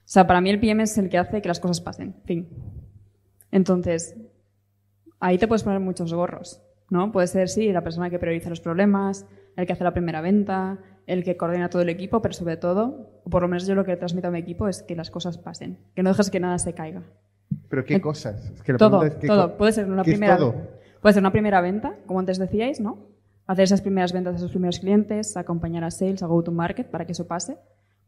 [0.03, 2.15] sea, para mí el PM es el que hace que las cosas pasen.
[2.25, 2.49] Fin.
[3.49, 4.17] Entonces,
[5.21, 7.13] ahí te puedes poner muchos gorros, ¿no?
[7.13, 9.25] Puede ser, sí, la persona que prioriza los problemas,
[9.55, 13.21] el que hace la primera venta, el que coordina todo el equipo, pero sobre todo,
[13.23, 15.37] o por lo menos yo lo que transmito a mi equipo es que las cosas
[15.37, 17.03] pasen, que no dejes que nada se caiga.
[17.69, 18.51] ¿Pero qué Eh, cosas?
[18.51, 19.51] Es que la Todo, es, ¿qué todo.
[19.51, 20.55] co- Puede ser una primera, todo?
[21.01, 23.10] puede ser una primera venta, como antes decíais, ¿no?
[23.51, 27.11] Hacer esas primeras ventas a esos primeros clientes, acompañar a sales, a go-to-market para que
[27.11, 27.57] eso pase.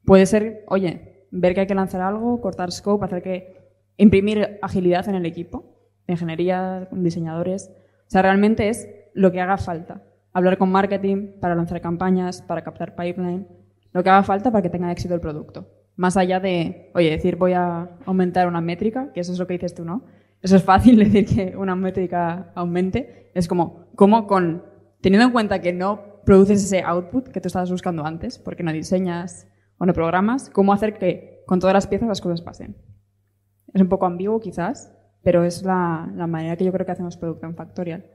[0.06, 3.58] Puede ser, oye, ver que hay que lanzar algo, cortar scope, hacer que
[3.98, 5.66] imprimir agilidad en el equipo,
[6.08, 7.70] de ingeniería, diseñadores.
[8.08, 10.02] O sea, realmente es lo que haga falta.
[10.32, 13.46] Hablar con marketing para lanzar campañas, para captar pipeline,
[13.92, 15.68] lo que haga falta para que tenga éxito el producto.
[15.98, 19.56] Más allá de, oye, decir voy a aumentar una métrica, que eso es lo que
[19.56, 20.06] dices tú, ¿no?
[20.42, 23.30] Eso es fácil decir que una métrica aumente.
[23.34, 24.72] Es como, ¿cómo con,
[25.04, 28.72] teniendo en cuenta que no produces ese output que tú estabas buscando antes, porque no
[28.72, 29.46] diseñas
[29.78, 32.78] o no programas, cómo hacer que con todas las piezas las cosas pasen?
[33.74, 37.46] Es un poco ambiguo quizás, pero es la, manera que yo creo que hacemos producto
[37.46, 38.06] en Factorial.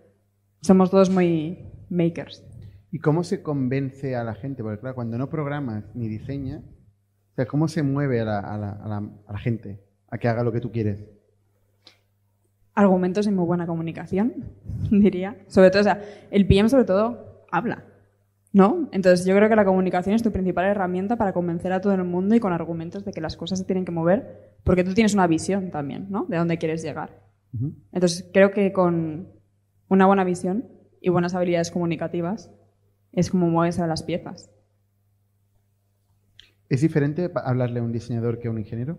[0.62, 2.43] Somos todos muy makers.
[2.90, 4.62] ¿Y cómo se convence a la gente?
[4.62, 6.65] Porque claro, cuando no programas ni diseñas,
[7.36, 11.05] o ¿cómo se mueve a la gente a que haga lo que tú quieres?
[12.78, 14.44] Argumentos y muy buena comunicación,
[14.90, 15.36] diría.
[15.48, 16.00] Sobre todo, o sea,
[16.30, 17.84] el PM sobre todo habla,
[18.52, 18.88] ¿no?
[18.92, 22.05] Entonces yo creo que la comunicación es tu principal herramienta para convencer a todo el
[22.05, 25.12] mundo y con argumentos de que las cosas se tienen que mover, porque tú tienes
[25.14, 26.26] una visión también, ¿no?
[26.28, 27.26] De dónde quieres llegar.
[27.92, 29.32] Entonces creo que con
[29.88, 30.68] una buena visión
[31.00, 32.52] y buenas habilidades comunicativas
[33.12, 34.50] es como mueves a las piezas.
[36.68, 38.98] ¿Es diferente hablarle a un diseñador que a un ingeniero?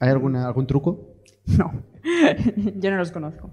[0.00, 1.09] ¿Hay alguna, algún truco?
[1.58, 1.82] No,
[2.80, 3.50] yo no los conozco,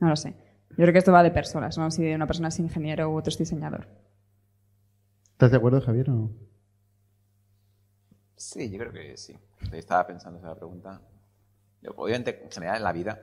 [0.00, 0.34] no lo sé.
[0.70, 1.90] Yo creo que esto va de personas, ¿no?
[1.90, 3.88] Si una persona es ingeniero u otro es diseñador.
[5.32, 6.10] ¿Estás de acuerdo, Javier?
[6.10, 6.30] o no?
[8.36, 9.36] Sí, yo creo que sí.
[9.72, 11.00] Estaba pensando esa pregunta.
[11.96, 13.20] Obviamente, en general, en la vida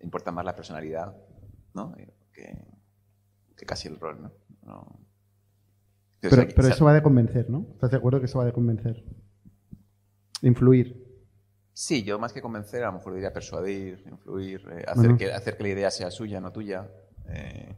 [0.00, 1.16] importa más la personalidad,
[1.74, 1.94] ¿no?
[2.32, 2.56] Que,
[3.56, 4.32] que casi el rol, ¿no?
[4.64, 5.00] No-
[6.20, 7.66] Pero, pero eso va de convencer, ¿no?
[7.72, 9.02] ¿Estás de acuerdo que eso va de convencer?
[10.42, 11.07] Influir.
[11.80, 15.56] Sí, yo más que convencer, a lo mejor diría persuadir, influir, eh, hacer, que, hacer
[15.56, 16.88] que la idea sea suya, no tuya.
[17.28, 17.72] eh,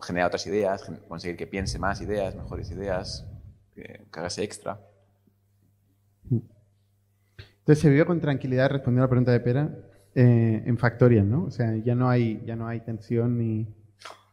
[0.00, 3.26] generar otras ideas, conseguir que piense más ideas, mejores ideas,
[3.74, 4.80] que, que hagase extra.
[6.30, 9.76] Entonces se vive con tranquilidad, respondiendo a la pregunta de Pera,
[10.14, 11.46] eh, en Factorial, ¿no?
[11.46, 13.66] O sea, ya no hay, ya no hay tensión ni,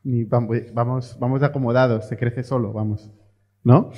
[0.03, 3.09] ni vamos, vamos, vamos acomodados, se crece solo, vamos.
[3.63, 3.91] ¿No?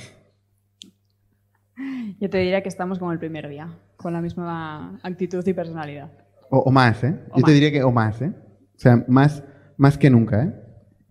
[2.22, 6.12] Yo te diría que estamos como el primer día, con la misma actitud y personalidad.
[6.50, 7.18] O, o más, ¿eh?
[7.32, 7.52] O Yo te más.
[7.52, 8.32] diría que o más, ¿eh?
[8.76, 9.42] O sea, más,
[9.76, 10.54] más que nunca, ¿eh?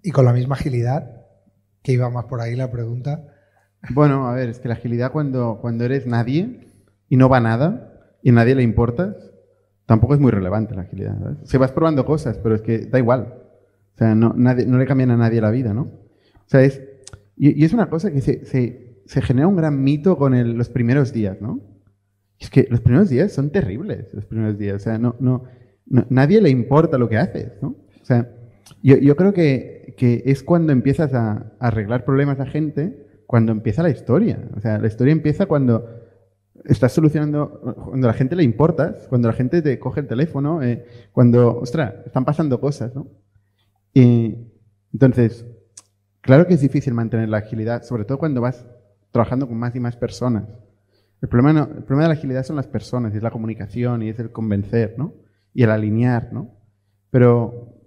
[0.03, 1.25] Y con la misma agilidad,
[1.83, 3.27] que iba más por ahí la pregunta.
[3.89, 6.69] Bueno, a ver, es que la agilidad cuando, cuando eres nadie
[7.09, 9.33] y no va nada y a nadie le importas,
[9.85, 11.19] tampoco es muy relevante la agilidad.
[11.19, 11.39] ¿sabes?
[11.43, 13.33] Se vas probando cosas, pero es que da igual.
[13.95, 15.81] O sea, no, nadie, no le cambian a nadie la vida, ¿no?
[15.81, 16.81] O sea, es...
[17.35, 20.53] Y, y es una cosa que se, se, se genera un gran mito con el-
[20.53, 21.59] los primeros días, ¿no?
[22.39, 24.75] Es que los primeros días son terribles, los primeros días.
[24.75, 25.43] O sea, no, no,
[25.85, 27.69] no- nadie le importa lo que haces, ¿no?
[28.01, 28.29] O sea,
[28.81, 33.51] yo, yo creo que, que es cuando empiezas a, a arreglar problemas a gente, cuando
[33.51, 34.49] empieza la historia.
[34.55, 35.87] O sea, la historia empieza cuando
[36.65, 40.61] estás solucionando, cuando a la gente le importas, cuando la gente te coge el teléfono,
[40.61, 43.07] eh, cuando, ostras, están pasando cosas, ¿no?
[43.93, 44.35] Y,
[44.93, 45.45] entonces,
[46.21, 48.65] claro que es difícil mantener la agilidad, sobre todo cuando vas
[49.11, 50.43] trabajando con más y más personas.
[51.21, 54.95] El problema, de la agilidad son las personas, es la comunicación, y es el convencer,
[54.97, 55.13] ¿no?
[55.53, 56.49] Y el alinear, ¿no?
[57.11, 57.77] Pero,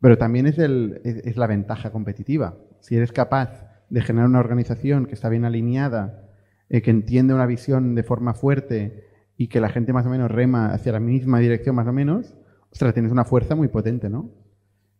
[0.00, 2.56] pero también es, el, es, la ventaja competitiva.
[2.80, 6.30] Si eres capaz de generar una organización que está bien alineada,
[6.70, 9.04] eh, que entiende una visión de forma fuerte
[9.36, 12.34] y que la gente más o menos rema hacia la misma dirección más o menos,
[12.70, 14.30] ostras, tienes una fuerza muy potente, ¿no?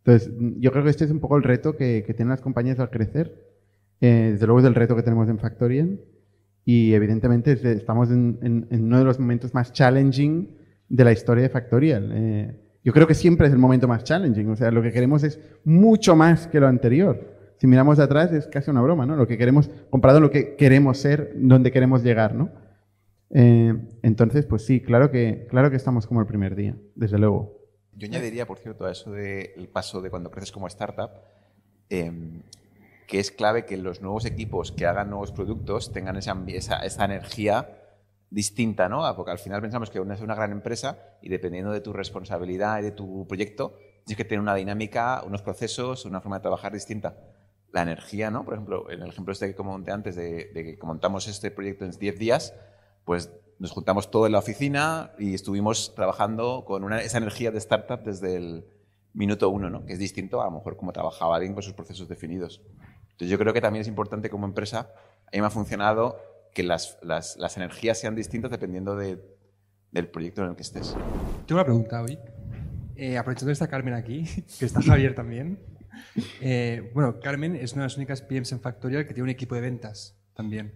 [0.04, 2.78] Entonces, yo creo que este es un poco el reto que, que tienen las compañías
[2.80, 3.51] al crecer.
[4.02, 5.98] Eh, desde luego es el reto que tenemos en Factorial.
[6.64, 10.48] Y evidentemente de- estamos en, en- en uno de los momentos más challenging
[10.88, 12.10] de la historia de Factorial.
[12.14, 14.48] Eh, yo creo que siempre es el momento más challenging.
[14.50, 17.54] O sea, lo que queremos es mucho más que lo anterior.
[17.58, 19.14] Si miramos atrás es casi una broma, ¿no?
[19.16, 22.50] Lo que queremos, comparado a lo que queremos ser, donde queremos llegar, ¿no?
[23.30, 23.72] Eh,
[24.02, 27.56] entonces, pues sí, claro que, claro que estamos como el primer día, desde luego.
[27.96, 31.10] Yo añadiría, por cierto, a eso del paso de cuando creces como startup,
[31.88, 32.42] em,
[33.12, 37.04] que es clave que los nuevos equipos que hagan nuevos productos tengan esa, esa, esa
[37.04, 37.68] energía
[38.30, 39.02] distinta, ¿no?
[39.14, 42.78] Porque al final pensamos que una es una gran empresa y dependiendo de tu responsabilidad
[42.78, 43.74] y de tu proyecto,
[44.06, 47.18] tienes que tener una dinámica, unos procesos, una forma de trabajar distinta.
[47.70, 48.46] La energía, ¿no?
[48.46, 51.84] Por ejemplo, en el ejemplo este que comenté antes de, de que montamos este proyecto
[51.84, 52.54] en 10 días,
[53.04, 57.58] pues nos juntamos todo en la oficina y estuvimos trabajando con una, esa energía de
[57.58, 58.64] startup desde el
[59.14, 59.84] minuto uno, ¿no?
[59.84, 62.62] que es distinto a lo mejor como trabajaba alguien con sus procesos definidos.
[63.12, 64.90] Entonces yo creo que también es importante como empresa,
[65.26, 66.18] a mí me ha funcionado
[66.54, 69.18] que las, las, las energías sean distintas dependiendo de,
[69.90, 70.94] del proyecto en el que estés.
[71.46, 72.18] Tengo una pregunta hoy.
[72.96, 74.24] Eh, aprovechando que está Carmen aquí,
[74.58, 75.58] que está Javier también.
[76.40, 79.54] Eh, bueno, Carmen es una de las únicas PMs en Factorial que tiene un equipo
[79.54, 80.74] de ventas también.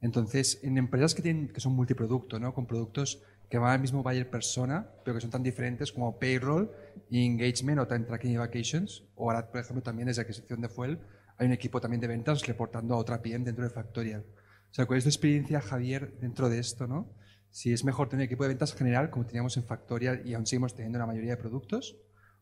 [0.00, 2.54] Entonces, en empresas que, tienen, que son multiproducto, ¿no?
[2.54, 6.70] con productos que van al mismo buyer persona, pero que son tan diferentes como payroll,
[7.10, 11.00] engagement o time tracking y vacations, o ahora, por ejemplo, también desde adquisición de Fuel,
[11.40, 14.26] hay un equipo también de ventas reportando a otra PM dentro de Factorial.
[14.70, 16.86] O sea, ¿cuál es tu experiencia, Javier, dentro de esto?
[16.86, 17.14] ¿no?
[17.48, 20.74] Si es mejor tener equipo de ventas general, como teníamos en Factorial y aún seguimos
[20.74, 21.96] teniendo la mayoría de productos,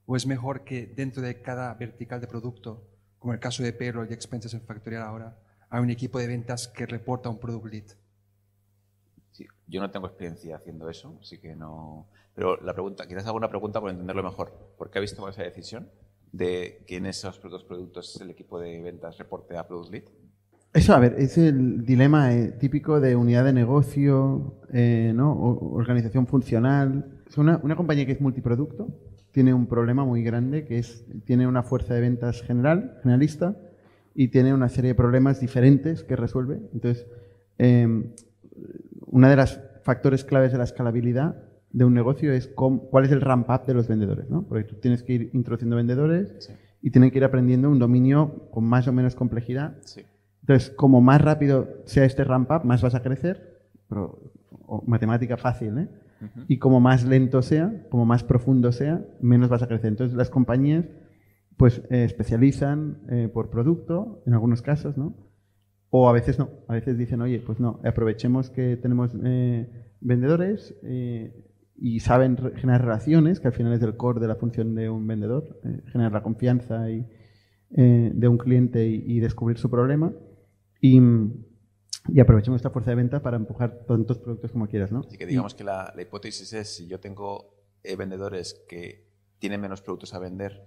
[0.04, 2.88] o es mejor que dentro de cada vertical de producto,
[3.20, 5.38] como el caso de payroll y expenses en Factorial ahora,
[5.70, 7.86] hay un equipo de ventas que reporta un product lead.
[9.30, 12.08] Sí, yo no tengo experiencia haciendo eso, así que no...
[12.34, 14.74] Pero la pregunta, quizás hago una pregunta por entenderlo mejor.
[14.76, 15.88] ¿Por qué habéis tomado esa decisión
[16.32, 20.04] de que en esos dos productos el equipo de ventas reporte a Product Lead?
[20.72, 25.32] Eso, a ver, es el dilema eh, típico de unidad de negocio, eh, ¿no?
[25.32, 27.22] Organización funcional.
[27.26, 28.88] Es una, una compañía que es multiproducto,
[29.32, 33.56] tiene un problema muy grande que es, tiene una fuerza de ventas general, generalista,
[34.14, 36.60] y tiene una serie de problemas diferentes que resuelve.
[36.74, 37.06] Entonces,
[37.58, 38.12] eh,
[39.06, 43.12] una de las factores claves de la escalabilidad de un negocio es cómo- cuál es
[43.12, 44.42] el ramp up de los vendedores, ¿no?
[44.48, 46.52] Porque tú tienes que ir introduciendo vendedores Sí.
[46.82, 49.76] y tienen que ir aprendiendo un dominio con más o menos complejidad.
[49.84, 50.02] Sí.
[50.40, 54.18] Entonces, como más rápido sea este ramp up, más vas a crecer, pero
[54.66, 55.88] o matemática fácil, ¿eh?
[56.48, 59.88] Y como más lento sea, como más profundo sea, menos vas a crecer.
[59.88, 60.84] Entonces, las compañías
[61.56, 65.14] pues eh, especializan eh, por producto, en algunos casos, ¿no?
[65.90, 66.50] O a veces no.
[66.68, 69.68] A veces dicen, oye, pues no, aprovechemos que tenemos eh,
[70.00, 70.74] vendedores
[71.80, 75.06] y saben generar relaciones, que al final es el core de la función de un
[75.06, 77.06] vendedor, eh, generar la confianza y,
[77.76, 80.12] eh, de un cliente y, y descubrir su problema.
[80.80, 81.00] Y,
[82.08, 85.00] y aprovechemos esta fuerza de venta para empujar tantos productos como quieras, ¿no?
[85.00, 89.60] Así que digamos que la, la hipótesis es, si yo tengo eh, vendedores que tienen
[89.60, 90.64] menos productos a vender,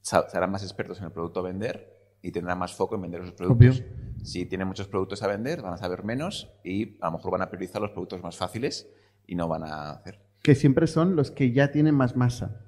[0.00, 1.92] serán más expertos en el producto a vender
[2.22, 3.82] y tendrán más foco en vender esos productos.
[4.22, 7.42] Si tienen muchos productos a vender, van a saber menos y a lo mejor van
[7.42, 8.88] a priorizar los productos más fáciles
[9.26, 10.18] y no van a hacer.
[10.42, 12.60] que siempre son los que ya tienen más masa.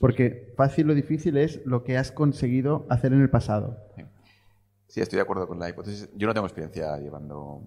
[0.00, 3.78] Porque fácil o difícil es lo que has conseguido hacer en el pasado.
[4.88, 6.08] Sí, estoy de acuerdo con la hipótesis.
[6.16, 7.62] Yo no tengo experiencia llevando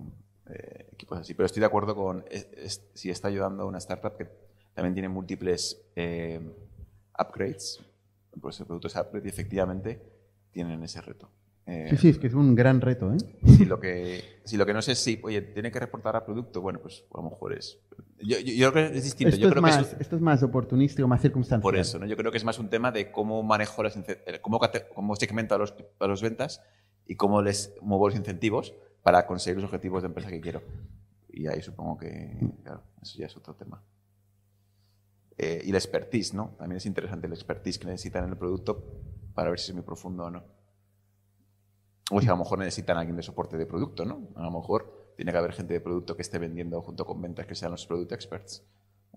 [0.50, 3.78] eh, equipos así, pero estoy de acuerdo con es- es- si está ayudando a una
[3.78, 4.28] startup que
[4.74, 6.40] también tiene múltiples eh,
[7.18, 7.80] upgrades,
[8.42, 10.02] pues el producto es upgrade y efectivamente
[10.52, 11.30] tienen ese reto.
[11.72, 13.18] Eh, Sí, sí, es que es un gran reto, ¿eh?
[13.58, 16.26] si lo que si lo que no sé es si, oye, tiene que reportar a
[16.26, 17.80] producto, bueno, pues a lo mejor es.
[18.22, 19.30] Yo, yo- yo creo que es distinto.
[19.30, 21.62] Esto yo es, creo más, que es, esto es más oportunístico, más circunstancial.
[21.62, 22.06] por eso, ¿no?
[22.08, 24.60] Yo creo que es más un tema de cómo manejo las eh, cómo,
[24.96, 26.62] cómo segmento a los, a los ventas
[27.06, 28.74] y cómo les muevo los incentivos
[29.04, 30.62] para conseguir los objetivos de empresa que quiero.
[31.32, 33.84] Y ahí supongo que, claro, eso ya es otro tema.
[35.38, 36.56] Eh, y la expertise, ¿no?
[36.58, 38.84] También es interesante el expertise que necesitan en el producto
[39.34, 40.44] para ver si es muy profundo o no.
[42.12, 44.30] O si a lo mejor necesitan a alguien de soporte de producto, ¿no?
[44.36, 47.46] A lo mejor tiene que haber gente de producto que esté vendiendo junto con ventas
[47.46, 48.64] que sean los product experts.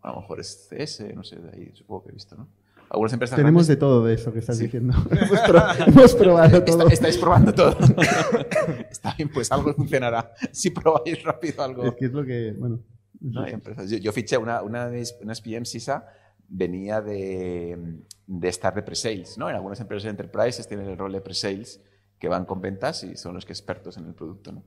[0.02, 2.48] A lo mejor es CS, no sé, de ahí supongo que he visto, ¿no?
[2.90, 4.64] Algunas empresas Tenemos de grandes- todo de eso que estás Sí.
[4.64, 4.93] diciendo.
[5.10, 6.89] hemos, pro- hemos probado Está- todo.
[6.89, 7.77] estáis probando todo.
[8.90, 10.32] Está bien, pues algo funcionará.
[10.52, 11.85] Si probáis rápido algo.
[11.85, 12.81] Es que es lo que, bueno.
[13.20, 13.89] No, hay empresas.
[13.89, 16.05] Yo, yo fiché una, una de mis, unas PM SISA
[16.48, 19.48] venía de, de estar de pre-sales, ¿no?
[19.48, 21.81] En algunas empresas de enterprises tienen el rol de pre-sales
[22.23, 24.62] que van con ventas y son los que expertos en el producto, ¿no?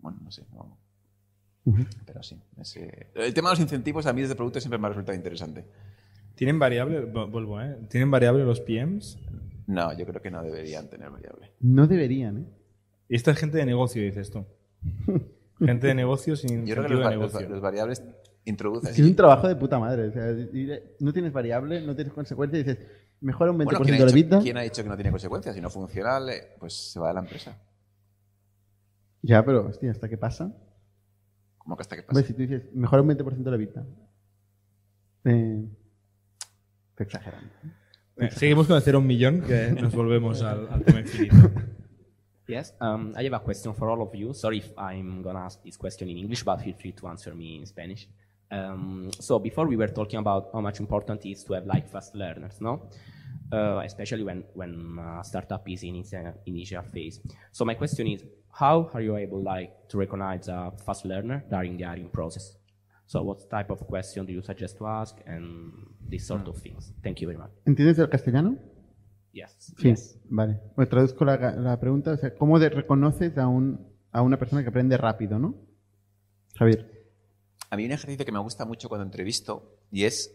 [0.00, 0.76] Bueno, no sé, no.
[2.04, 2.36] Pero sí.
[2.60, 5.64] ese- El tema de los incentivos a mí desde producto siempre me ha resultado interesante.
[6.34, 7.06] ¿Tienen variable?
[7.06, 7.78] vu- Vuelvo, ¿eh?
[7.88, 9.16] ¿Tienen variable los PMs?
[9.68, 11.52] No, yo creo que no deberían tener variable.
[11.60, 12.44] No deberían, ¿eh?
[13.10, 14.44] Y esta es gente de negocio, dices tú.
[15.60, 17.48] Gente de negocio sin Yo creo que los, de va- los- negocio.
[17.48, 18.02] los variables
[18.44, 18.90] introducen.
[18.92, 20.08] Es un trabajo de puta madre.
[20.08, 20.68] O sea, y-
[21.00, 22.86] no tienes variable, no tienes consecuencias y dices,
[23.20, 24.38] mejora un 20% Bueno, ¿quién, ha de la vida.
[24.40, 25.54] quién ha dicho que no tiene consecuencias?
[25.54, 27.56] Si no funciona, le- pues se va de la empresa.
[29.22, 30.52] Ya, pero, hostia, ¿hasta qué pasa?
[31.58, 32.12] ¿Cómo que hasta que pasa?
[32.18, 33.84] Hombre, si tú dices, mejora un 20% de la vida.
[35.24, 35.64] Eh,
[36.94, 37.50] te exagerando.
[38.16, 41.36] Eh, Seguimos con el cero a un millón, que nos volvemos al, al tema infinito.
[42.48, 44.32] Yes, um, I have a question for all of you.
[44.32, 47.56] Sorry if I'm gonna ask this question in English, but feel free to answer me
[47.58, 48.08] in Spanish.
[48.50, 51.88] Um, so before we were talking about how much important it is to have like
[51.88, 52.88] fast learners, no?
[53.52, 57.20] Uh, especially when when a startup is in its uh, initial phase.
[57.52, 61.76] So my question is, how are you able like to recognize a fast learner during
[61.76, 62.56] the hiring process?
[63.06, 65.72] So what type of question do you suggest to ask and
[66.10, 66.92] this sort of things?
[67.02, 67.50] Thank you very much.
[67.66, 68.56] ¿Entiendes el castellano?
[69.32, 69.72] Yes.
[69.78, 70.18] Sí, Yes.
[70.28, 70.60] vale.
[70.74, 72.12] Pues traduzco la, la pregunta.
[72.12, 75.54] O sea, ¿cómo de- reconoces a, un, a una persona que aprende rápido, no?
[76.58, 76.97] Javier.
[77.70, 80.34] A mí un ejercicio que me gusta mucho cuando entrevisto y es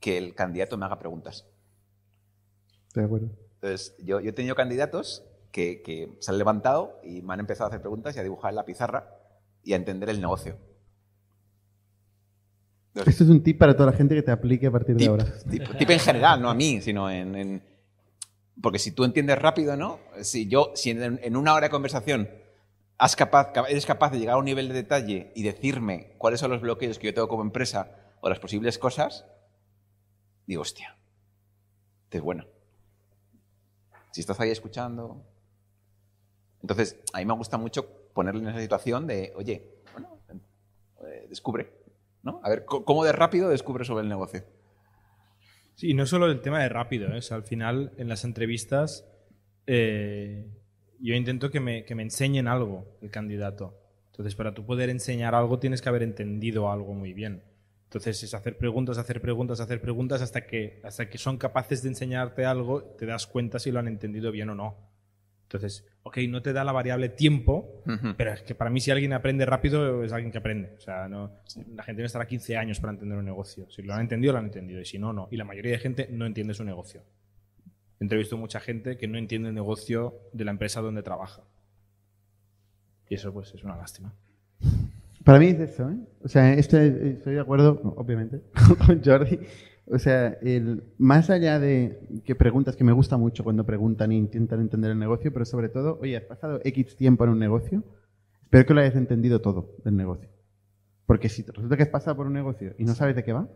[0.00, 1.46] que el candidato me haga preguntas.
[2.88, 3.28] Estoy de acuerdo.
[3.54, 7.66] Entonces, yo, yo he tenido candidatos que, que se han levantado y me han empezado
[7.66, 9.08] a hacer preguntas y a dibujar en la pizarra
[9.62, 10.56] y a entender el negocio.
[12.88, 15.06] Entonces, Esto es un tip para toda la gente que te aplique a partir de
[15.06, 15.24] ahora.
[15.50, 17.62] tip- tip en general, no a mí, sino en, en-
[18.62, 19.98] Porque si tú entiendes rápido, ¿no?
[20.22, 22.28] Si yo, si en, en una hora de conversación
[23.16, 26.60] capaz, eres capaz de llegar a un nivel de detalle y decirme cuáles son los
[26.60, 29.26] bloqueos que yo tengo como empresa o las posibles cosas,
[30.46, 30.96] digo, hostia,
[32.10, 32.46] es bueno.
[34.12, 35.26] Si estás ahí escuchando.
[36.62, 40.20] Entonces, a mí me gusta mucho ponerle en esa situación de, oye, bueno,
[41.06, 41.72] eh, descubre,
[42.22, 42.40] ¿no?
[42.42, 44.44] A ver, ¿cómo de rápido descubre sobre el negocio?
[45.74, 47.20] Sí, no solo el tema de rápido, ¿eh?
[47.30, 49.04] Al final en las entrevistas
[49.66, 50.46] eh,
[51.04, 53.78] yo intento que me, que me enseñen algo el candidato.
[54.06, 57.42] Entonces, para tú poder enseñar algo tienes que haber entendido algo muy bien.
[57.84, 61.90] Entonces, es hacer preguntas, hacer preguntas, hacer preguntas hasta que, hasta que son capaces de
[61.90, 64.94] enseñarte algo, te das cuenta si lo han entendido bien o no.
[65.42, 67.82] Entonces, ok, no te da la variable tiempo,
[68.16, 70.72] pero es que para mí si alguien aprende rápido es alguien que aprende.
[70.76, 71.30] O sea, no,
[71.74, 73.70] la gente no estará 15 años para entender un negocio.
[73.70, 74.80] Si lo han entendido, lo han entendido.
[74.80, 75.28] Y si no, no.
[75.30, 77.02] Y la mayoría de gente no entiende su negocio.
[78.00, 81.42] Entrevisto mucha gente que no entiende el negocio de la empresa donde trabaja.
[83.08, 84.12] Y eso pues es una lástima.
[85.24, 85.96] Para mí es eso, ¿eh?
[86.22, 88.42] O sea, este, estoy de acuerdo, obviamente,
[88.86, 89.40] con Jordi.
[89.86, 94.16] O sea, el, más allá de que preguntas, que me gusta mucho cuando preguntan e
[94.16, 97.82] intentan entender el negocio, pero sobre todo, oye, has pasado X tiempo en un negocio,
[98.42, 100.28] espero que lo hayas entendido todo del negocio.
[101.06, 103.48] Porque si resulta que has pasado por un negocio y no sabes de qué va,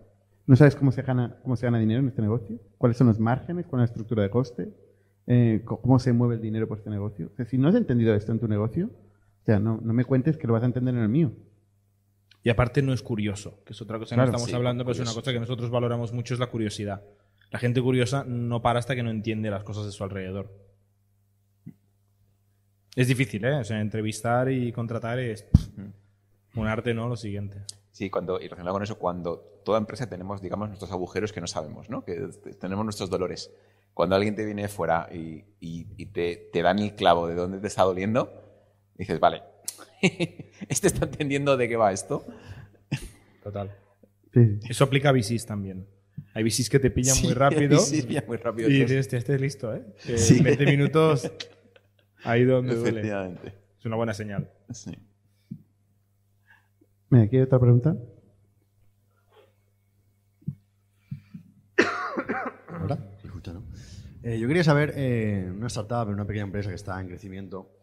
[0.49, 3.21] no sabes cómo se gana, cómo se gana dinero en este negocio, cuáles son los
[3.21, 4.73] márgenes, cuál es la estructura de coste,
[5.27, 7.31] eh, cómo se mueve el dinero por este negocio.
[7.35, 10.07] O sea, si no has entendido esto en tu negocio, o sea, no, no me
[10.07, 11.33] cuentes que lo vas a entender en el mío.
[12.43, 14.85] Y aparte no es curioso, que es otra cosa que Claro, no estamos sí, hablando,
[14.85, 17.03] pero es una cosa que nosotros valoramos mucho, es la curiosidad.
[17.51, 20.51] La gente curiosa no para hasta que no entiende las cosas de su alrededor.
[22.97, 23.57] Es difícil, ¿eh?
[23.57, 25.69] O sea, entrevistar y contratar es pff,
[26.57, 27.07] un arte, ¿no?
[27.07, 27.59] Lo siguiente.
[27.99, 31.49] Sí, cuando, y relacionado con eso, cuando toda empresa tenemos, digamos, nuestros agujeros que no
[31.49, 32.05] sabemos, ¿no?
[32.05, 32.29] Que
[32.61, 33.51] tenemos nuestros dolores.
[33.93, 37.35] Cuando alguien te viene de fuera y, y- y te, te dan el clavo de
[37.35, 38.31] dónde te está doliendo,
[38.95, 39.43] dices, vale,
[40.69, 42.25] este está entendiendo de qué va esto.
[43.43, 43.75] Total.
[44.33, 44.61] Sí.
[44.69, 45.85] Eso aplica a VCs también.
[46.35, 48.69] Hay VCs que te pillan Sí, muy rápido sí, ya muy rápido.
[48.71, 49.83] y dices, "Hostia, este es listo, ¿eh?
[50.07, 50.37] Que Sí.
[50.39, 51.33] en 20 minutos
[52.23, 53.01] ahí donde duele.
[53.01, 53.55] Efectivamente.
[53.77, 54.49] Es una buena señal.
[54.73, 54.93] Sí.
[57.11, 57.97] Mira, aquí otra pregunta.
[63.21, 63.65] ¿Se escucha, no?
[64.23, 67.79] Eh, yo quería saber, eh, una startup, una pequeña empresa que está en crecimiento,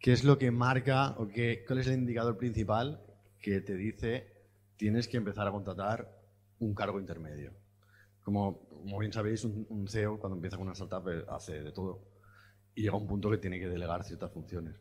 [0.00, 3.00] ¿qué es lo que marca o qué, cuál es el indicador principal
[3.40, 4.32] que te dice
[4.76, 6.10] tienes que empezar a contratar
[6.58, 7.52] un cargo intermedio?
[8.22, 11.72] Como, como bien sabéis, un, un CEO cuando empieza con una startup eh, hace de
[11.72, 12.02] todo
[12.74, 14.74] y llega a un punto que tiene que delegar ciertas funciones.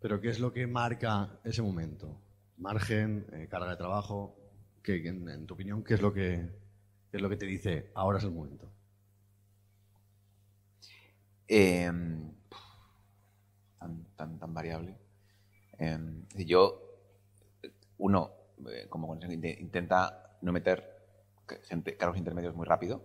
[0.00, 2.20] Pero ¿qué es lo que marca ese momento?
[2.56, 4.34] ¿Margen, eh, carga de trabajo?
[4.82, 6.48] ¿Qué- en, tu opinión, ¿qué es lo que,
[7.12, 8.70] es lo que te dice ahora es el momento?
[11.48, 11.90] Eh,
[13.78, 14.96] tan, tan, tan variable.
[15.78, 15.98] Eh,
[16.46, 16.80] yo,
[17.98, 18.30] uno,
[18.70, 20.90] eh, como consejo, inte- intenta no meter
[21.98, 23.02] cargos intermedios muy rápido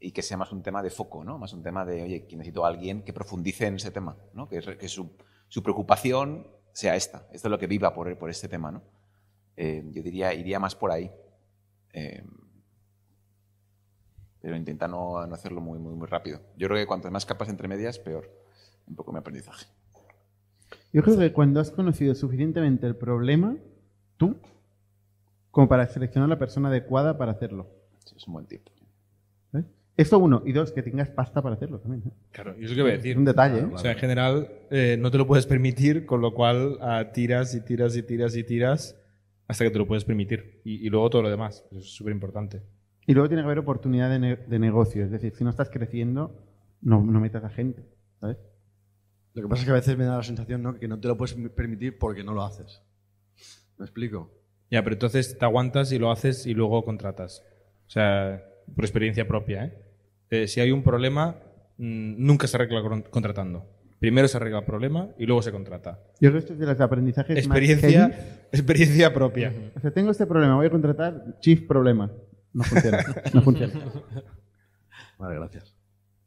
[0.00, 1.38] y que sea más un tema de foco, ¿no?
[1.38, 4.48] Más un tema de, oye, necesito a alguien que profundice en ese tema, ¿no?
[4.48, 6.46] Que, re- que su preocupación
[6.78, 8.84] sea esta, esto es lo que viva por, por este tema, ¿no?
[9.56, 11.10] Eh, yo diría, iría más por ahí.
[11.92, 12.22] Eh,
[14.40, 16.38] pero intenta no, no hacerlo muy, muy, muy rápido.
[16.56, 18.30] Yo creo que cuantas más capas entre medias, peor.
[18.86, 19.66] Un poco mi aprendizaje.
[20.92, 23.56] Yo creo que cuando has conocido suficientemente el problema,
[24.16, 24.36] tú,
[25.50, 27.66] como para seleccionar la persona adecuada para hacerlo.
[28.04, 28.68] Sí, es un buen tip.
[29.54, 29.64] ¿eh?
[29.98, 30.42] Esto uno.
[30.46, 32.04] Y dos, que tengas pasta para hacerlo también.
[32.06, 32.12] ¿eh?
[32.32, 33.10] Claro, y eso que voy a decir.
[33.12, 33.58] Es un detalle.
[33.60, 33.68] ¿eh?
[33.70, 37.54] O sea, en general eh, no te lo puedes permitir, con lo cual ah, tiras
[37.54, 38.96] y tiras y tiras y tiras
[39.48, 40.60] hasta que te lo puedes permitir.
[40.64, 41.64] Y, y luego todo lo demás.
[41.70, 42.62] Eso es súper importante.
[43.06, 45.04] Y luego tiene que haber oportunidad de, ne- de negocio.
[45.04, 46.32] Es decir, si no estás creciendo,
[46.80, 47.82] no, no metas a gente.
[48.20, 48.36] ¿sabes?
[49.34, 50.78] Lo que pasa es que a veces me da la sensación ¿no?
[50.78, 52.82] que no te lo puedes permitir porque no lo haces.
[53.78, 54.30] ¿Me explico?
[54.70, 57.42] Ya, pero entonces te aguantas y lo haces y luego contratas.
[57.86, 58.44] O sea,
[58.74, 59.64] por experiencia propia.
[59.64, 59.78] ¿eh?
[60.30, 61.36] Eh, si hay un problema,
[61.78, 63.66] mm, nunca se arregla con- contratando.
[63.98, 65.98] Primero se arregla el problema y luego se contrata.
[66.20, 68.14] Yo creo que esto es de los aprendizajes más Experiencia, heavy.
[68.52, 69.52] experiencia propia.
[69.76, 72.10] O sea, tengo este problema, voy a contratar Chief Problema.
[72.52, 72.98] No funciona.
[73.34, 73.72] No funciona.
[75.18, 75.74] Vale, gracias.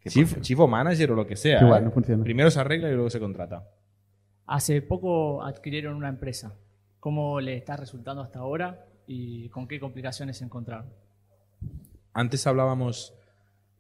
[0.06, 1.62] Chief, chief o manager o lo que sea.
[1.62, 1.86] Igual, ¿eh?
[1.86, 2.24] no funciona.
[2.24, 3.68] Primero se arregla y luego se contrata.
[4.48, 6.54] Hace poco adquirieron una empresa.
[7.00, 10.88] ¿Cómo le está resultando hasta ahora y con qué complicaciones se encontraron?
[12.14, 13.14] Antes hablábamos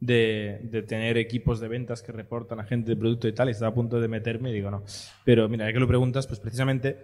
[0.01, 3.69] de, tener equipos de ventas que reportan a gente de producto y tal, y estaba
[3.69, 4.83] a punto de meterme y digo no.
[5.23, 6.97] Pero mira, ya que lo preguntas, pues precisamente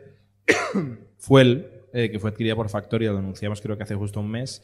[1.17, 4.63] Fuel, eh, que fue adquirida por Factoria, lo anunciamos creo que hace justo un mes,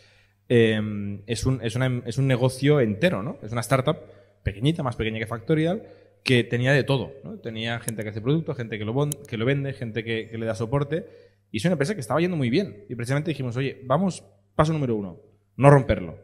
[0.49, 3.38] eh, es, un, es, es un negocio entero, ¿no?
[3.43, 3.97] Es una startup
[4.41, 5.84] pequeñita, más pequeña que Factorial,
[6.23, 7.38] que tenía de todo, ¿no?
[7.38, 10.45] Tenía gente que hace producto, gente que lo, que lo vende, gente que, que le
[10.45, 11.05] da soporte,
[11.51, 12.85] y es una empresa que estaba yendo muy bien.
[12.89, 14.23] Y precisamente dijimos, oye, vamos,
[14.55, 15.22] paso número uno,
[15.55, 16.18] no romperlo.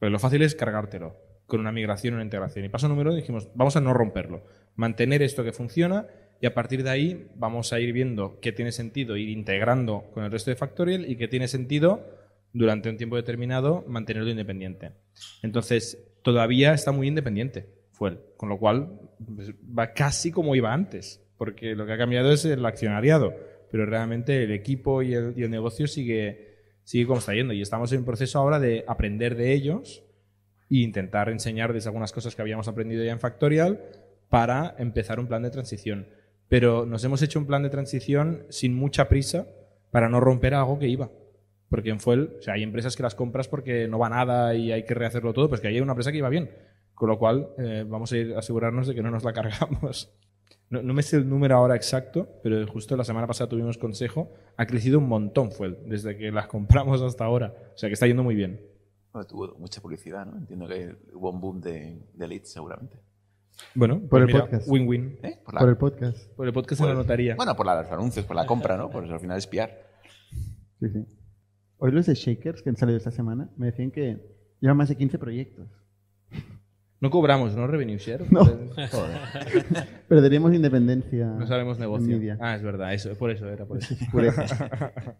[0.00, 2.64] Pero lo fácil es cargártelo con una migración una integración.
[2.64, 4.44] Y paso número uno dijimos, vamos a no romperlo,
[4.76, 6.06] mantener esto que funciona
[6.40, 10.22] y a partir de ahí vamos a ir viendo qué tiene sentido ir integrando con
[10.22, 12.06] el resto de Factorial y qué tiene sentido
[12.52, 14.92] durante un tiempo determinado mantenerlo independiente.
[15.42, 19.00] Entonces, todavía está muy independiente, Fuel, con lo cual
[19.34, 23.34] pues, va casi como iba antes, porque lo que ha cambiado es el accionariado,
[23.70, 27.62] pero realmente el equipo y el, y el negocio sigue, sigue como está yendo y
[27.62, 30.04] estamos en un proceso ahora de aprender de ellos
[30.70, 33.80] e intentar enseñarles algunas cosas que habíamos aprendido ya en Factorial
[34.28, 36.06] para empezar un plan de transición.
[36.48, 39.46] Pero nos hemos hecho un plan de transición sin mucha prisa
[39.90, 41.10] para no romper algo que iba.
[41.68, 44.72] Porque en Fuel, o sea, hay empresas que las compras porque no va nada y
[44.72, 46.50] hay que rehacerlo todo, pues que hay una empresa que iba bien.
[46.94, 50.12] Con lo cual, eh, vamos a ir a asegurarnos de que no nos la cargamos.
[50.70, 54.34] No, no me sé el número ahora exacto, pero justo la semana pasada tuvimos consejo.
[54.58, 57.54] Ha crecido un montón Fuel, desde que las compramos hasta ahora.
[57.74, 58.60] O sea, que está yendo muy bien.
[59.12, 60.38] Bueno, tuvo mucha publicidad, ¿no?
[60.38, 62.98] Entiendo que hubo un boom de, de leads, seguramente.
[63.74, 64.68] Bueno, Por pues el mira, podcast.
[64.68, 65.18] Win-win.
[65.22, 65.40] ¿Eh?
[65.44, 66.32] Por, Por el podcast.
[66.36, 67.34] Por el podcast por se lo el- notaría.
[67.34, 68.90] Bueno, por la- los anuncios, por la compra, ¿no?
[68.90, 69.70] Por al final espiar.
[70.80, 71.04] Sí, sí.
[71.78, 74.20] Hoy los de Shakers que han salido esta semana me decían que
[74.60, 75.68] llevan más de 15 proyectos.
[77.00, 77.66] No cobramos, ¿no?
[77.68, 78.30] Revenue share.
[78.32, 78.40] No.
[80.08, 81.26] Perderíamos independencia.
[81.26, 82.18] No sabemos negocio.
[82.40, 83.94] Ah, es verdad, eso, por eso era por eso.
[84.10, 84.44] Pureza.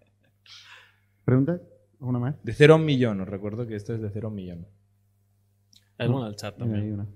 [1.24, 1.60] ¿Preguntas?
[2.00, 2.42] ¿Alguna más?
[2.44, 4.66] De cero a un millón, os recuerdo que esto es de cero a un millón.
[5.98, 6.94] Hay una en el chat Mira, hay también.
[6.94, 7.06] una.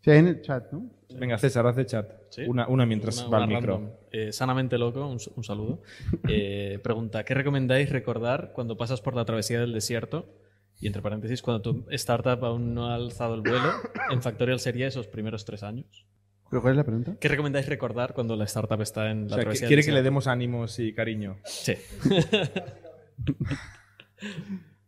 [0.00, 0.90] Sí, hay en el chat, ¿no?
[1.18, 2.10] Venga, César, hace chat.
[2.30, 2.42] Sí.
[2.46, 3.74] Una, una mientras Una- va una el micro.
[3.76, 3.92] random.
[4.10, 5.82] Eh, sanamente loco, un, un saludo.
[6.28, 10.34] Eh, pregunta, ¿qué recomendáis recordar cuando pasas por la travesía del desierto?
[10.80, 13.68] Y entre paréntesis, cuando tu startup aún no ha alzado el vuelo,
[14.10, 16.06] en Factorial sería esos primeros tres años.
[16.50, 17.16] ¿Pero cuál es la pregunta?
[17.20, 19.90] ¿Qué recomendáis recordar cuando la startup está en la O sea, que- travesía quiere del
[19.90, 21.36] que le demos ánimos y cariño.
[21.44, 21.74] Sí.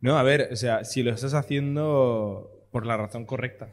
[0.01, 3.69] No, a ver, o sea, si lo estás haciendo por la razón correcta.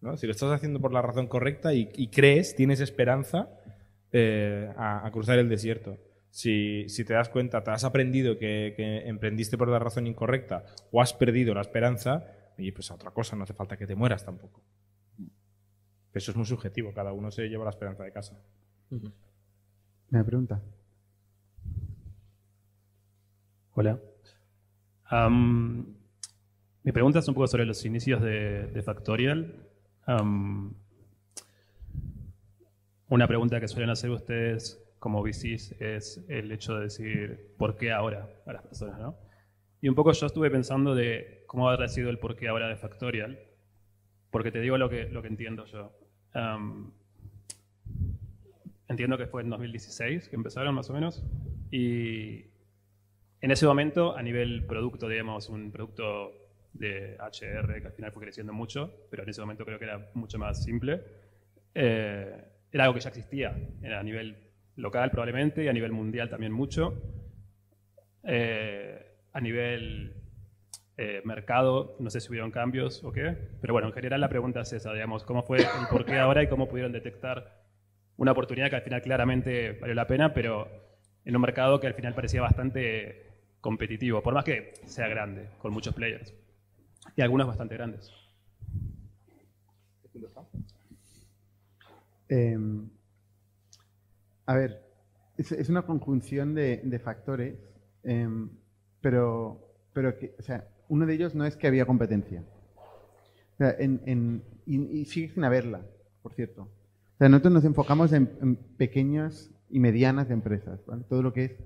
[0.00, 0.16] ¿no?
[0.16, 3.50] Si lo estás haciendo por la razón correcta y, crees, tienes esperanza
[4.12, 5.98] eh, a, cruzar el desierto.
[6.30, 8.74] Si, si te das cuenta, te has aprendido que,
[9.06, 12.26] emprendiste por la razón incorrecta o has perdido la esperanza,
[12.58, 14.62] y pues a otra cosa, no hace falta que te mueras tampoco.
[16.12, 18.38] Eso es muy subjetivo, cada uno se lleva la esperanza de casa.
[20.10, 20.62] Me pregunta.
[23.72, 24.00] Hola.
[25.08, 25.94] Am,
[26.82, 29.54] mi pregunta es un poco sobre los inicios de, de Factorial.
[30.06, 30.74] Am,
[33.08, 37.92] una pregunta que suelen hacer ustedes como VCs es el hecho de decir ¿por qué
[37.92, 38.28] ahora?
[38.46, 39.16] a las personas, ¿no?
[39.80, 42.76] Y un poco yo estuve pensando de cómo habrá sido el por qué ahora de
[42.76, 43.38] Factorial,
[44.30, 45.92] porque te digo lo que, lo que entiendo yo.
[46.32, 46.92] Am,
[48.88, 51.22] entiendo que fue en 2016 que empezaron más o menos,
[51.70, 52.45] y
[53.46, 56.32] en ese momento, a nivel producto, digamos, un producto
[56.72, 60.10] de HR que al final fue creciendo mucho, pero en ese momento creo que era
[60.14, 61.00] mucho más simple,
[61.72, 66.50] eh, era algo que ya existía, a nivel local probablemente y a nivel mundial también
[66.50, 67.00] mucho.
[68.24, 70.16] Eh, a nivel
[70.96, 74.62] eh, mercado, no sé si hubieron cambios o qué, pero bueno, en general la pregunta
[74.62, 77.62] es esa, digamos, ¿cómo fue el por qué ahora y cómo pudieron detectar
[78.16, 80.66] una oportunidad que al final claramente valió la pena, pero
[81.24, 83.25] en un mercado que al final parecía bastante
[83.66, 86.32] competitivo, por más que sea grande, con muchos players.
[87.16, 88.12] Y algunos bastante grandes.
[92.28, 92.56] Eh,
[94.46, 94.84] a ver,
[95.36, 97.58] es, una conjunción de, factores,
[98.04, 98.28] eh,
[99.00, 102.44] pero, pero que, o sea, uno de ellos no es que había competencia.
[103.54, 105.84] O sea, y, y sigue sin haberla,
[106.22, 106.62] por cierto.
[106.62, 110.78] O sea, nosotros nos enfocamos en, pequeñas y medianas empresas.
[111.08, 111.56] Todo lo que es,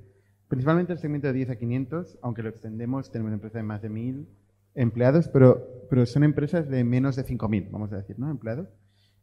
[0.51, 3.89] principalmente el segmento de 10 a 500, aunque lo extendemos, tenemos empresas de más de
[3.89, 4.29] 1000
[4.75, 8.29] empleados, pero, pero son empresas de menos de 5000, vamos a decir, ¿no?
[8.31, 8.69] Empleados.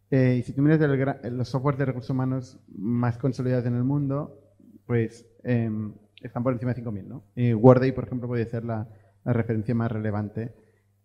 [0.10, 3.84] Eh, y si tú miras el los softwares de recursos humanos más consolidados en el
[3.84, 4.40] mundo,
[4.86, 7.24] pues em, están por encima de 5.000, ¿no?
[7.36, 8.88] Eh, Worday, por ejemplo, puede ser la,
[9.26, 10.54] la referencia más relevante.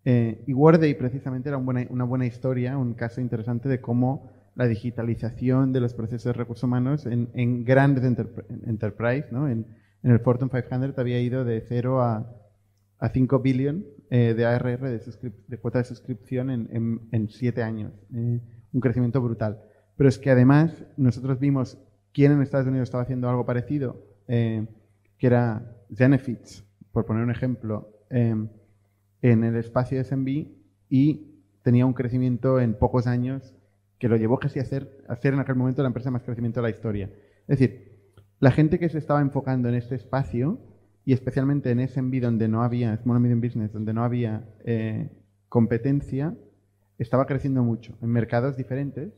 [0.05, 4.31] Eh, y Worday precisamente era un buena- una buena historia, un caso interesante de cómo
[4.55, 9.49] la digitalización de los procesos de recursos humanos en, en grandes enterpr- enterprise, ¿no?
[9.49, 9.67] En,
[10.03, 12.37] en el Fortune 500 había ido de 0 a,
[12.99, 17.63] a 5 billion eh, de ARR, de, de cuota de suscripción en, en, en siete
[17.63, 17.93] años.
[18.15, 18.41] Eh,
[18.73, 19.63] un crecimiento brutal.
[19.97, 21.79] Pero es que además nosotros vimos
[22.13, 23.97] quién en Estados Unidos estaba haciendo algo parecido,
[24.29, 24.67] eh,
[25.19, 28.35] que era Zenefits, por poner un ejemplo, eh,
[29.23, 30.49] en el espacio SMB
[30.89, 33.55] y tenía un crecimiento en pocos años
[33.99, 36.61] que lo llevó casi a hacer, a ser en aquel momento la empresa más crecimiento
[36.61, 37.11] de la historia.
[37.47, 37.92] Es decir,
[38.43, 40.59] la gente que se estaba enfocando en este espacio
[41.05, 45.11] y especialmente en SMB donde no había, Small and Medium Business, donde no había eh,
[45.49, 46.35] competencia,
[46.99, 49.13] estaba creciendo mucho en mercados diferentes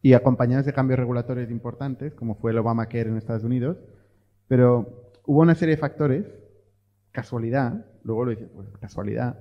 [0.00, 3.78] y acompañados de cambios regulatorios importantes, como fue el Obamacare en Estados Unidos,
[4.46, 6.26] pero hubo una serie de factores,
[7.10, 9.40] casualidad, luego lo dices, pues casualidad,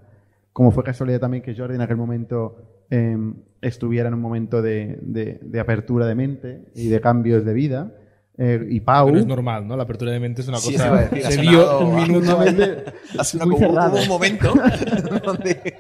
[0.52, 3.16] como fue casualidad también que Jordi en aquel momento eh,
[3.62, 7.92] estuviera en un momento de apertura de mente y de cambios de vida,
[8.38, 9.08] eh, y Pau...
[9.08, 9.76] Pero es normal, ¿no?
[9.76, 11.10] La apertura de mente es una Sí, cosa.
[11.10, 12.26] se sonado- dio un minuto.
[12.28, 12.84] Normalmente
[13.20, 13.94] Ha sonado muy como cerrado.
[13.96, 14.54] hubo un momento
[15.26, 15.74] donde...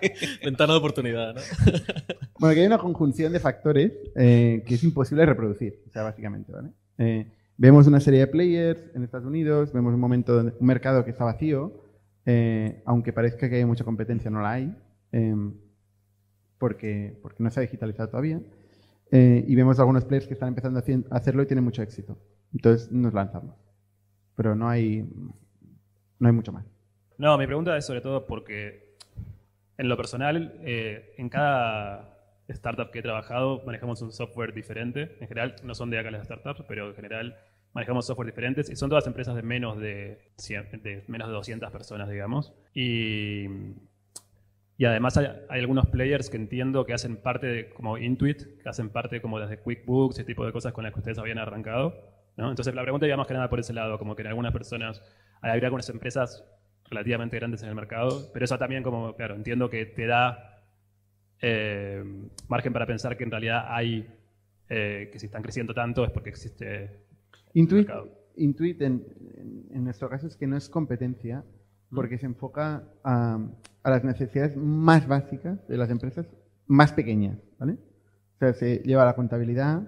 [0.43, 1.41] Ventana de oportunidad, ¿no?
[2.39, 6.51] Bueno, que hay una conjunción de factores eh, que es imposible reproducir, o sea, básicamente,
[6.51, 6.69] ¿vale?
[6.99, 7.25] Eh,
[7.57, 11.09] vemos una serie de players en Estados Unidos, vemos un momento, donde- un mercado que
[11.11, 11.73] está vacío,
[12.27, 14.75] eh, aunque parezca que hay mucha competencia, no la hay,
[15.13, 15.33] eh,
[16.57, 18.39] porque, porque no se ha digitalizado todavía,
[19.11, 22.17] eh, y vemos algunos players que están empezando a hacerlo y tienen mucho éxito.
[22.53, 23.55] Entonces nos lanzamos.
[24.35, 25.07] Pero no hay,
[26.19, 26.65] no hay mucho más.
[27.17, 28.95] No, mi pregunta es sobre todo porque
[29.77, 32.17] en lo personal, eh, en cada
[32.47, 35.17] startup que he trabajado manejamos un software diferente.
[35.19, 37.37] En general, no son de acá las startups, pero en general
[37.73, 41.71] manejamos software diferentes y son todas empresas de menos de, 100 de menos de 200
[41.71, 42.53] personas, digamos.
[42.73, 43.47] Y,
[44.77, 48.69] y además hay, hay algunos players que entiendo que hacen parte de, como Intuit, que
[48.69, 51.95] hacen parte como desde QuickBooks, ese tipo de cosas con las que ustedes habían arrancado.
[52.37, 52.49] ¿no?
[52.49, 55.01] Entonces la pregunta iba más que nada por ese lado, como que en algunas personas,
[55.41, 56.43] hay algunas empresas
[56.89, 60.61] relativamente grandes en el mercado, pero eso también como, claro, entiendo que te da
[61.41, 62.03] eh,
[62.47, 64.07] margen para pensar que en realidad hay,
[64.69, 66.99] eh, que si están creciendo tanto es porque existe
[67.53, 68.09] Intuit, mercado.
[68.37, 69.03] Intuit en,
[69.37, 71.43] en- en nuestro caso es que no es competencia
[71.93, 73.39] porque se enfoca a,
[73.83, 76.27] a las necesidades más básicas de las empresas
[76.67, 77.73] más pequeñas, ¿vale?
[78.35, 79.87] O sea, se lleva la contabilidad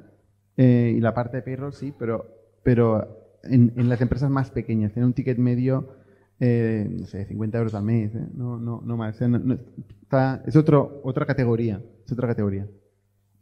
[0.58, 2.26] eh, y la parte de payroll, sí, pero,
[2.64, 5.90] pero en, en las empresas más pequeñas, tiene un ticket medio,
[6.40, 8.28] eh, no sé, 50 euros al mes, ¿eh?
[8.34, 9.16] no, no, no más.
[9.16, 9.58] O sea, no- no-
[10.02, 12.68] está- es otro, otra categoría, es otra categoría.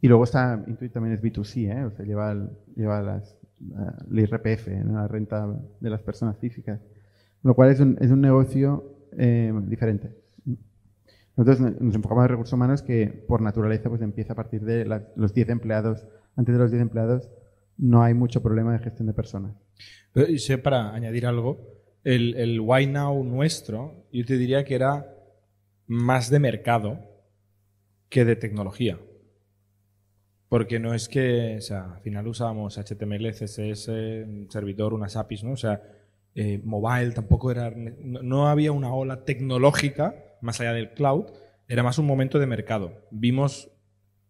[0.00, 1.84] Y luego está, Intuit también es B2C, ¿eh?
[1.84, 4.94] o sea, lleva, el, lleva las, la, la IRPF, ¿no?
[4.94, 5.46] la renta
[5.80, 6.80] de las personas físicas.
[7.42, 10.14] Lo cual es un, es un negocio eh, diferente.
[11.36, 14.84] Nosotros no- nos enfocamos en recursos humanos que por naturaleza pues empieza a partir de
[15.16, 16.06] los 10 empleados.
[16.36, 17.30] Antes de los 10 empleados
[17.76, 19.56] no hay mucho problema de gestión de personas.
[20.12, 21.60] Pero, y sé, para añadir algo,
[22.02, 25.14] el, el Why Now nuestro, yo te diría que era
[25.86, 26.98] más de mercado
[28.08, 28.98] que de tecnología.
[30.48, 35.44] Porque no es que, o sea, al final usábamos HTML, CSS, un servidor, unas APIs,
[35.44, 35.52] ¿no?
[35.52, 35.82] O sea,
[36.40, 41.24] eh, mobile tampoco era, no, había una ola tecnológica más allá del cloud,
[41.66, 43.08] era más un momento de mercado.
[43.10, 43.72] Vimos,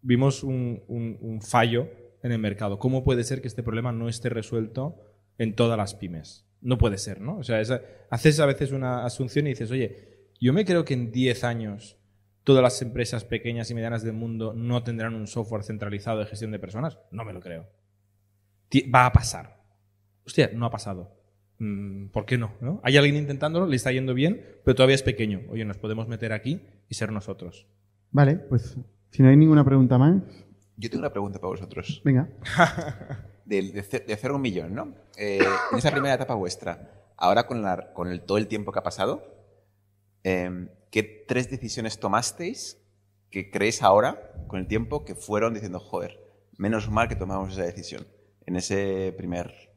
[0.01, 1.87] vimos un, un- fallo
[2.23, 2.79] en el mercado.
[2.79, 4.95] ¿Cómo puede ser que este problema no esté resuelto
[5.37, 6.47] en todas las pymes?
[6.61, 7.37] No puede ser, ¿no?
[7.37, 10.95] O sea, esa- haces a veces una asunción y dices, oye, yo me creo que
[10.95, 11.99] en 10 años
[12.43, 16.49] todas las empresas pequeñas y medianas del mundo no tendrán un software centralizado de gestión
[16.49, 16.97] de personas.
[17.11, 17.67] No me lo creo.
[18.93, 19.61] Va a pasar.
[20.25, 21.18] Hostia, no ha pasado.
[21.59, 22.79] Mm, ¿Por qué no, no?
[22.83, 25.41] Hay alguien intentándolo, le está yendo bien, pero todavía es pequeño.
[25.49, 27.67] Oye, nos podemos meter aquí y ser nosotros.
[28.11, 28.77] Vale, pues
[29.11, 30.21] si no hay ninguna pregunta más,
[30.77, 32.01] Yo tengo una pregunta para vosotros.
[32.03, 32.29] venga.
[33.45, 33.81] De, de
[34.15, 34.93] cero a un millón, ¿no?
[35.17, 35.39] Eh,
[35.71, 38.83] en esa primera etapa vuestra, ahora con, la, con el, todo el tiempo que ha
[38.83, 39.23] pasado,
[40.23, 42.79] eh, ¿qué tres decisiones tomasteis
[43.31, 46.19] que creéis ahora, con el tiempo, que fueron diciendo, joder,
[46.57, 48.05] menos mal que tomamos esa decisión
[48.45, 49.68] en ese primer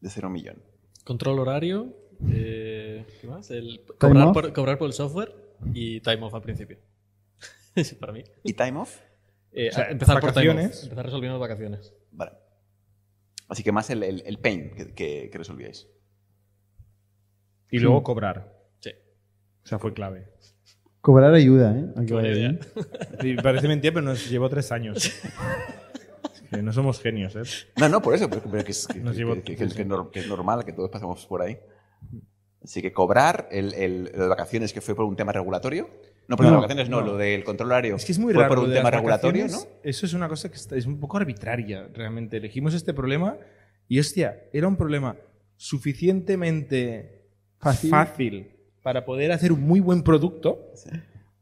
[0.00, 0.62] de cero millón?
[1.04, 1.94] Control horario.
[2.30, 3.50] eh, ¿Qué más?
[3.50, 5.34] El, cobrar, por, cobrar por el software
[5.74, 6.78] y time off al principio.
[8.00, 8.24] Para mí.
[8.42, 8.98] ¿Y time off?
[9.52, 10.54] Eh, O sea, empezar por time off.
[10.56, 10.82] vacaciones.
[10.84, 11.94] Empezar resolviendo vacaciones.
[12.10, 12.32] Vale.
[13.48, 15.86] Así que más el, el- el pain que, que, que resolvíais.
[17.70, 18.54] Y luego cobrar.
[18.80, 18.90] Sí.
[19.64, 20.28] O sea, fue clave.
[21.00, 21.84] Cobrar ayuda, ¿eh?
[22.10, 22.58] Buena idea.
[23.20, 25.12] Sí, parece mentira, pero nos llevó tres años.
[26.50, 27.42] Que no somos genios, ¿eh?
[27.78, 29.64] No, no, por eso, pero, pero que, es, que, Nos que- llevó- que- que- que
[29.64, 31.58] es nor- que es normal, que todos pasamos por ahí.
[32.62, 35.88] Así que cobrar, el, el- lo de vacaciones que fue por un tema regulatorio.
[36.28, 37.06] No, por No, las vacaciones no, no.
[37.12, 37.94] lo del control horario.
[37.96, 38.56] Es que es muy fue raro.
[38.56, 39.58] por un tema regulatorio, ¿no?
[39.84, 42.36] Eso es una cosa que está- es un poco arbitraria, realmente.
[42.38, 43.36] Elegimos este problema
[43.86, 45.16] y, hostia, era un problema
[45.56, 47.22] suficientemente
[47.58, 47.90] Fácil.
[47.90, 48.50] fácil,
[48.82, 50.72] para poder hacer un muy buen producto,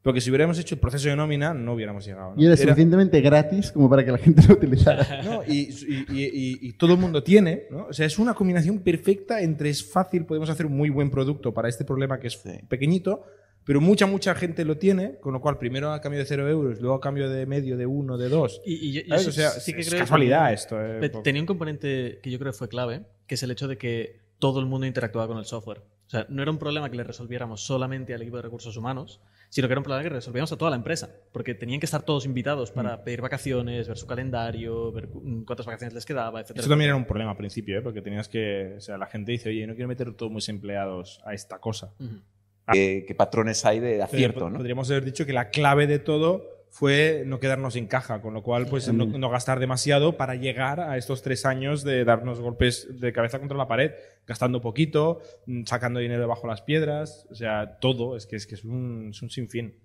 [0.04, 2.34] porque si hubiéramos hecho el proceso de nómina no hubiéramos llegado.
[2.36, 2.40] ¿no?
[2.40, 5.22] Y era Era- suficientemente gratis como para que la gente lo utilizara.
[5.24, 5.42] ¿no?
[5.48, 7.86] y, y- y- y- y todo el mundo tiene, ¿no?
[7.86, 11.52] O sea, es una combinación perfecta entre es fácil, podemos hacer un muy buen producto
[11.52, 13.24] para este problema que es pequeñito,
[13.64, 16.78] pero mucha, mucha gente lo tiene, con lo cual primero a cambio de cero euros,
[16.82, 18.60] luego a cambio de medio, de uno, de dos.
[18.66, 20.80] Y, y yo- sí- o sea, sí que es creo que casualidad también- esto.
[21.18, 21.22] eh.
[21.24, 24.20] Tenía un componente que yo creo que fue clave, que es el hecho de que
[24.38, 25.78] todo el mundo interactuaba con el software.
[26.06, 29.22] O sea, no era un problema que le resolviéramos solamente al equipo de recursos humanos,
[29.54, 32.02] sino que era un problema que resolvíamos a toda la empresa, porque tenían que estar
[32.02, 36.40] todos invitados para pedir vacaciones, ver su calendario, ver cu- mm, cuántas vacaciones les quedaba,
[36.40, 36.54] etc.
[36.56, 37.80] Eso también era un problema al principio, ¿eh?
[37.82, 38.74] porque tenías que.
[38.78, 41.94] O sea, la gente dice, oye, no quiero meter todos mis empleados a esta cosa.
[42.72, 44.56] ¿Qué, qué patrones hay de acierto, no?
[44.56, 48.42] Podríamos haber dicho que la clave de todo fue no quedarnos en caja, con lo
[48.42, 52.88] cual pues no, no gastar demasiado para llegar a estos tres años de darnos golpes
[52.98, 53.92] de cabeza contra la pared,
[54.26, 58.56] gastando poquito, mm, sacando dinero debajo las piedras, o sea, todo, es que es, que
[58.56, 59.76] es, un, es un sinfín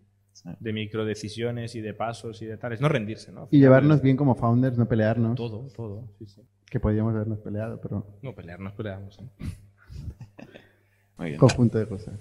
[0.60, 3.48] de microdecisiones y de pasos y de tales, no rendirse, ¿no?
[3.52, 5.36] Y llevarnos bien como founders, no pelearnos.
[5.36, 6.42] Todo, todo, sí, sí.
[6.66, 9.20] Que podríamos habernos peleado, pero No pelearnos, peleamos.
[9.20, 9.30] ¿eh?
[11.20, 11.40] Muy bien.
[11.40, 12.20] conjunto de cosas.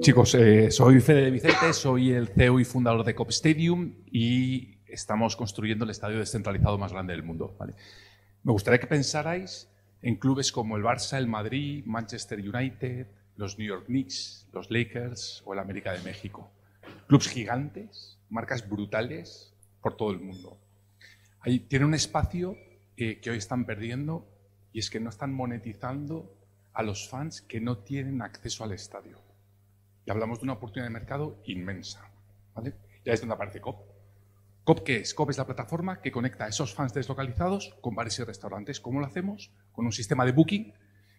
[0.00, 4.78] Chicos, eh, soy Fede de Vicente, soy el CEO y fundador de Cop Stadium y
[4.86, 7.54] estamos construyendo el estadio descentralizado más grande del mundo.
[7.58, 7.74] ¿vale?
[8.42, 9.70] Me gustaría que pensarais
[10.00, 15.42] en clubes como el Barça, el Madrid, Manchester United, los New York Knicks, los Lakers
[15.44, 16.50] o el América de México.
[17.06, 19.52] Clubs gigantes, marcas brutales
[19.82, 20.58] por todo el mundo.
[21.40, 22.56] Ahí tiene un espacio
[22.96, 24.26] eh, que hoy están perdiendo
[24.72, 26.34] y es que no están monetizando
[26.72, 29.29] a los fans que no tienen acceso al estadio.
[30.10, 32.10] Hablamos de una oportunidad de mercado inmensa.
[32.54, 32.74] ¿vale?
[33.04, 33.80] Y ahí es donde aparece COP.
[34.64, 35.14] COP, ¿qué es?
[35.14, 38.80] COP es la plataforma que conecta a esos fans deslocalizados con bares y restaurantes.
[38.80, 39.50] ¿Cómo lo hacemos?
[39.72, 40.74] Con un sistema de booking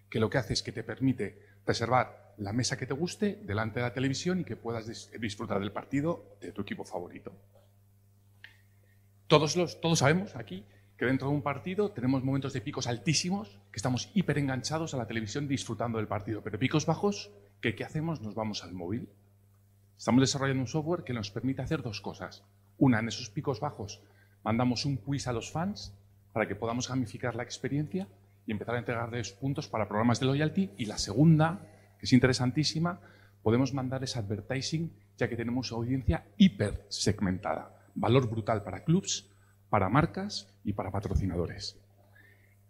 [0.09, 3.79] que lo que hace es que te permite reservar la mesa que te guste delante
[3.79, 7.33] de la televisión y que puedas dis- disfrutar del partido de tu equipo favorito.
[9.27, 10.65] Todos, los, todos sabemos aquí
[10.97, 14.97] que dentro de un partido tenemos momentos de picos altísimos, que estamos hiper enganchados a
[14.97, 17.31] la televisión disfrutando del partido, pero picos bajos,
[17.61, 18.21] ¿qué hacemos?
[18.21, 19.07] Nos vamos al móvil.
[19.97, 22.43] Estamos desarrollando un software que nos permite hacer dos cosas.
[22.77, 24.01] Una, en esos picos bajos,
[24.43, 25.95] mandamos un quiz a los fans
[26.33, 28.07] para que podamos gamificar la experiencia
[28.47, 30.71] y empezar a entregarles puntos para programas de loyalty.
[30.77, 31.61] Y la segunda,
[31.99, 32.99] que es interesantísima,
[33.43, 37.77] podemos mandarles advertising, ya que tenemos audiencia hiper segmentada.
[37.93, 39.29] Valor brutal para clubs,
[39.69, 41.79] para marcas y para patrocinadores.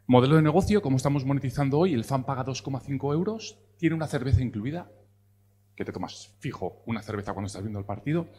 [0.05, 4.43] Modelo de negocio, como estamos monetizando hoy, el fan paga 2,5 euros, tiene una cerveza
[4.43, 4.91] incluida,
[5.75, 8.29] que te tomas fijo una cerveza cuando estás viendo el partido.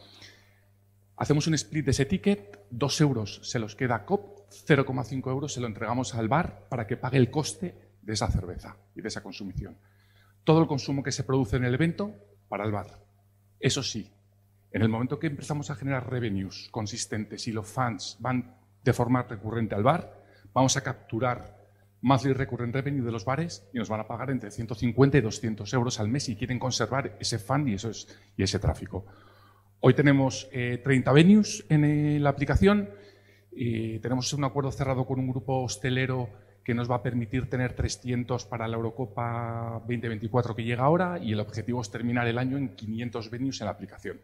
[1.17, 5.59] Hacemos un split de ese ticket, 2 euros se los queda COP, 0,5 euros se
[5.59, 9.21] lo entregamos al bar para que pague el coste de esa cerveza y de esa
[9.21, 9.77] consumición.
[10.45, 12.15] Todo el consumo que se produce en el evento
[12.47, 13.03] para el bar.
[13.59, 14.09] Eso sí,
[14.71, 19.23] en el momento que empezamos a generar revenues consistentes y los fans van de forma
[19.23, 21.62] recurrente al bar, vamos a capturar
[22.03, 25.73] monthly recurrent revenue de los bares y nos van a pagar entre 150 y 200
[25.73, 28.07] euros al mes y quieren conservar ese fan y, eso es,
[28.37, 29.07] ese tráfico.
[29.79, 32.89] Hoy tenemos eh, 30 venues en eh, la aplicación
[34.01, 36.29] tenemos un acuerdo cerrado con un grupo hostelero
[36.63, 41.33] que nos va a permitir tener 300 para la Eurocopa 2024 que llega ahora y
[41.33, 44.21] el objetivo es terminar el año en 500 venues en la aplicación.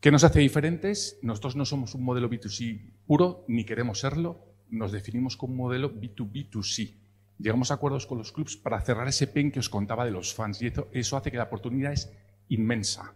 [0.00, 1.18] ¿Qué nos hace diferentes?
[1.22, 4.55] Nosotros no somos un modelo B2C puro, ni queremos serlo.
[4.70, 6.94] Nos definimos como un modelo B2B2C.
[7.38, 10.34] Llegamos a acuerdos con los clubs para cerrar ese pen que os contaba de los
[10.34, 12.10] fans y eso, eso hace que la oportunidad es
[12.48, 13.12] inmensa.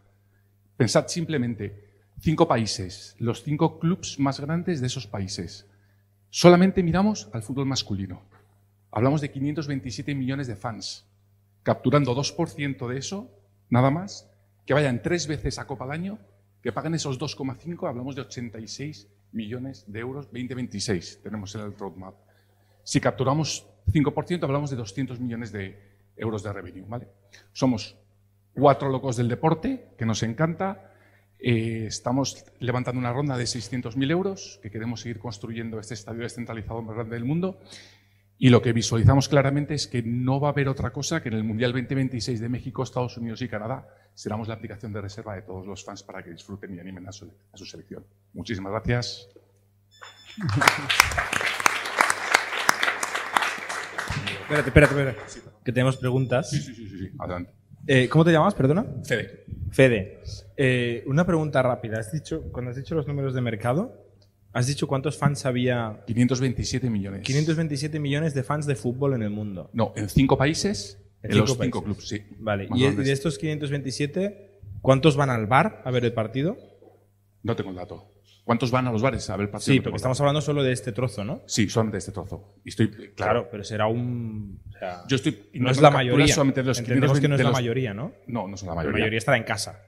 [0.77, 1.91] Pensad simplemente,
[2.21, 5.67] cinco países, los cinco clubs más grandes de esos países.
[6.29, 8.23] Solamente miramos al fútbol masculino.
[8.93, 11.07] Hablamos de 527 millones de fans,
[11.63, 13.31] capturando 2% de eso,
[13.69, 14.29] nada más,
[14.67, 16.19] que vayan tres veces a Copa al año,
[16.63, 22.15] que paguen esos 2,5, hablamos de 86 millones de euros 2026, tenemos en el roadmap.
[22.83, 25.79] Si capturamos 5%, hablamos de 200 millones de
[26.17, 26.85] euros de revenue.
[26.87, 27.09] ¿vale?
[27.53, 27.97] Somos
[28.55, 30.93] cuatro locos del deporte, que nos encanta.
[31.39, 36.83] Eh, estamos levantando una ronda de 600.000 euros, que queremos seguir construyendo este estadio descentralizado
[36.83, 37.61] más grande del mundo.
[38.43, 41.35] Y lo que visualizamos claramente es que no va a haber otra cosa que en
[41.35, 45.43] el Mundial 2026 de México, Estados Unidos y Canadá seramos la aplicación de reserva de
[45.43, 48.03] todos los fans para que disfruten y animen a su, a su selección.
[48.33, 49.29] Muchísimas gracias.
[54.41, 55.19] Espérate, espérate, espérate.
[55.63, 56.49] Que tenemos preguntas.
[56.49, 57.11] Sí, sí, sí, sí, sí.
[57.19, 57.53] adelante.
[57.87, 58.87] Eh, ¿Cómo te llamas, perdona?
[59.05, 59.45] Fede.
[59.71, 60.23] Fede.
[60.57, 61.99] Eh, una pregunta rápida.
[61.99, 64.00] Has dicho, cuando has dicho los números de mercado,
[64.53, 66.03] has dicho cuántos fans había.
[66.07, 67.23] 527 millones.
[67.23, 69.71] 527 millones de fans de fútbol en el mundo.
[69.73, 72.23] No, en cinco países, en, los cinco clubes, sí.
[72.39, 72.69] Vale.
[72.75, 73.07] ¿Y, grandes.
[73.07, 76.57] de estos 527, cuántos van al bar a ver el partido?
[77.43, 78.07] No tengo el dato.
[78.45, 79.73] ¿Cuántos van a los bares a ver el partido?
[79.75, 80.25] Sí, No porque estamos dato.
[80.25, 81.43] hablando solo de este trozo, ¿no?
[81.47, 82.57] Sí, solamente de este trozo.
[82.65, 84.61] Y estoy, claro, Claro, pero será un.
[84.75, 85.49] o sea, Yo estoy.
[85.55, 86.27] no es la mayoría.
[86.29, 88.13] solamente de los Entendemos 520 que no es la los- mayoría, ¿no?
[88.27, 89.01] No, no son la La mayoría.
[89.03, 89.81] mayoría estará en casa.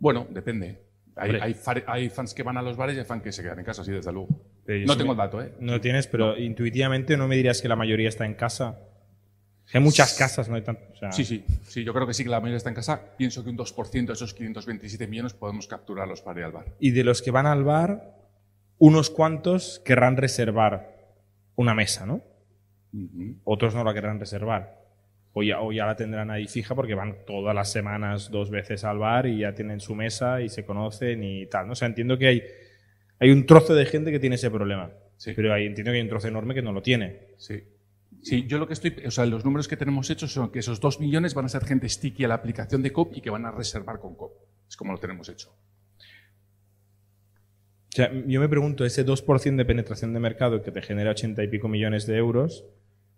[0.00, 0.82] Bueno, depende.
[1.16, 3.84] Hay, fans que van a los bares y hay fans que se quedan en casa,
[3.84, 4.28] sí, desde luego.
[4.64, 5.54] Pero no tengo el dato, ¿eh?
[5.60, 8.80] No tienes, pero intuitivamente no me dirías que la mayoría está en casa.
[9.72, 10.82] Hay muchas casas, no hay tanto.
[10.92, 13.16] o sea, Sí, sí, sí, yo creo que sí que la mayoría está en casa.
[13.16, 16.66] Pienso que un 2% de esos 527 millones podemos capturarlos para ir al bar.
[16.80, 18.18] Y de los que van al bar,
[18.78, 21.14] unos cuantos querrán reservar
[21.56, 22.22] una mesa, ¿no?
[23.44, 24.83] Otros no la querrán reservar.
[25.34, 28.84] O ya, o ya la tendrán ahí fija porque van todas las semanas dos veces
[28.84, 31.66] al bar y ya tienen su mesa y se conocen y tal.
[31.66, 31.72] ¿no?
[31.72, 32.42] O sea, entiendo que hay,
[33.18, 34.90] hay un trozo de gente que tiene ese problema.
[35.16, 35.32] Sí.
[35.34, 37.34] Pero hay, entiendo que hay un trozo enorme que no lo tiene.
[37.36, 37.64] Sí.
[38.22, 40.80] Sí, yo lo que estoy, o sea, los números que tenemos hechos son que esos
[40.80, 43.44] 2 millones van a ser gente sticky a la aplicación de COP y que van
[43.44, 44.32] a reservar con COP.
[44.66, 45.50] Es como lo tenemos hecho.
[45.50, 51.44] O sea, yo me pregunto, ese 2% de penetración de mercado que te genera 80
[51.44, 52.64] y pico millones de euros,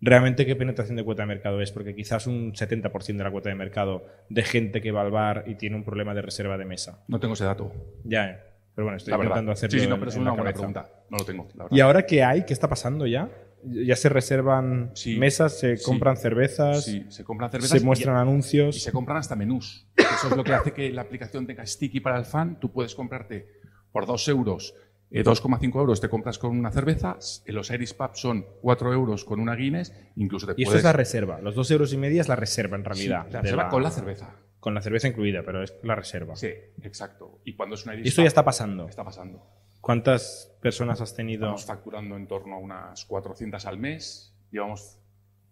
[0.01, 1.73] ¿realmente qué penetración de cuota de mercado es?
[1.73, 5.45] Porque quizás un 70% de la cuota de mercado de gente que va al bar
[5.47, 7.05] y tiene un problema de reserva de mesa.
[7.09, 7.73] No tengo ese dato.
[8.05, 8.39] Ya, eh.
[8.75, 10.89] pero bueno, estoy La intentando hacerlo Sí, sí, no, pero es una buena pregunta.
[11.11, 11.77] No lo tengo, la verdad.
[11.77, 12.45] ¿Y ahora qué hay?
[12.45, 13.31] ¿Qué está pasando ya?
[13.65, 15.17] ¿Ya se reservan Sí.
[15.19, 15.85] mesas, se Sí.
[15.85, 18.77] compran cervezas, Sí, se compran cervezas se muestran y, anuncios?
[18.77, 19.89] y se compran hasta menús.
[19.97, 22.61] Eso es lo que hace que la aplicación tenga sticky para el fan.
[22.61, 23.49] Tú puedes comprarte
[23.91, 24.75] por 2 euros
[25.21, 29.25] eh, 2,5 euros te compras con una cerveza, en los Irish Pub son 4 euros
[29.25, 30.79] con una Guinness, incluso te Y puedes...
[30.79, 31.41] es la reserva.
[31.41, 33.27] Los dos euros y media es la reserva en realidad.
[33.27, 34.37] Sí, la reserva con la cerveza.
[34.61, 36.35] Con la cerveza incluida, pero es la reserva.
[36.37, 36.51] Sí,
[36.83, 37.41] exacto.
[37.45, 38.89] Y cuando es una Irish esto ya está pasando.
[38.89, 39.47] Está pasando.
[39.81, 41.45] ¿Cuántas personas has tenido?
[41.45, 44.35] Estamos facturando en torno a unas 400 al mes.
[44.51, 44.99] Llevamos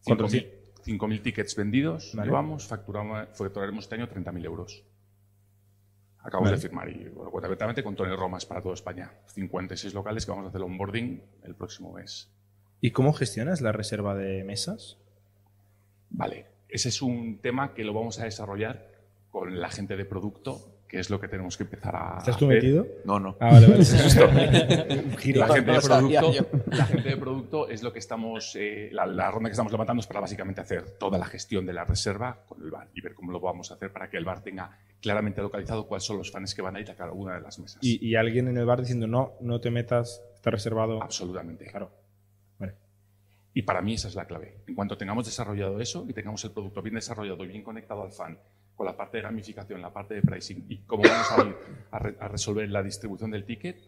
[0.05, 0.51] 400.
[0.51, 2.13] 5.000 5.000 tickets vendidos.
[2.15, 2.29] Vale.
[2.29, 4.85] Llevamos, facturamos, facturaremos este año 30.000 euros.
[6.25, 6.57] Acabamos Vale.
[6.57, 9.13] de firmar y bueno, abiertamente con Tony Romas para toda España.
[9.27, 12.33] 56 locales que vamos a hacer el onboarding el próximo mes.
[12.81, 14.99] ¿Y cómo gestionas la reserva de mesas?
[16.09, 18.91] Vale, ese es un tema que lo vamos a desarrollar
[19.31, 22.45] con la gente de producto, que es lo que tenemos que empezar a ¿Estás tú
[22.45, 22.63] hacer.
[22.63, 22.87] metido?
[23.05, 23.37] No, no.
[23.41, 23.85] Ah, vale, vale.
[25.35, 26.33] La, gente de producto,
[26.67, 30.03] la gente de producto es lo que estamos, eh, la, la ronda que estamos levantando
[30.03, 33.15] es para básicamente hacer toda la gestión de la reserva con el bar y ver
[33.15, 36.31] cómo lo vamos a hacer para que el bar tenga claramente localizado cuáles son los
[36.31, 37.79] fans que van a ir a cada una de las mesas.
[37.83, 41.03] Y, y alguien en el bar diciendo, no, no te metas, está reservado.
[41.03, 41.65] Absolutamente.
[41.65, 41.91] Claro.
[42.61, 42.75] Vale.
[43.53, 44.59] Y para mí esa es la clave.
[44.69, 48.13] En cuanto tengamos desarrollado eso y tengamos el producto bien desarrollado y bien conectado al
[48.13, 48.39] fan,
[48.77, 51.57] con la parte de gamificación, la parte de pricing y cómo vamos a ir
[51.91, 53.79] a, re- a resolver la distribución del ticket,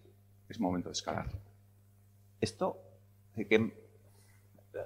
[0.49, 1.29] es momento de escalar.
[2.41, 2.81] Esto,
[3.37, 3.73] eh, que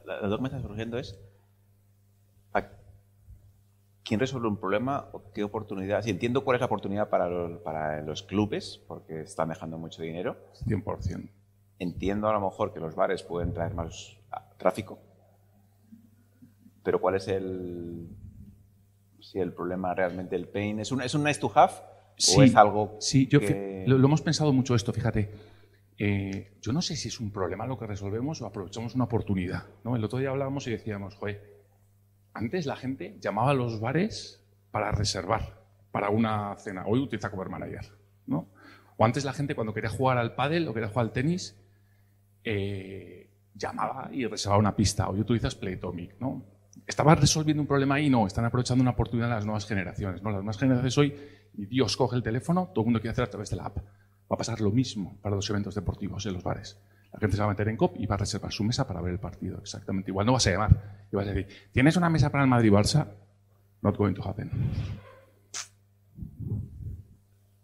[0.06, 1.18] la, duda que me está surgiendo es,
[2.55, 2.64] ¿a
[4.05, 6.02] ¿quién resuelve un problema o qué oportunidad?
[6.02, 10.02] Si entiendo cuál es la oportunidad para los, para los clubes, porque están dejando mucho
[10.02, 10.36] dinero.
[10.66, 11.28] 100%.
[11.78, 14.98] Entiendo a lo mejor que los bares pueden traer más ah, tráfico,
[16.82, 18.09] pero ¿cuál es el,
[19.22, 20.80] si el problema realmente el pain?
[20.80, 21.72] ¿Es un, es un nice to have
[22.36, 23.47] o es algo sí, yo que-
[23.84, 25.30] fi- lo, lo hemos pensado mucho esto, fíjate.
[25.98, 29.64] Eh, yo no sé si es un problema lo que resolvemos o aprovechamos una oportunidad.
[29.84, 29.97] ¿no?
[29.97, 31.60] El otro día hablábamos y decíamos, joder,
[32.32, 35.60] antes la gente llamaba a los bares para reservar
[35.92, 36.84] para una cena.
[36.86, 37.84] Hoy utiliza Cover Manager.
[38.26, 38.48] ¿no?
[38.97, 41.56] O antes la gente cuando quería jugar al pádel o quería jugar al tenis,
[42.44, 45.09] eh, llamaba y reservaba una pista.
[45.09, 46.16] Hoy utilizas Playtomic.
[46.20, 46.42] ¿no?
[46.91, 48.11] ¿Estaba resolviendo un problema ahí?
[48.11, 50.23] No, están aprovechando una oportunidad de las nuevas generaciones.
[50.23, 50.31] ¿no?
[50.31, 51.15] Las nuevas generaciones hoy,
[51.53, 53.79] Dios coge el teléfono, todo el mundo quiere hacer a través de la app.
[53.79, 56.81] Va a pasar lo mismo para los eventos deportivos en los bares.
[57.12, 59.01] La gente se va a meter en COP y va a reservar su mesa para
[59.01, 59.59] ver el partido.
[59.59, 60.27] Exactamente igual.
[60.27, 63.07] No vas a llamar y vas a decir, ¿tienes una mesa para el Madrid-Barça?
[63.83, 64.51] Not going to happen.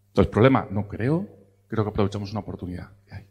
[0.09, 1.27] Entonces, problema, no creo.
[1.66, 2.90] Creo que aprovechamos una oportunidad.
[3.09, 3.27] que hay.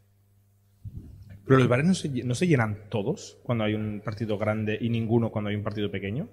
[1.45, 4.89] Pero los bares no se, no se llenan todos cuando hay un partido grande y
[4.89, 6.27] ninguno cuando hay un partido pequeño.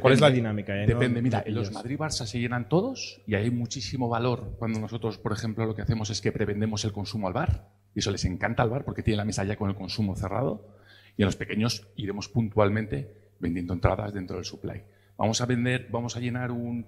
[0.00, 0.74] ¿Cuál es la dinámica?
[0.76, 0.86] eh?
[0.86, 1.20] No- Depende.
[1.20, 1.72] Mira, en los.
[1.72, 6.10] Madrid-Barça se llenan todos y hay muchísimo valor cuando nosotros, por ejemplo, lo que hacemos
[6.10, 7.68] es que prevendemos el consumo al bar.
[7.94, 10.68] Y eso les encanta al bar porque tiene la mesa ya con el consumo cerrado.
[11.16, 14.82] Y en los pequeños iremos puntualmente vendiendo entradas dentro del supply.
[15.18, 16.86] Vamos a vender, vamos a llenar un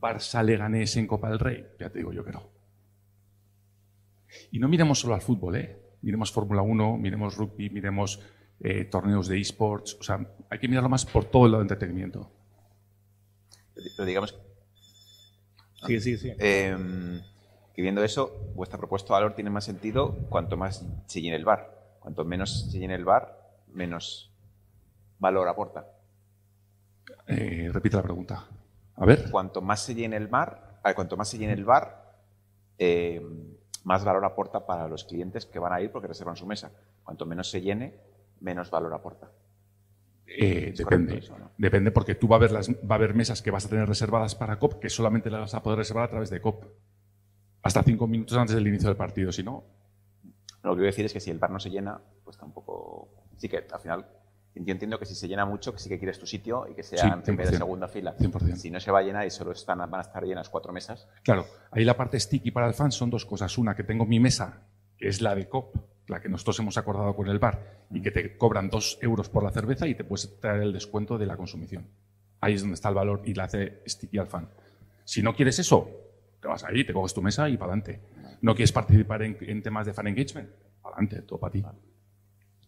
[0.00, 1.64] Barça Leganés en Copa del Rey.
[1.80, 2.48] Ya te digo yo que no.
[4.50, 5.76] Y no miremos solo al fútbol, ¿eh?
[6.06, 8.22] Miremos Fórmula 1, miremos rugby, miremos
[8.60, 9.96] eh, torneos de esports.
[9.98, 12.30] O sea, hay que mirarlo más por todo el lado de entretenimiento.
[13.74, 14.38] Pero digamos.
[15.84, 16.32] Sí, sí, sí.
[16.38, 16.76] Eh,
[17.74, 21.44] que viendo eso, vuestra propuesta de valor tiene más sentido cuanto más se llene el
[21.44, 21.96] bar.
[21.98, 24.32] Cuanto menos se llene el bar, menos
[25.18, 25.88] valor aporta.
[27.26, 28.46] Eh, repite la pregunta.
[28.94, 29.28] A ver.
[29.28, 32.14] Cuanto más se llene el bar, a ver, cuanto más se llene el bar,
[32.78, 33.20] eh,
[33.86, 36.72] más valor aporta para los clientes que van a ir porque reservan su mesa.
[37.04, 37.94] Cuanto menos se llene,
[38.40, 39.30] menos valor aporta.
[40.26, 41.12] Eh, ¿Es depende.
[41.12, 41.52] correcto eso, no?
[41.56, 43.88] Depende porque tú va a, ver las, va a haber mesas que vas a tener
[43.88, 46.64] reservadas para COP que solamente las vas a poder reservar a través de COP.
[47.62, 49.30] Hasta cinco minutos antes del inicio del partido.
[49.30, 49.62] Si no,
[50.64, 53.08] Lo que quiero decir es que si el bar no se llena, pues tampoco.
[53.36, 54.04] Sí que al final.
[54.58, 56.82] Yo entiendo que si se llena mucho, que sí que quieres tu sitio y que
[56.82, 57.58] sea Sí, en primera y 100%.
[57.58, 58.16] segunda fila.
[58.16, 58.56] 100%.
[58.56, 61.06] Si no se va a llenar y solo están, van a estar llenas cuatro mesas,
[61.22, 63.56] Claro, ahí la parte sticky para el fan son dos cosas.
[63.58, 64.62] Una, que tengo mi mesa,
[64.96, 65.76] que es la de COP,
[66.08, 69.42] la que nosotros hemos acordado con el bar, y que te cobran dos euros por
[69.44, 71.86] la cerveza y te puedes traer el descuento de la consumición.
[72.40, 74.48] Ahí es donde está el valor y la hace sticky al fan.
[75.04, 75.88] Si no quieres eso,
[76.40, 78.00] te vas ahí, te coges tu mesa y para adelante.
[78.40, 80.48] No quieres participar en, en temas de fan engagement,
[80.82, 81.64] para adelante, todo para ti.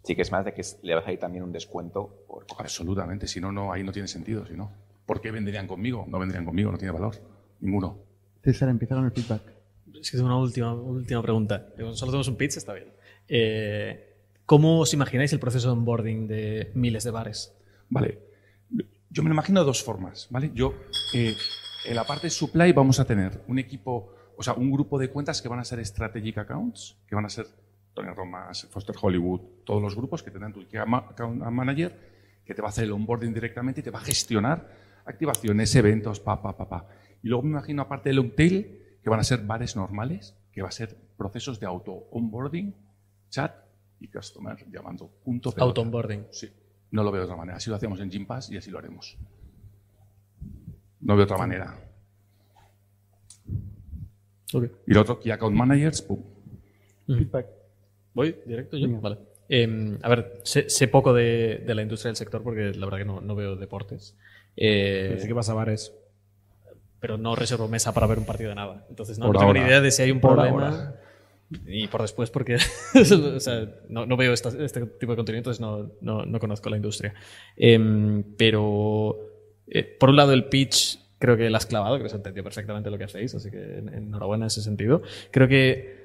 [0.03, 3.27] Sí que es más de que le vas a ir también un descuento por Absolutamente,
[3.27, 4.47] si no, no, ahí no tiene sentido.
[4.47, 4.73] Si no.
[5.07, 6.05] ¿Por qué vendrían conmigo?
[6.09, 7.16] No vendrían conmigo, no tiene valor.
[7.61, 7.99] Ninguno.
[8.43, 9.43] César, empieza con el feedback.
[10.01, 11.66] Es que tengo una última, última pregunta.
[11.77, 12.93] Digo, Solo tenemos un pitch, está bien.
[13.27, 14.09] Eh,
[14.47, 17.55] ¿Cómo os imagináis el proceso de onboarding de miles de bares?
[17.89, 18.19] Vale.
[19.11, 20.51] Yo me lo imagino de dos formas, ¿vale?
[20.55, 20.75] Yo,
[21.15, 21.35] eh,
[21.87, 25.41] en la parte supply vamos a tener un equipo, o sea, un grupo de cuentas
[25.41, 27.47] que van a ser strategic accounts, que van a ser
[27.99, 31.93] Tony Romas, Foster Hollywood, todos los grupos que tendrán tu account manager,
[32.45, 34.69] que te va a hacer el onboarding directamente y te va a gestionar
[35.05, 36.87] activaciones, eventos, pa, pa, pa, pa.
[37.25, 40.62] Y luego me imagino, aparte del long tail, que van a ser bares normales, que
[40.62, 42.73] va a ser procesos de auto-onboarding
[43.31, 43.53] chat
[43.99, 45.53] y customer llamando punto.
[45.57, 46.29] Auto-onboarding.
[46.31, 46.49] Sí.
[46.93, 47.57] No lo veo de otra manera.
[47.57, 49.19] Así lo hacemos en Gympass y así lo haremos.
[51.01, 51.77] No veo otra manera.
[54.87, 56.23] Y lo otro, Key Account Managers, pum.
[57.07, 57.58] Feedback.
[58.19, 58.89] ¿Voy directo yo?
[58.89, 58.99] Venga.
[59.01, 59.19] Vale.
[59.49, 62.99] Eh, a ver, sé, sé poco de, de la industria del sector porque la verdad
[62.99, 64.16] que no, no veo deportes.
[64.57, 65.93] Eh, Pensé que vas a bares.
[66.99, 68.85] Pero no reservo mesa para ver un partido de nada.
[68.90, 70.66] Entonces no, no tengo ni idea de si hay un Por problema.
[70.69, 71.01] ahora.
[71.65, 72.57] Y por después porque
[73.36, 76.69] o sea, no, no veo esta- este tipo de contenido, entonces no, no, no conozco
[76.70, 77.15] la industria.
[77.57, 79.16] Em, pero,
[79.69, 82.43] eh, por un lado, el pitch creo que lo has clavado, creo que se entendió
[82.43, 85.03] perfectamente lo que hacéis, así que en- enhorabuena en ese sentido.
[85.31, 85.98] Creo que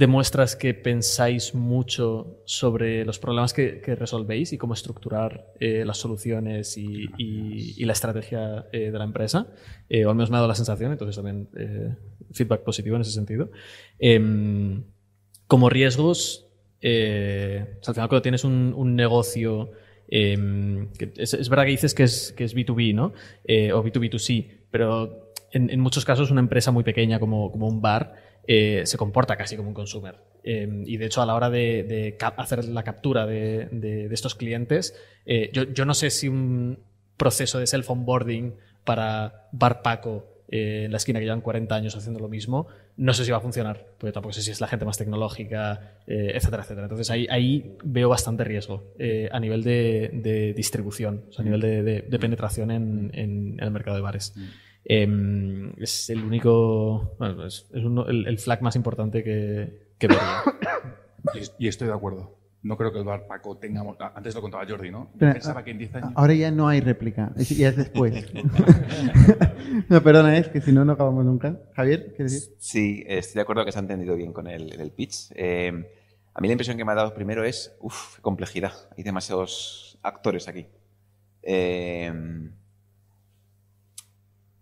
[0.00, 5.98] demuestras que pensáis mucho sobre los problemas que, que resolvéis y cómo estructurar eh, las
[5.98, 9.48] soluciones y, y- y la estrategia eh, de la empresa.
[9.90, 11.48] Eh, o al menos me ha dado la sensación, entonces también
[12.32, 13.50] feedback positivo en ese sentido.
[13.98, 14.84] Em,
[15.46, 16.46] como riesgos,
[16.82, 19.72] al final cuando tienes un, un negocio,
[20.08, 23.12] em, que es, es verdad que dices que es, que es B2B, ¿no?
[23.76, 28.29] O B2B2C, pero en, en muchos casos una empresa muy pequeña como, como un bar
[28.52, 30.16] eh, se comporta casi como un consumer.
[30.42, 35.52] Eh, y de hecho, a la hora de, hacer la captura de, estos clientes, eh,
[35.52, 36.80] yo, no sé si un
[37.16, 38.54] proceso de self-onboarding
[38.84, 42.66] para Bar Paco eh, en la esquina que llevan 40 años haciendo lo mismo,
[42.96, 46.00] no sé si va a funcionar, porque tampoco sé si es la gente más tecnológica,
[46.08, 46.86] etcétera, etcétera.
[46.86, 48.82] Entonces ahí, veo bastante riesgo
[49.30, 54.34] a nivel de, distribución, a nivel de, penetración en, el mercado de bares.
[54.84, 60.08] Em, es el único, bueno, es, es uno- el, el flag más importante que, que.
[61.58, 62.34] Y, y estoy de acuerdo.
[62.62, 63.96] No creo que el bar Paco tengamos.
[64.00, 65.10] ah, Antes lo contaba Jordi, ¿no?
[65.18, 66.12] Pensaba que en 10 años.
[66.14, 68.26] Ahora ya no hay réplica, es, ya es después.
[69.88, 71.58] no, perdona, es que si no, no acabamos nunca.
[71.74, 72.54] Javier, ¿quieres decir?
[72.58, 75.30] Sí, estoy de acuerdo que se ha entendido bien con el, el pitch.
[75.34, 75.72] Eh,
[76.34, 78.72] a mí la impresión que me ha dado primero es, uff, qué complejidad.
[78.96, 80.66] Hay demasiados actores aquí.
[81.42, 82.12] Eh,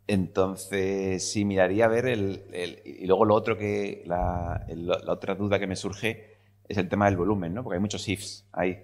[0.08, 4.02] entonces, sí, miraría a ver el, el- Y luego lo otro que...
[4.06, 6.36] La, el- la otra duda que me surge
[6.68, 7.62] es el tema del volumen, ¿no?
[7.62, 8.82] Porque hay muchos ifs ahí.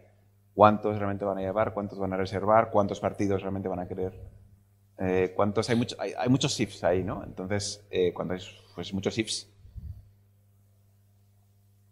[0.55, 1.75] ¿Cuántos realmente van a llevar?
[1.75, 2.71] ¿Cuántos van a reservar?
[2.71, 4.13] ¿Cuántos partidos realmente van a querer?
[4.99, 5.69] Eh, ¿Cuántos?
[5.71, 7.25] Hay, mucho- hay, hay muchos ifs ahí, ¿no?
[7.25, 8.41] Entonces, eh, cuando hay
[8.77, 9.49] pues, muchos ifs,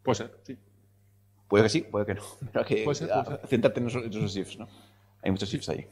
[0.03, 0.59] Puede ser, sí.
[1.49, 2.23] Puede que sí, puede que no.
[2.53, 3.41] Pero que Puede ser, puede ser.
[3.43, 4.69] ah, céntrate en esos, en esos ifs, ¿no?
[5.23, 5.87] Hay muchos ifs ahí.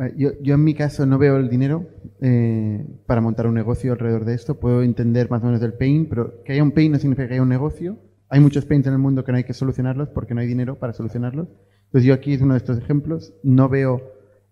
[0.00, 1.86] Vale, Yo, yo en mi caso no veo el dinero
[2.22, 4.58] eh, para montar un negocio alrededor de esto.
[4.58, 7.34] Puedo entender más o menos del pain, pero que haya un pain no significa que
[7.34, 7.98] haya un negocio.
[8.30, 10.78] Hay muchos pains en el mundo que no hay que solucionarlos porque no hay dinero
[10.78, 11.48] para solucionarlos.
[11.84, 13.34] Entonces yo aquí es uno de estos ejemplos.
[13.42, 14.00] No veo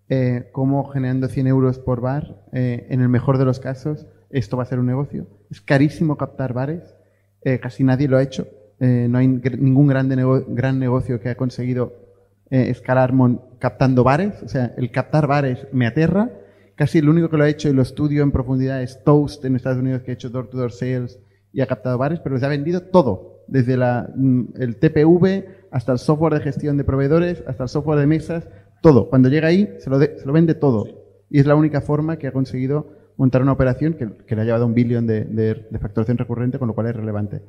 [0.07, 4.55] eh, cómo generando 100 euros por bar, eh, en el mejor de los casos, esto
[4.55, 5.25] va a ser un negocio.
[5.49, 6.93] Es carísimo captar bares.
[7.41, 8.47] Eh, casi nadie lo ha hecho.
[8.79, 12.08] Eh, no hay ningún grande nego- gran negocio que ha conseguido
[12.51, 14.41] eh, escalar mon- captando bares.
[14.43, 16.29] O sea, el captar bares me aterra.
[16.75, 19.55] Casi el único que lo ha hecho y lo estudio en profundidad es Toast en
[19.55, 21.19] Estados Unidos, que ha hecho door-to-door sales
[21.51, 23.43] y ha captado bares, pero les ha vendido todo.
[23.47, 27.99] Desde la, mm, el TPV hasta el software de gestión de proveedores, hasta el software
[27.99, 28.47] de mesas,
[28.81, 29.09] todo.
[29.09, 30.85] Cuando llega ahí, se lo, de- se lo vende todo.
[31.29, 34.45] Y es la única forma que ha conseguido montar una operación que, que le ha
[34.45, 37.41] llevado un billón de, de- de facturación recurrente, con lo cual es relevante.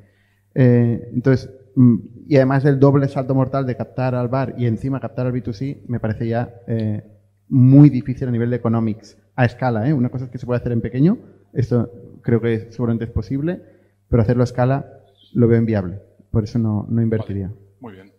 [0.55, 1.97] Eh, entonces, mm,
[2.29, 5.83] y además del doble salto mortal de captar al bar y encima captar al B2C,
[5.87, 7.03] me parece ya eh,
[7.49, 9.89] muy difícil a nivel de economics, a escala.
[9.89, 9.93] ¿eh?
[9.93, 11.19] Una cosa es que se puede hacer en pequeño,
[11.53, 11.91] esto
[12.23, 13.61] creo que seguramente es posible,
[14.09, 15.01] pero hacerlo a escala
[15.35, 16.01] lo veo inviable.
[16.31, 17.53] Por eso no, no invertiría.
[17.81, 18.13] Muy bien.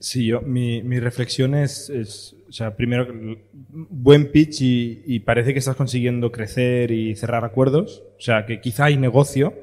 [0.00, 3.06] Sí, yo, mi, mi reflexión es, es, o sea, primero,
[3.70, 8.04] buen pitch y, y parece que estás consiguiendo crecer y cerrar acuerdos.
[8.16, 9.54] O sea, que quizá hay negocio.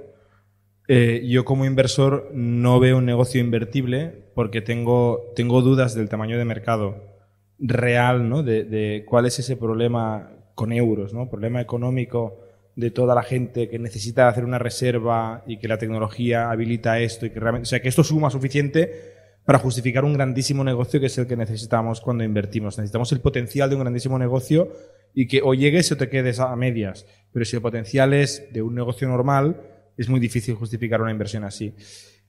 [0.87, 6.37] Eh, yo como inversor no veo un negocio invertible porque tengo, tengo dudas del tamaño
[6.37, 7.15] de mercado
[7.57, 8.43] real, ¿no?
[8.43, 11.29] De, de cuál es ese problema con euros, ¿no?
[11.29, 12.39] Problema económico
[12.75, 17.25] de toda la gente que necesita hacer una reserva y que la tecnología habilita esto
[17.25, 21.05] y que realmente, o sea, que esto suma suficiente para justificar un grandísimo negocio que
[21.05, 22.77] es el que necesitamos cuando invertimos.
[22.77, 24.69] Necesitamos el potencial de un grandísimo negocio
[25.13, 27.05] y que o llegues o te quedes a medias.
[27.31, 29.61] Pero si el potencial es de un negocio normal,
[29.97, 31.73] es muy difícil justificar una inversión así.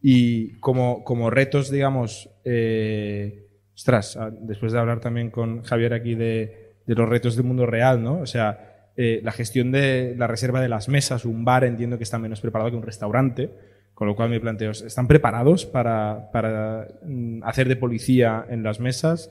[0.02, 6.14] Y como, como retos, digamos, eh, ostras, ah, después de hablar también con Javier aquí
[6.14, 8.20] de, de los retos del mundo real, ¿no?
[8.20, 12.04] O sea, eh, la gestión de la reserva de las mesas, un bar entiendo que
[12.04, 13.50] está menos preparado que un restaurante,
[13.92, 18.80] con lo cual me planteo, ¿están preparados para, para mm, hacer de policía en las
[18.80, 19.30] mesas?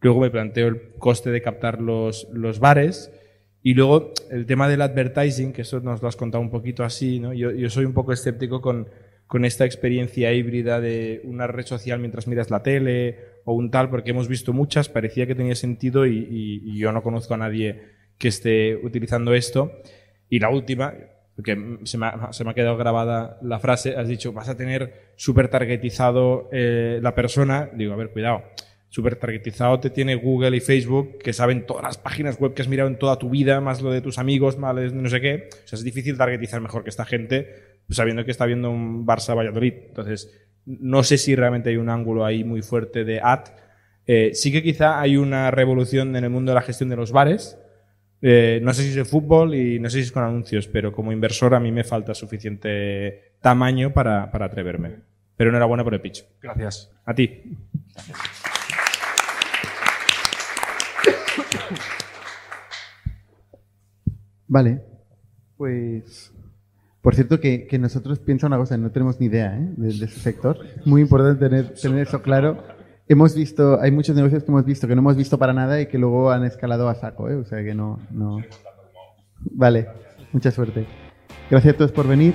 [0.00, 3.12] Luego me planteo el coste de captar los, los bares.
[3.68, 7.20] Y luego el tema del advertising, que eso nos lo has contado un poquito así,
[7.20, 7.34] ¿no?
[7.34, 8.88] Yo, soy un poco escéptico con,
[9.26, 13.90] con esta experiencia híbrida de una red social mientras miras la tele o un tal,
[13.90, 17.82] porque hemos visto muchas, parecía que tenía sentido y, yo no conozco a nadie
[18.16, 19.70] que esté utilizando esto.
[20.30, 20.94] Y la última,
[21.36, 24.56] porque se me ha, se me ha quedado grabada la frase, has dicho, vas a
[24.56, 27.68] tener súper targetizado eh, la persona.
[27.74, 28.44] Digo, a ver, cuidado.
[28.90, 32.68] Súper targetizado te tiene Google y Facebook, que saben todas las páginas web que has
[32.68, 35.20] mirado en toda tu vida, más lo de tus amigos, más lo de no sé
[35.20, 35.50] qué.
[35.64, 39.06] O sea, es difícil targetizar mejor que esta gente, pues, sabiendo que está viendo un
[39.06, 39.74] Barça Valladolid.
[39.88, 40.32] Entonces,
[40.64, 43.44] no sé si realmente hay un ángulo ahí muy fuerte de ad.
[44.06, 47.12] Eh, sí que quizá hay una revolución en el mundo de la gestión de los
[47.12, 47.58] bares.
[48.22, 50.92] Eh, no sé si es de fútbol y no sé si es con anuncios, pero
[50.92, 54.96] como inversor a mí me falta suficiente tamaño para, para atreverme.
[55.36, 56.24] Pero enhorabuena por el pitch.
[56.42, 56.90] Gracias.
[57.04, 57.42] A ti.
[64.46, 64.82] Vale.
[65.56, 66.32] Pues.
[67.02, 69.72] Por cierto, que, que nosotros piensa una cosa, no tenemos ni idea ¿eh?
[69.76, 70.58] de, de ese sector.
[70.84, 72.62] Muy importante tener, tener eso claro.
[73.06, 75.86] Hemos visto, hay muchos negocios que hemos visto que no hemos visto para nada y
[75.86, 77.36] que luego han escalado a saco, ¿eh?
[77.36, 78.38] O sea que no, no.
[79.40, 79.88] Vale,
[80.32, 80.86] mucha suerte.
[81.50, 82.34] Gracias a todos por venir